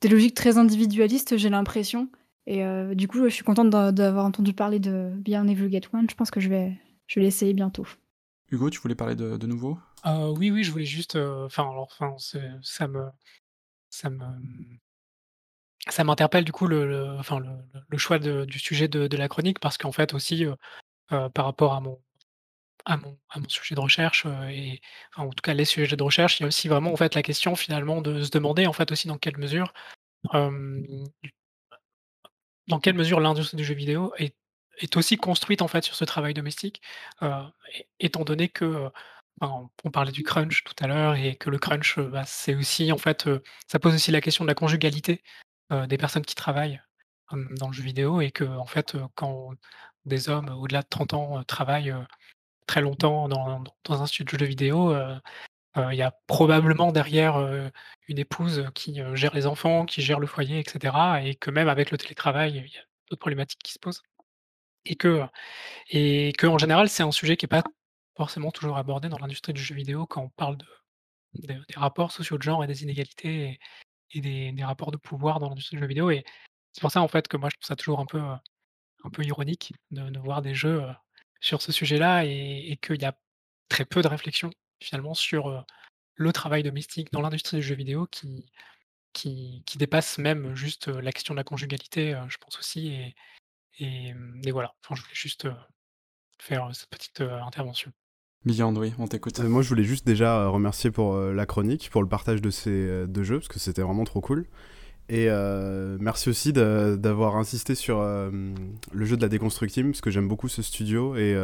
[0.00, 2.08] des logiques très individualistes, j'ai l'impression.
[2.50, 6.08] Et euh, du coup, je suis contente d'avoir entendu parler de Beyond Evil Get One.
[6.08, 6.72] Je pense que je vais,
[7.06, 7.86] je vais l'essayer bientôt.
[8.50, 9.78] Hugo, tu voulais parler de, de nouveau?
[10.06, 11.16] Euh, Oui, oui, je voulais juste.
[11.16, 12.16] Euh, enfin, alors, enfin,
[12.62, 13.04] ça me,
[13.90, 14.24] ça me,
[15.90, 17.50] ça m'interpelle du coup le, enfin, le,
[17.86, 20.46] le choix de, du sujet de, de, la chronique parce qu'en fait aussi
[21.08, 21.98] par rapport à mon,
[22.86, 24.80] à mon, à mon sujet de recherche et
[25.12, 27.14] enfin, en tout cas les sujets de recherche, il y a aussi vraiment en fait
[27.14, 29.72] la question finalement de se demander en fait aussi dans quelle mesure
[32.68, 34.34] dans quelle mesure l'industrie du jeu vidéo est,
[34.96, 36.80] aussi construite en fait sur ce travail domestique,
[37.22, 37.42] euh,
[37.98, 38.88] étant donné que euh,
[39.40, 42.92] on parlait du crunch tout à l'heure et que le crunch, euh, bah, c'est aussi
[42.92, 43.28] en fait,
[43.66, 45.22] ça pose aussi la question de la conjugalité
[45.70, 46.80] des personnes qui travaillent
[47.30, 49.50] dans le jeu vidéo et que en fait, quand
[50.06, 51.94] des hommes au-delà de 30 ans travaillent
[52.66, 54.94] très longtemps dans, dans un studio de jeu vidéo,
[55.76, 57.36] il y a probablement derrière
[58.08, 60.94] une épouse qui gère les enfants, qui gère le foyer, etc.
[61.22, 64.02] Et que même avec le télétravail, il y a d'autres problématiques qui se posent.
[64.84, 65.22] Et que,
[65.90, 67.64] et que en général, c'est un sujet qui n'est pas
[68.16, 70.66] forcément toujours abordé dans l'industrie du jeu vidéo quand on parle de,
[71.34, 73.60] des rapports sociaux de genre et des inégalités
[74.12, 76.10] et, des, rapports de pouvoir dans l'industrie du jeu vidéo.
[76.10, 76.24] Et
[76.72, 79.24] c'est pour ça en fait que moi je trouve ça toujours un peu, un peu
[79.24, 80.82] ironique de, voir des jeux
[81.40, 83.16] sur ce sujet-là et, et qu'il y a
[83.68, 84.50] très peu de réflexion
[84.80, 85.64] finalement sur
[86.14, 88.46] le travail domestique dans l'industrie du jeu vidéo qui,
[89.12, 92.88] qui, qui, dépasse même juste la question de la conjugalité, je pense aussi.
[92.88, 93.14] Et,
[93.78, 95.48] et, mmh, voilà, enfin, je voulais juste
[96.40, 97.92] faire cette petite intervention.
[98.44, 99.40] Beyond, oui, on t'écoute.
[99.40, 103.24] moi, je voulais juste déjà remercier pour la chronique, pour le partage de ces deux
[103.24, 104.46] jeux, parce que c'était vraiment trop cool.
[105.08, 105.28] Et
[106.00, 110.48] merci aussi d'avoir insisté sur le jeu de la Deconstruct Team, parce que j'aime beaucoup
[110.48, 111.16] ce studio.
[111.16, 111.36] Et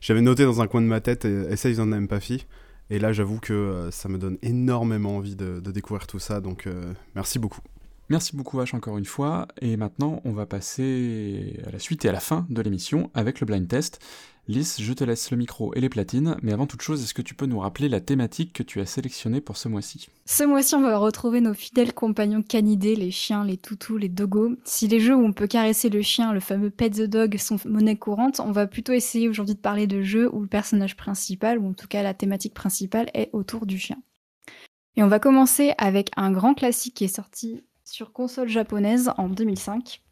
[0.00, 2.46] j'avais noté dans un coin de ma tête Essays on Empathy.
[2.90, 6.66] Et là, j'avoue que euh, ça me donne énormément envie de, découvrir tout ça, donc
[6.66, 7.60] euh, merci beaucoup.
[8.10, 12.10] Merci beaucoup H encore une fois, et maintenant on va passer à la suite et
[12.10, 13.98] à la fin de l'émission avec le blind test.
[14.46, 17.22] Lys, je te laisse le micro et les platines, mais avant toute chose, est-ce que
[17.22, 20.08] tu peux nous rappeler la thématique que tu as sélectionnée pour ce mois-ci?
[20.26, 24.54] Ce mois-ci, on va retrouver nos fidèles compagnons canidés, les chiens, les toutous, les dogos.
[24.64, 27.56] Si les jeux où on peut caresser le chien, le fameux pet the dog, sont
[27.64, 31.58] monnaie courante, on va plutôt essayer aujourd'hui de parler de jeux où le personnage principal,
[31.58, 33.96] ou en tout cas la thématique principale, est autour du chien.
[34.96, 37.62] Et on va commencer avec un grand classique qui est sorti
[37.94, 40.02] sur console japonaise en 2005.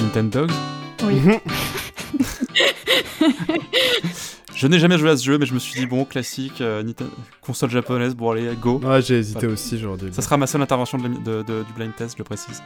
[0.00, 0.48] Nintendo
[1.04, 1.20] Oui.
[4.60, 6.82] Je n'ai jamais joué à ce jeu, mais je me suis dit, bon, classique, euh,
[6.82, 8.80] Nintendo- console japonaise, bon, allez, go.
[8.82, 9.86] Ouais, j'ai hésité aussi, dû.
[10.10, 12.24] Ça sera ma seule intervention de la mi- de- de- du blind test, je le
[12.24, 12.60] précise.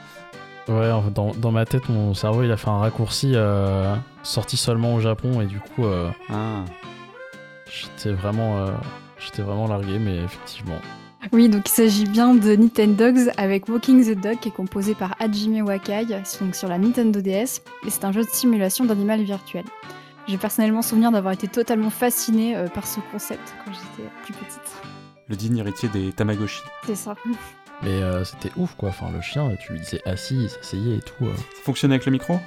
[0.69, 3.95] Ouais, en fait, dans, dans ma tête, mon cerveau, il a fait un raccourci euh,
[4.23, 6.65] sorti seulement au Japon, et du coup, euh, Ah.
[7.71, 8.71] j'étais vraiment, euh,
[9.19, 10.79] j'étais vraiment largué, mais effectivement.
[11.31, 15.15] Oui, donc il s'agit bien de Nintendogs avec Walking the Dog qui est composé par
[15.21, 16.07] Hajime Wakai
[16.41, 19.65] donc sur la Nintendo DS et c'est un jeu de simulation d'animal virtuel.
[20.29, 24.73] J'ai personnellement souvenir d'avoir été totalement fascinée euh, par ce concept quand j'étais plus petite.
[25.29, 26.63] Le digne héritier des Tamagotchi.
[26.87, 27.15] C'est ça.
[27.83, 28.91] Mais euh, c'était ouf, quoi.
[28.91, 31.25] Enfin, le chien, tu lui disais assis, il s'asseyait et tout.
[31.27, 31.35] euh.
[31.35, 32.39] Ça fonctionnait avec le micro?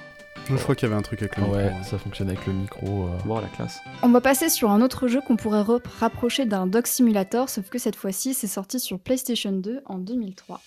[0.49, 1.57] Je crois qu'il y avait un truc avec le micro.
[1.57, 3.07] ouais, ça fonctionnait avec le micro.
[3.07, 3.18] euh.
[3.26, 3.80] Bon, la classe.
[4.03, 5.64] On va passer sur un autre jeu qu'on pourrait
[5.99, 10.61] rapprocher d'un Dog Simulator, sauf que cette fois-ci c'est sorti sur PlayStation 2 en 2003.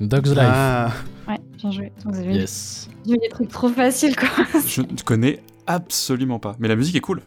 [0.00, 0.38] Dog's Life.
[0.42, 0.92] Ah,
[1.28, 1.92] Ouais, bien joué.
[2.04, 2.88] Vous avez Yes.
[3.06, 4.28] vu des trucs trop faciles quoi.
[4.66, 6.56] Je ne connais absolument pas.
[6.58, 7.22] Mais la musique est cool.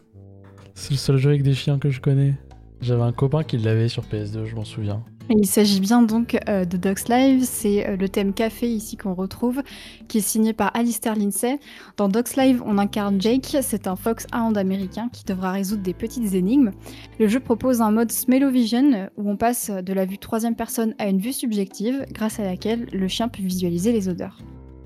[0.74, 2.34] C'est le seul jeu avec des chiens que je connais.
[2.80, 5.04] J'avais un copain qui l'avait sur PS2, je m'en souviens.
[5.34, 9.14] Il s'agit bien donc euh, de Dogs Live, c'est euh, le thème café ici qu'on
[9.14, 9.62] retrouve,
[10.06, 11.58] qui est signé par Alistair Lindsay.
[11.96, 16.34] Dans Dogs Live, on incarne Jake, c'est un foxhound américain qui devra résoudre des petites
[16.34, 16.72] énigmes.
[17.18, 21.08] Le jeu propose un mode Smellovision où on passe de la vue troisième personne à
[21.08, 24.38] une vue subjective, grâce à laquelle le chien peut visualiser les odeurs.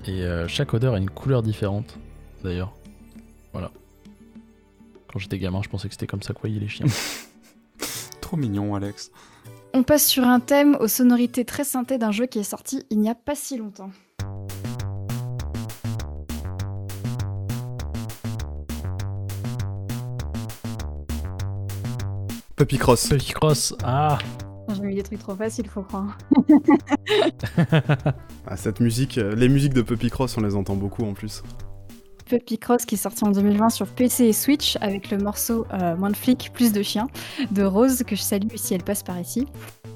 [0.05, 1.97] Et euh, chaque odeur a une couleur différente,
[2.41, 2.73] d'ailleurs.
[3.51, 3.71] Voilà.
[5.11, 6.85] Quand j'étais gamin, je pensais que c'était comme ça que voyaient les chiens.
[8.21, 9.11] Trop mignon, Alex.
[9.73, 12.99] On passe sur un thème aux sonorités très synthées d'un jeu qui est sorti il
[12.99, 13.91] n'y a pas si longtemps.
[22.55, 23.09] Puppy Cross.
[23.09, 24.17] Puppy Cross, ah
[24.73, 26.17] J'ai mis des trucs trop faciles, faut croire.
[28.49, 31.43] Ah, cette musique, euh, les musiques de Puppy Cross, on les entend beaucoup en plus.
[32.27, 35.95] Puppy Cross qui est sorti en 2020 sur PC et Switch avec le morceau euh,
[35.95, 37.07] Moins de flics, plus de chiens
[37.51, 39.47] de Rose que je salue si elle passe par ici.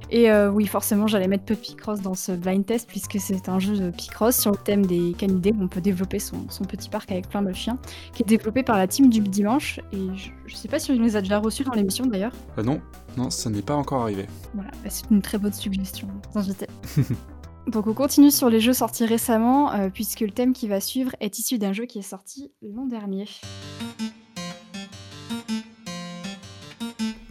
[0.09, 3.59] Et euh, oui, forcément, j'allais mettre Puppy Cross dans ce blind test puisque c'est un
[3.59, 6.89] jeu de Picross sur le thème des canidés où on peut développer son, son petit
[6.89, 7.77] parc avec plein de chiens
[8.13, 9.79] qui est développé par la team du dimanche.
[9.93, 12.33] Et je, je sais pas si on les a déjà reçus dans l'émission d'ailleurs.
[12.57, 12.81] Euh, non,
[13.15, 14.27] non, ça n'est pas encore arrivé.
[14.53, 16.07] Voilà, bah, c'est une très bonne suggestion.
[17.67, 21.11] Donc on continue sur les jeux sortis récemment, euh, puisque le thème qui va suivre
[21.19, 23.25] est issu d'un jeu qui est sorti l'an dernier.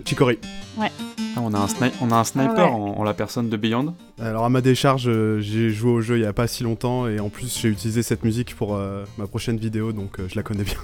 [0.05, 0.39] Chicory.
[0.79, 0.91] Ouais.
[1.37, 2.91] Ah, on, a un sni- on a un sniper Ah ouais.
[2.91, 3.95] en, en la personne de Beyond.
[4.21, 7.07] Alors à ma décharge, euh, j'ai joué au jeu il y a pas si longtemps
[7.07, 10.35] et en plus j'ai utilisé cette musique pour euh, ma prochaine vidéo donc euh, je
[10.37, 10.79] la connais bien.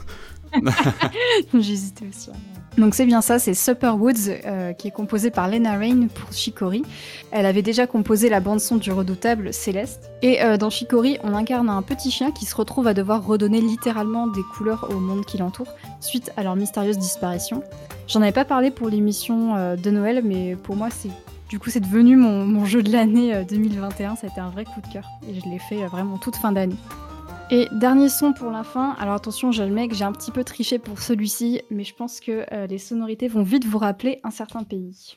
[1.54, 2.30] J'hésitais aussi.
[2.78, 6.32] Donc c'est bien ça, c'est Supper Woods euh, qui est composé par Lena Rain pour
[6.32, 6.82] Chicory.
[7.30, 10.10] Elle avait déjà composé la bande son du redoutable Céleste.
[10.20, 13.62] Et euh, dans Chicory, on incarne un petit chien qui se retrouve à devoir redonner
[13.62, 15.68] littéralement des couleurs au monde qui l'entoure
[16.00, 17.62] suite à leur mystérieuse disparition.
[18.08, 21.10] J'en avais pas parlé pour l'émission euh, de Noël, mais pour moi c'est
[21.48, 24.16] du coup c'est devenu mon, mon jeu de l'année euh, 2021.
[24.16, 26.52] Ça a été un vrai coup de cœur et je l'ai fait vraiment toute fin
[26.52, 26.76] d'année.
[27.48, 28.96] Et dernier son pour la fin.
[28.98, 32.18] Alors attention, j'ai le mec, j'ai un petit peu triché pour celui-ci, mais je pense
[32.18, 35.16] que euh, les sonorités vont vite vous rappeler un certain pays.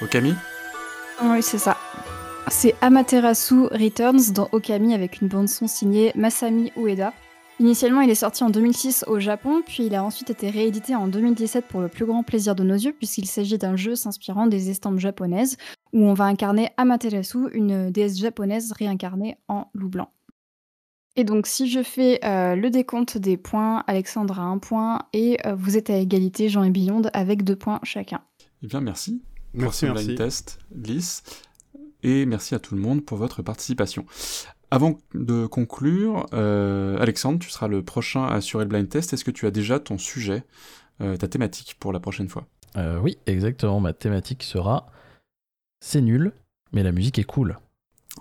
[0.00, 0.34] Okami?
[1.24, 1.76] Oui, c'est ça.
[2.48, 7.12] C'est Amaterasu Returns dans Okami avec une bande-son signée Masami Ueda.
[7.62, 11.06] Initialement, il est sorti en 2006 au Japon, puis il a ensuite été réédité en
[11.06, 14.68] 2017 pour le plus grand plaisir de nos yeux, puisqu'il s'agit d'un jeu s'inspirant des
[14.68, 15.56] estampes japonaises,
[15.92, 20.10] où on va incarner Amaterasu, une déesse japonaise réincarnée en loup blanc.
[21.14, 25.38] Et donc, si je fais euh, le décompte des points, Alexandre a un point, et
[25.46, 28.22] euh, vous êtes à égalité, Jean et Billonde, avec deux points chacun.
[28.64, 29.22] Eh bien, merci.
[29.54, 30.14] Merci, pour ce merci.
[30.16, 31.22] test, Lys.
[32.02, 34.04] Et merci à tout le monde pour votre participation.
[34.72, 39.12] Avant de conclure, euh, Alexandre, tu seras le prochain à assurer le blind test.
[39.12, 40.44] Est-ce que tu as déjà ton sujet,
[41.02, 42.46] euh, ta thématique pour la prochaine fois?
[42.78, 43.80] Euh, oui, exactement.
[43.80, 44.86] Ma thématique sera
[45.80, 46.32] c'est nul,
[46.72, 47.58] mais la musique est cool.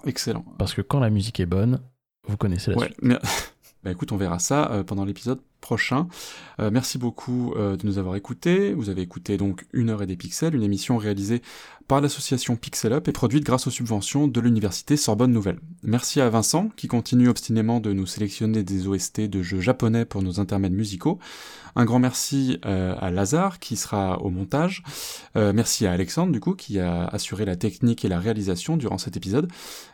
[0.05, 0.43] Excellent.
[0.57, 1.79] Parce que quand la musique est bonne,
[2.27, 2.97] vous connaissez la Ouais, suite.
[3.01, 3.19] mais-
[3.83, 6.07] bah écoute, on verra ça pendant l'épisode prochain.
[6.59, 8.73] Euh, merci beaucoup euh, de nous avoir écoutés.
[8.73, 11.41] Vous avez écouté donc Une heure et des pixels, une émission réalisée
[11.87, 15.59] par l'association Pixel Up et produite grâce aux subventions de l'université Sorbonne Nouvelle.
[15.83, 20.21] Merci à Vincent qui continue obstinément de nous sélectionner des OST de jeux japonais pour
[20.21, 21.19] nos intermèdes musicaux.
[21.75, 24.83] Un grand merci euh, à Lazare qui sera au montage.
[25.35, 28.97] Euh, merci à Alexandre du coup qui a assuré la technique et la réalisation durant
[28.97, 29.49] cet épisode.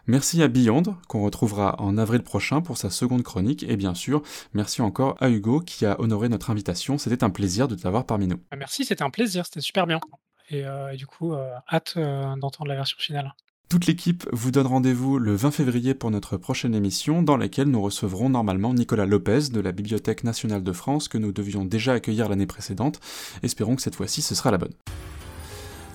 [0.07, 4.21] Merci à Beyond qu'on retrouvera en avril prochain pour sa seconde chronique et bien sûr
[4.53, 6.97] merci encore à Hugo qui a honoré notre invitation.
[6.97, 8.39] C'était un plaisir de t'avoir parmi nous.
[8.57, 9.99] Merci, c'était un plaisir, c'était super bien.
[10.49, 13.33] Et, euh, et du coup, euh, hâte euh, d'entendre la version finale.
[13.69, 17.81] Toute l'équipe vous donne rendez-vous le 20 février pour notre prochaine émission dans laquelle nous
[17.81, 22.29] recevrons normalement Nicolas Lopez de la Bibliothèque nationale de France que nous devions déjà accueillir
[22.29, 23.01] l'année précédente.
[23.43, 24.73] Espérons que cette fois-ci ce sera la bonne.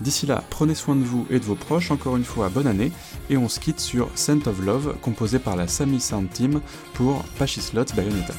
[0.02, 2.92] D'ici là, prenez soin de vous et de vos proches, encore une fois bonne année,
[3.30, 6.60] et on se quitte sur Scent of Love, composé par la Sami Sound Team
[6.92, 8.34] pour Pachyslot Bayonetta.